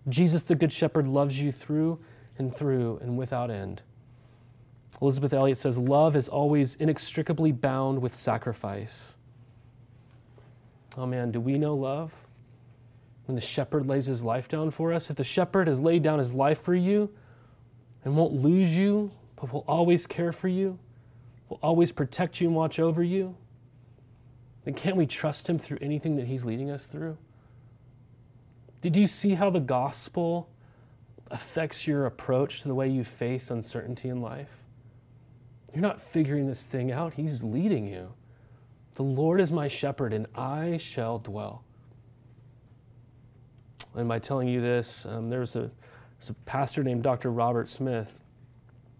Jesus, 0.09 0.43
the 0.43 0.55
Good 0.55 0.73
Shepherd, 0.73 1.07
loves 1.07 1.39
you 1.39 1.51
through 1.51 1.97
and 2.37 2.53
through 2.53 2.99
and 3.01 3.17
without 3.17 3.49
end. 3.49 3.81
Elisabeth 5.01 5.33
Elliot 5.33 5.57
says, 5.57 5.77
Love 5.77 6.15
is 6.15 6.27
always 6.27 6.75
inextricably 6.75 7.53
bound 7.53 8.01
with 8.01 8.13
sacrifice. 8.13 9.15
Oh 10.97 11.05
man, 11.05 11.31
do 11.31 11.39
we 11.39 11.57
know 11.57 11.75
love? 11.75 12.13
When 13.27 13.35
the 13.35 13.41
shepherd 13.41 13.87
lays 13.87 14.07
his 14.07 14.23
life 14.23 14.49
down 14.49 14.71
for 14.71 14.91
us, 14.91 15.09
if 15.09 15.15
the 15.15 15.23
shepherd 15.23 15.67
has 15.67 15.79
laid 15.79 16.03
down 16.03 16.19
his 16.19 16.33
life 16.33 16.59
for 16.59 16.75
you 16.75 17.09
and 18.03 18.17
won't 18.17 18.33
lose 18.33 18.75
you, 18.75 19.11
but 19.37 19.53
will 19.53 19.63
always 19.67 20.05
care 20.05 20.33
for 20.33 20.49
you, 20.49 20.79
will 21.49 21.59
always 21.61 21.91
protect 21.91 22.39
you 22.39 22.47
and 22.47 22.55
watch 22.55 22.79
over 22.79 23.03
you, 23.03 23.35
then 24.63 24.73
can't 24.73 24.95
we 24.95 25.05
trust 25.05 25.49
him 25.49 25.57
through 25.57 25.79
anything 25.81 26.15
that 26.15 26.27
he's 26.27 26.45
leading 26.45 26.69
us 26.69 26.85
through? 26.85 27.17
Did 28.81 28.95
you 28.95 29.07
see 29.07 29.33
how 29.33 29.49
the 29.49 29.59
gospel 29.59 30.49
affects 31.31 31.85
your 31.85 32.05
approach 32.05 32.61
to 32.61 32.67
the 32.67 32.75
way 32.75 32.87
you 32.87 33.03
face 33.03 33.49
uncertainty 33.51 34.09
in 34.09 34.21
life? 34.21 34.51
You're 35.73 35.81
not 35.81 36.01
figuring 36.01 36.47
this 36.47 36.65
thing 36.65 36.91
out, 36.91 37.13
he's 37.13 37.43
leading 37.43 37.87
you. 37.87 38.13
The 38.95 39.03
Lord 39.03 39.39
is 39.39 39.51
my 39.51 39.67
shepherd, 39.67 40.13
and 40.13 40.27
I 40.35 40.77
shall 40.77 41.19
dwell. 41.19 41.63
And 43.95 44.07
by 44.07 44.19
telling 44.19 44.47
you 44.47 44.61
this, 44.61 45.05
um, 45.05 45.29
there's, 45.29 45.55
a, 45.55 45.71
there's 46.19 46.29
a 46.29 46.33
pastor 46.45 46.83
named 46.83 47.03
Dr. 47.03 47.31
Robert 47.31 47.69
Smith. 47.69 48.19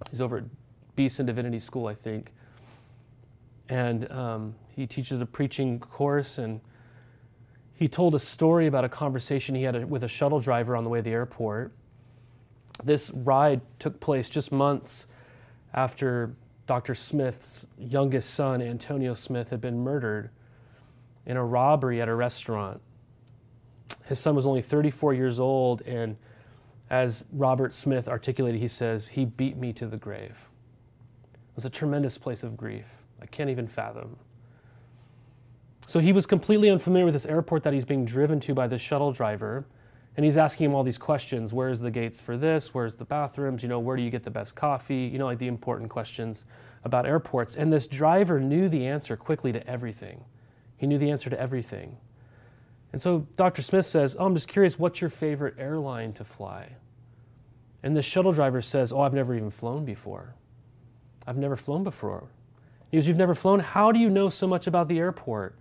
He's 0.10 0.22
over 0.22 0.38
at 0.38 0.44
Beeson 0.96 1.26
Divinity 1.26 1.60
School, 1.60 1.88
I 1.88 1.94
think. 1.94 2.32
And 3.70 4.12
um, 4.12 4.56
he 4.76 4.88
teaches 4.88 5.22
a 5.22 5.26
preaching 5.26 5.80
course, 5.80 6.40
and 6.40 6.60
he 7.76 7.88
told 7.88 8.16
a 8.16 8.20
story 8.20 8.68
about 8.68 8.84
a 8.84 8.90
conversation 8.90 9.56
he 9.56 9.64
had 9.64 9.90
with 9.90 10.04
a 10.04 10.08
shuttle 10.08 10.40
driver 10.40 10.76
on 10.76 10.84
the 10.84 10.90
way 10.90 11.00
to 11.00 11.04
the 11.04 11.12
airport. 11.12 11.72
This 12.84 13.12
ride 13.12 13.62
took 13.78 14.00
place 14.00 14.30
just 14.30 14.52
months 14.52 15.06
after 15.74 16.34
Dr. 16.66 16.96
Smith's 16.96 17.66
youngest 17.78 18.32
son, 18.32 18.62
Antonio 18.62 19.14
Smith, 19.14 19.50
had 19.50 19.62
been 19.62 19.80
murdered 19.80 20.30
in 21.26 21.38
a 21.38 21.44
robbery 21.44 22.02
at 22.02 22.08
a 22.08 22.16
restaurant. 22.16 22.82
His 24.06 24.20
son 24.20 24.36
was 24.36 24.46
only 24.46 24.62
34 24.62 25.14
years 25.14 25.40
old, 25.40 25.82
and 25.84 26.18
as 26.90 27.24
Robert 27.32 27.74
Smith 27.74 28.08
articulated, 28.08 28.60
he 28.60 28.68
says, 28.68 29.10
He 29.10 29.26
beat 29.26 29.58
me 29.58 29.74
to 29.74 29.86
the 29.88 29.98
grave. 29.98 30.36
It 31.34 31.56
was 31.56 31.66
a 31.66 31.70
tremendous 31.70 32.18
place 32.18 32.44
of 32.44 32.58
grief. 32.58 32.99
I 33.22 33.26
can't 33.28 33.50
even 33.50 33.68
fathom. 33.68 34.18
So 35.88 36.00
he 36.00 36.12
was 36.12 36.26
completely 36.26 36.70
unfamiliar 36.70 37.06
with 37.06 37.16
this 37.16 37.26
airport 37.26 37.64
that 37.64 37.74
he's 37.74 37.86
being 37.86 38.06
driven 38.06 38.40
to 38.42 38.54
by 38.54 38.68
this 38.68 38.82
shuttle 38.82 39.12
driver. 39.12 39.66
And 40.16 40.24
he's 40.26 40.38
asking 40.38 40.66
him 40.66 40.76
all 40.76 40.84
these 40.84 40.98
questions. 40.98 41.54
Where's 41.54 41.80
the 41.80 41.90
gates 41.90 42.20
for 42.20 42.38
this? 42.38 42.74
Where's 42.74 42.96
the 42.96 43.06
bathrooms? 43.06 43.64
You 43.64 43.70
know, 43.70 43.80
where 43.80 43.96
do 43.96 44.04
you 44.04 44.10
get 44.10 44.24
the 44.24 44.30
best 44.30 44.56
coffee? 44.56 45.10
You 45.12 45.18
know, 45.18 45.26
like 45.26 45.40
the 45.40 45.48
important 45.48 45.90
questions 45.90 46.46
about 46.84 47.06
airports. 47.06 47.56
And 47.56 47.72
this 47.72 47.88
driver 47.88 48.40
knew 48.40 48.70
the 48.70 48.86
answer 48.86 49.16
quickly 49.16 49.52
to 49.54 49.66
everything. 49.68 50.24
He 50.78 50.88
knew 50.88 50.98
the 50.98 51.10
answer 51.10 51.30
to 51.30 51.40
everything. 51.40 51.98
And 52.92 53.02
so 53.02 53.28
Dr. 53.36 53.62
Smith 53.62 53.86
says, 53.86 54.16
Oh, 54.20 54.26
I'm 54.26 54.36
just 54.36 54.48
curious, 54.48 54.78
what's 54.78 55.02
your 55.02 55.10
favorite 55.10 55.56
airline 55.58 56.14
to 56.14 56.24
fly? 56.24 56.70
And 57.82 57.96
the 57.96 58.02
shuttle 58.02 58.32
driver 58.32 58.62
says, 58.62 58.92
Oh, 58.92 59.02
I've 59.02 59.14
never 59.14 59.36
even 59.36 59.52
flown 59.52 59.86
before. 59.86 60.36
I've 61.26 61.38
never 61.38 61.56
flown 61.56 61.84
before. 61.84 62.28
Goes, 62.92 63.08
You've 63.08 63.18
never 63.18 63.36
flown? 63.36 63.60
How 63.60 63.92
do 63.92 64.00
you 64.00 64.10
know 64.10 64.30
so 64.30 64.48
much 64.48 64.68
about 64.68 64.88
the 64.88 65.00
airport? 65.00 65.56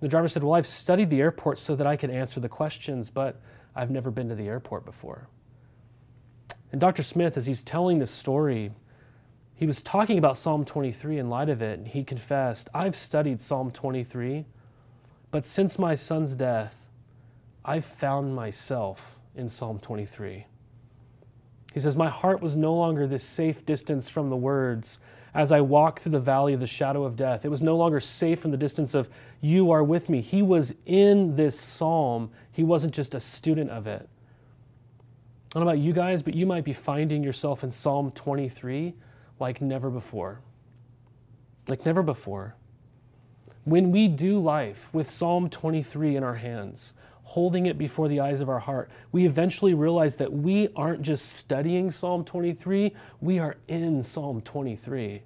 The 0.00 0.08
driver 0.08 0.28
said, 0.28 0.42
Well, 0.42 0.54
I've 0.54 0.66
studied 0.66 1.10
the 1.10 1.20
airport 1.20 1.58
so 1.58 1.74
that 1.76 1.86
I 1.86 1.96
can 1.96 2.10
answer 2.10 2.40
the 2.40 2.48
questions, 2.48 3.10
but 3.10 3.40
I've 3.74 3.90
never 3.90 4.10
been 4.10 4.28
to 4.28 4.34
the 4.34 4.48
airport 4.48 4.84
before. 4.84 5.28
And 6.72 6.80
Dr. 6.80 7.02
Smith, 7.02 7.36
as 7.36 7.46
he's 7.46 7.62
telling 7.62 7.98
this 7.98 8.10
story, 8.10 8.72
he 9.54 9.66
was 9.66 9.80
talking 9.80 10.18
about 10.18 10.36
Psalm 10.36 10.64
23 10.64 11.18
in 11.18 11.30
light 11.30 11.48
of 11.48 11.62
it, 11.62 11.78
and 11.78 11.88
he 11.88 12.04
confessed, 12.04 12.68
I've 12.74 12.94
studied 12.94 13.40
Psalm 13.40 13.70
23, 13.70 14.44
but 15.30 15.46
since 15.46 15.78
my 15.78 15.94
son's 15.94 16.34
death, 16.34 16.76
I've 17.64 17.84
found 17.84 18.34
myself 18.34 19.18
in 19.34 19.48
Psalm 19.48 19.78
23. 19.78 20.46
He 21.72 21.80
says, 21.80 21.96
My 21.96 22.08
heart 22.10 22.40
was 22.40 22.56
no 22.56 22.74
longer 22.74 23.06
this 23.06 23.24
safe 23.24 23.64
distance 23.64 24.08
from 24.08 24.28
the 24.28 24.36
words 24.36 24.98
as 25.36 25.52
I 25.52 25.60
walked 25.60 25.98
through 25.98 26.12
the 26.12 26.18
valley 26.18 26.54
of 26.54 26.60
the 26.60 26.66
shadow 26.66 27.04
of 27.04 27.14
death. 27.14 27.44
It 27.44 27.50
was 27.50 27.60
no 27.60 27.76
longer 27.76 28.00
safe 28.00 28.40
from 28.40 28.52
the 28.52 28.56
distance 28.56 28.94
of, 28.94 29.10
You 29.42 29.70
are 29.70 29.84
with 29.84 30.08
me. 30.08 30.22
He 30.22 30.40
was 30.40 30.74
in 30.86 31.36
this 31.36 31.60
psalm, 31.60 32.30
he 32.50 32.64
wasn't 32.64 32.94
just 32.94 33.14
a 33.14 33.20
student 33.20 33.70
of 33.70 33.86
it. 33.86 34.08
I 35.54 35.58
don't 35.58 35.66
know 35.66 35.70
about 35.70 35.82
you 35.82 35.92
guys, 35.92 36.22
but 36.22 36.34
you 36.34 36.46
might 36.46 36.64
be 36.64 36.72
finding 36.72 37.22
yourself 37.22 37.62
in 37.62 37.70
Psalm 37.70 38.10
23 38.12 38.94
like 39.38 39.60
never 39.60 39.90
before. 39.90 40.40
Like 41.68 41.84
never 41.84 42.02
before. 42.02 42.56
When 43.64 43.90
we 43.90 44.08
do 44.08 44.40
life 44.40 44.88
with 44.94 45.10
Psalm 45.10 45.50
23 45.50 46.16
in 46.16 46.22
our 46.22 46.36
hands, 46.36 46.94
holding 47.26 47.66
it 47.66 47.76
before 47.76 48.06
the 48.06 48.20
eyes 48.20 48.40
of 48.40 48.48
our 48.48 48.60
heart, 48.60 48.88
we 49.10 49.26
eventually 49.26 49.74
realize 49.74 50.14
that 50.14 50.32
we 50.32 50.68
aren't 50.76 51.02
just 51.02 51.32
studying 51.32 51.90
Psalm 51.90 52.24
23, 52.24 52.94
we 53.20 53.40
are 53.40 53.56
in 53.66 54.00
Psalm 54.00 54.40
23. 54.40 55.22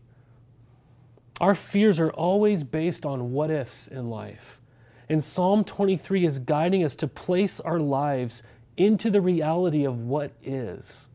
Our 1.42 1.54
fears 1.54 2.00
are 2.00 2.10
always 2.10 2.64
based 2.64 3.04
on 3.04 3.32
what 3.32 3.50
ifs 3.50 3.86
in 3.86 4.08
life. 4.08 4.62
And 5.10 5.22
Psalm 5.22 5.62
23 5.62 6.24
is 6.24 6.38
guiding 6.38 6.84
us 6.84 6.96
to 6.96 7.06
place 7.06 7.60
our 7.60 7.78
lives 7.78 8.42
into 8.78 9.10
the 9.10 9.20
reality 9.20 9.84
of 9.84 10.00
what 10.00 10.32
is. 10.42 11.06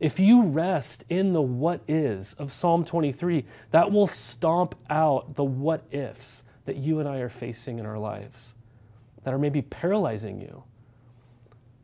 If 0.00 0.18
you 0.18 0.42
rest 0.42 1.04
in 1.08 1.32
the 1.32 1.42
what 1.42 1.80
is 1.86 2.34
of 2.34 2.50
Psalm 2.50 2.84
23, 2.84 3.44
that 3.70 3.92
will 3.92 4.08
stomp 4.08 4.74
out 4.90 5.36
the 5.36 5.44
what 5.44 5.84
ifs 5.92 6.42
that 6.64 6.76
you 6.76 6.98
and 6.98 7.08
I 7.08 7.18
are 7.18 7.28
facing 7.28 7.78
in 7.78 7.86
our 7.86 7.98
lives 7.98 8.56
that 9.24 9.34
are 9.34 9.38
maybe 9.38 9.62
paralyzing 9.62 10.40
you. 10.40 10.62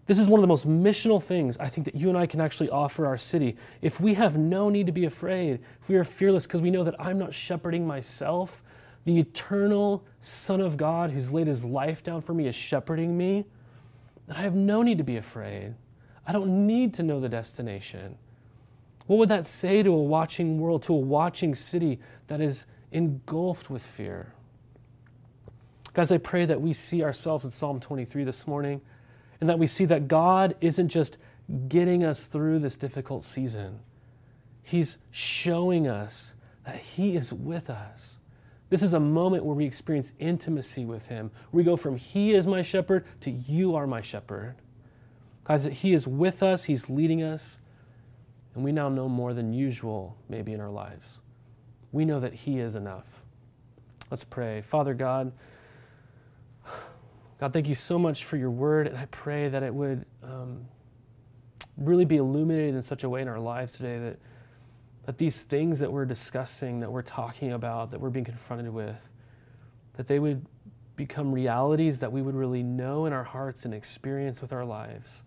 This 0.07 0.19
is 0.19 0.29
one 0.29 0.39
of 0.39 0.43
the 0.43 0.49
most 0.49 0.69
missional 0.69 1.23
things 1.23 1.57
I 1.57 1.69
think 1.69 1.87
that 1.87 1.95
you 1.95 2.11
and 2.11 2.19
I 2.19 2.27
can 2.27 2.41
actually 2.41 2.69
offer 2.69 3.07
our 3.07 3.17
city. 3.17 3.57
If 3.81 4.01
we 4.01 4.13
have 4.15 4.37
no 4.37 4.69
need 4.69 4.87
to 4.87 4.93
be 4.93 5.07
afraid, 5.07 5.61
if 5.81 5.89
we 5.89 5.97
are 5.97 6.05
fearless 6.05 6.47
because 6.47 6.61
we 6.61 6.71
know 6.71 6.85
that 6.85 7.01
I'm 7.01 7.19
not 7.19 7.33
shepherding 7.33 7.87
myself, 7.87 8.63
the 9.05 9.19
eternal 9.19 10.05
Son 10.21 10.61
of 10.61 10.77
God 10.77 11.11
who's 11.11 11.33
laid 11.33 11.47
his 11.47 11.65
life 11.65 12.03
down 12.03 12.21
for 12.21 12.35
me 12.35 12.47
is 12.47 12.55
shepherding 12.55 13.17
me, 13.17 13.47
then 14.27 14.37
I 14.37 14.43
have 14.43 14.55
no 14.55 14.83
need 14.83 14.99
to 14.99 15.05
be 15.05 15.17
afraid. 15.17 15.75
I 16.27 16.33
don't 16.33 16.67
need 16.67 16.93
to 16.95 17.03
know 17.03 17.19
the 17.19 17.29
destination. 17.29 18.19
What 19.07 19.19
would 19.19 19.29
that 19.31 19.47
say 19.47 19.83
to 19.83 19.91
a 19.91 20.03
watching 20.03 20.59
world, 20.59 20.83
to 20.85 20.95
a 20.95 20.99
watching 20.99 21.55
city 21.55 21.99
that 22.27 22.41
is 22.41 22.67
engulfed 22.93 23.71
with 23.71 23.83
fear? 23.83 24.34
Guys, 25.95 26.11
I 26.11 26.19
pray 26.19 26.45
that 26.45 26.61
we 26.61 26.73
see 26.73 27.05
ourselves 27.05 27.45
in 27.45 27.53
Psalm 27.53 27.79
23 27.79 28.25
this 28.25 28.49
morning 28.49 28.81
and 29.41 29.49
that 29.49 29.61
we 29.61 29.69
see 29.69 29.85
that 29.85 30.09
God 30.09 30.57
isn't 30.61 30.89
just 30.89 31.19
getting 31.69 32.03
us 32.03 32.27
through 32.27 32.59
this 32.59 32.77
difficult 32.77 33.23
season, 33.23 33.79
He's 34.63 34.99
showing 35.13 35.87
us 35.87 36.35
that 36.67 36.77
He 36.77 37.15
is 37.15 37.33
with 37.33 37.71
us. 37.71 38.19
This 38.71 38.83
is 38.83 38.95
a 38.95 39.01
moment 39.01 39.45
where 39.45 39.55
we 39.55 39.65
experience 39.65 40.15
intimacy 40.19 40.85
with 40.85 41.07
Him. 41.07 41.31
We 41.53 41.63
go 41.63 41.77
from 41.77 41.97
He 41.97 42.33
is 42.33 42.47
my 42.47 42.63
shepherd 42.63 43.05
to 43.21 43.31
You 43.31 43.77
are 43.77 43.87
my 43.87 44.01
shepherd. 44.01 44.57
Guys, 45.45 45.63
that 45.63 45.75
He 45.75 45.93
is 45.93 46.09
with 46.09 46.43
us, 46.43 46.65
He's 46.65 46.91
leading 46.91 47.23
us, 47.23 47.61
and 48.57 48.65
we 48.65 48.73
now 48.73 48.89
know 48.89 49.09
more 49.09 49.33
than 49.33 49.53
usual, 49.53 50.17
maybe 50.29 50.53
in 50.55 50.61
our 50.61 50.71
lives. 50.71 51.21
We 51.93 52.05
know 52.05 52.19
that 52.19 52.35
He 52.35 52.59
is 52.59 52.75
enough. 52.75 53.23
Let's 54.11 54.25
pray. 54.25 54.63
Father 54.63 54.95
God, 54.95 55.33
God, 57.41 57.53
thank 57.53 57.69
you 57.69 57.75
so 57.75 57.99
much 57.99 58.25
for 58.25 58.37
your 58.37 58.51
word, 58.51 58.87
and 58.87 58.97
I 58.97 59.07
pray 59.07 59.49
that 59.49 59.63
it 59.63 59.75
would 59.75 60.05
um, 60.23 60.67
really 61.77 62.05
be 62.05 62.17
illuminated 62.17 62.75
in 62.75 62.83
such 62.83 63.03
a 63.05 63.09
way 63.09 63.23
in 63.23 63.29
our 63.29 63.41
lives 63.41 63.75
today 63.75 63.99
that, 63.99 64.19
that 65.07 65.19
these 65.19 65.43
things 65.43 65.81
that 65.81 65.93
we're 65.93 66.05
discussing, 66.05 66.81
that 66.81 66.91
we're 66.91 67.03
talking 67.03 67.53
about, 67.53 67.91
that 67.91 68.01
we're 68.01 68.11
being 68.11 68.25
confronted 68.25 68.73
with, 68.73 69.09
that 69.95 70.07
they 70.07 70.19
would 70.19 70.47
become 70.97 71.33
realities 71.33 71.99
that 71.99 72.13
we 72.13 72.23
would 72.23 72.37
really 72.37 72.63
know 72.63 73.07
in 73.07 73.13
our 73.13 73.25
hearts 73.25 73.65
and 73.65 73.75
experience 73.75 74.41
with 74.41 74.53
our 74.53 74.65
lives. 74.65 75.25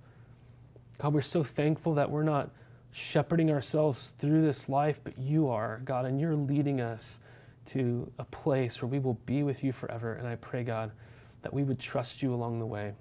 God, 1.00 1.14
we're 1.14 1.22
so 1.22 1.44
thankful 1.44 1.94
that 1.96 2.10
we're 2.10 2.24
not 2.24 2.52
shepherding 2.92 3.52
ourselves 3.52 4.14
through 4.18 4.42
this 4.44 4.70
life, 4.70 5.02
but 5.04 5.18
you 5.20 5.50
are, 5.50 5.82
God, 5.84 6.06
and 6.06 6.20
you're 6.20 6.36
leading 6.36 6.80
us 6.80 7.20
to 7.66 8.10
a 8.18 8.24
place 8.24 8.82
where 8.82 8.90
we 8.90 8.98
will 8.98 9.20
be 9.26 9.44
with 9.44 9.64
you 9.64 9.74
forever. 9.74 10.14
And 10.14 10.28
I 10.28 10.36
pray, 10.36 10.64
God, 10.64 10.92
that 11.48 11.54
we 11.54 11.64
would 11.64 11.80
trust 11.80 12.22
you 12.22 12.34
along 12.34 12.60
the 12.60 12.66
way. 12.66 12.92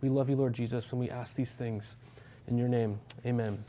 We 0.00 0.08
love 0.08 0.30
you, 0.30 0.36
Lord 0.36 0.54
Jesus, 0.54 0.92
and 0.92 0.98
we 0.98 1.10
ask 1.10 1.36
these 1.36 1.54
things 1.54 1.96
in 2.48 2.56
your 2.56 2.68
name. 2.68 2.98
Amen. 3.26 3.62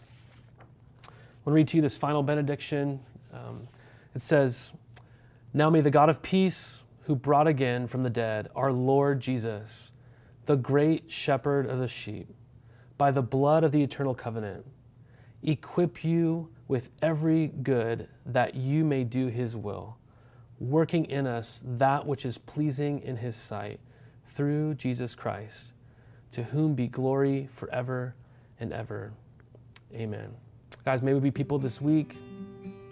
I 1.03 1.09
want 1.43 1.47
to 1.47 1.51
read 1.51 1.67
to 1.67 1.75
you 1.75 1.81
this 1.81 1.97
final 1.97 2.23
benediction. 2.23 3.01
Um, 3.33 3.67
it 4.15 4.21
says, 4.21 4.71
Now 5.53 5.69
may 5.69 5.81
the 5.81 5.91
God 5.91 6.07
of 6.07 6.21
peace, 6.21 6.85
who 7.01 7.17
brought 7.17 7.47
again 7.47 7.85
from 7.85 8.03
the 8.03 8.09
dead 8.09 8.47
our 8.55 8.71
Lord 8.71 9.19
Jesus, 9.19 9.91
the 10.45 10.55
great 10.55 11.11
shepherd 11.11 11.65
of 11.65 11.79
the 11.79 11.89
sheep, 11.89 12.29
by 12.97 13.11
the 13.11 13.21
blood 13.21 13.65
of 13.65 13.73
the 13.73 13.83
eternal 13.83 14.15
covenant, 14.15 14.65
equip 15.43 16.01
you 16.01 16.47
with 16.69 16.87
every 17.01 17.47
good 17.47 18.07
that 18.25 18.55
you 18.55 18.85
may 18.85 19.03
do 19.03 19.27
his 19.27 19.53
will, 19.53 19.97
working 20.59 21.05
in 21.05 21.27
us 21.27 21.61
that 21.63 22.05
which 22.05 22.25
is 22.25 22.37
pleasing 22.37 23.01
in 23.01 23.17
his 23.17 23.35
sight, 23.35 23.79
through 24.33 24.75
Jesus 24.75 25.15
Christ, 25.15 25.71
to 26.31 26.43
whom 26.43 26.73
be 26.75 26.87
glory 26.87 27.47
forever 27.51 28.15
and 28.59 28.73
ever. 28.73 29.13
Amen. 29.93 30.33
Guys, 30.83 31.01
may 31.01 31.13
we 31.13 31.19
be 31.19 31.31
people 31.31 31.57
this 31.57 31.79
week 31.79 32.15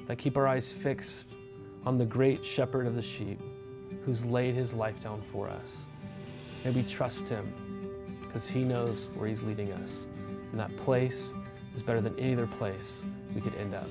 that 0.07 0.17
keep 0.17 0.37
our 0.37 0.47
eyes 0.47 0.73
fixed 0.73 1.31
on 1.85 1.97
the 1.97 2.05
great 2.05 2.45
shepherd 2.45 2.87
of 2.87 2.95
the 2.95 3.01
sheep 3.01 3.41
who's 4.05 4.25
laid 4.25 4.55
his 4.55 4.73
life 4.73 5.01
down 5.01 5.21
for 5.31 5.49
us. 5.49 5.85
May 6.63 6.71
we 6.71 6.83
trust 6.83 7.27
him 7.27 7.53
because 8.21 8.47
he 8.47 8.63
knows 8.63 9.09
where 9.15 9.27
he's 9.27 9.43
leading 9.43 9.71
us. 9.73 10.07
And 10.51 10.59
that 10.59 10.75
place 10.77 11.33
is 11.75 11.83
better 11.83 12.01
than 12.01 12.17
any 12.17 12.33
other 12.33 12.47
place 12.47 13.03
we 13.35 13.41
could 13.41 13.55
end 13.55 13.73
up. 13.75 13.87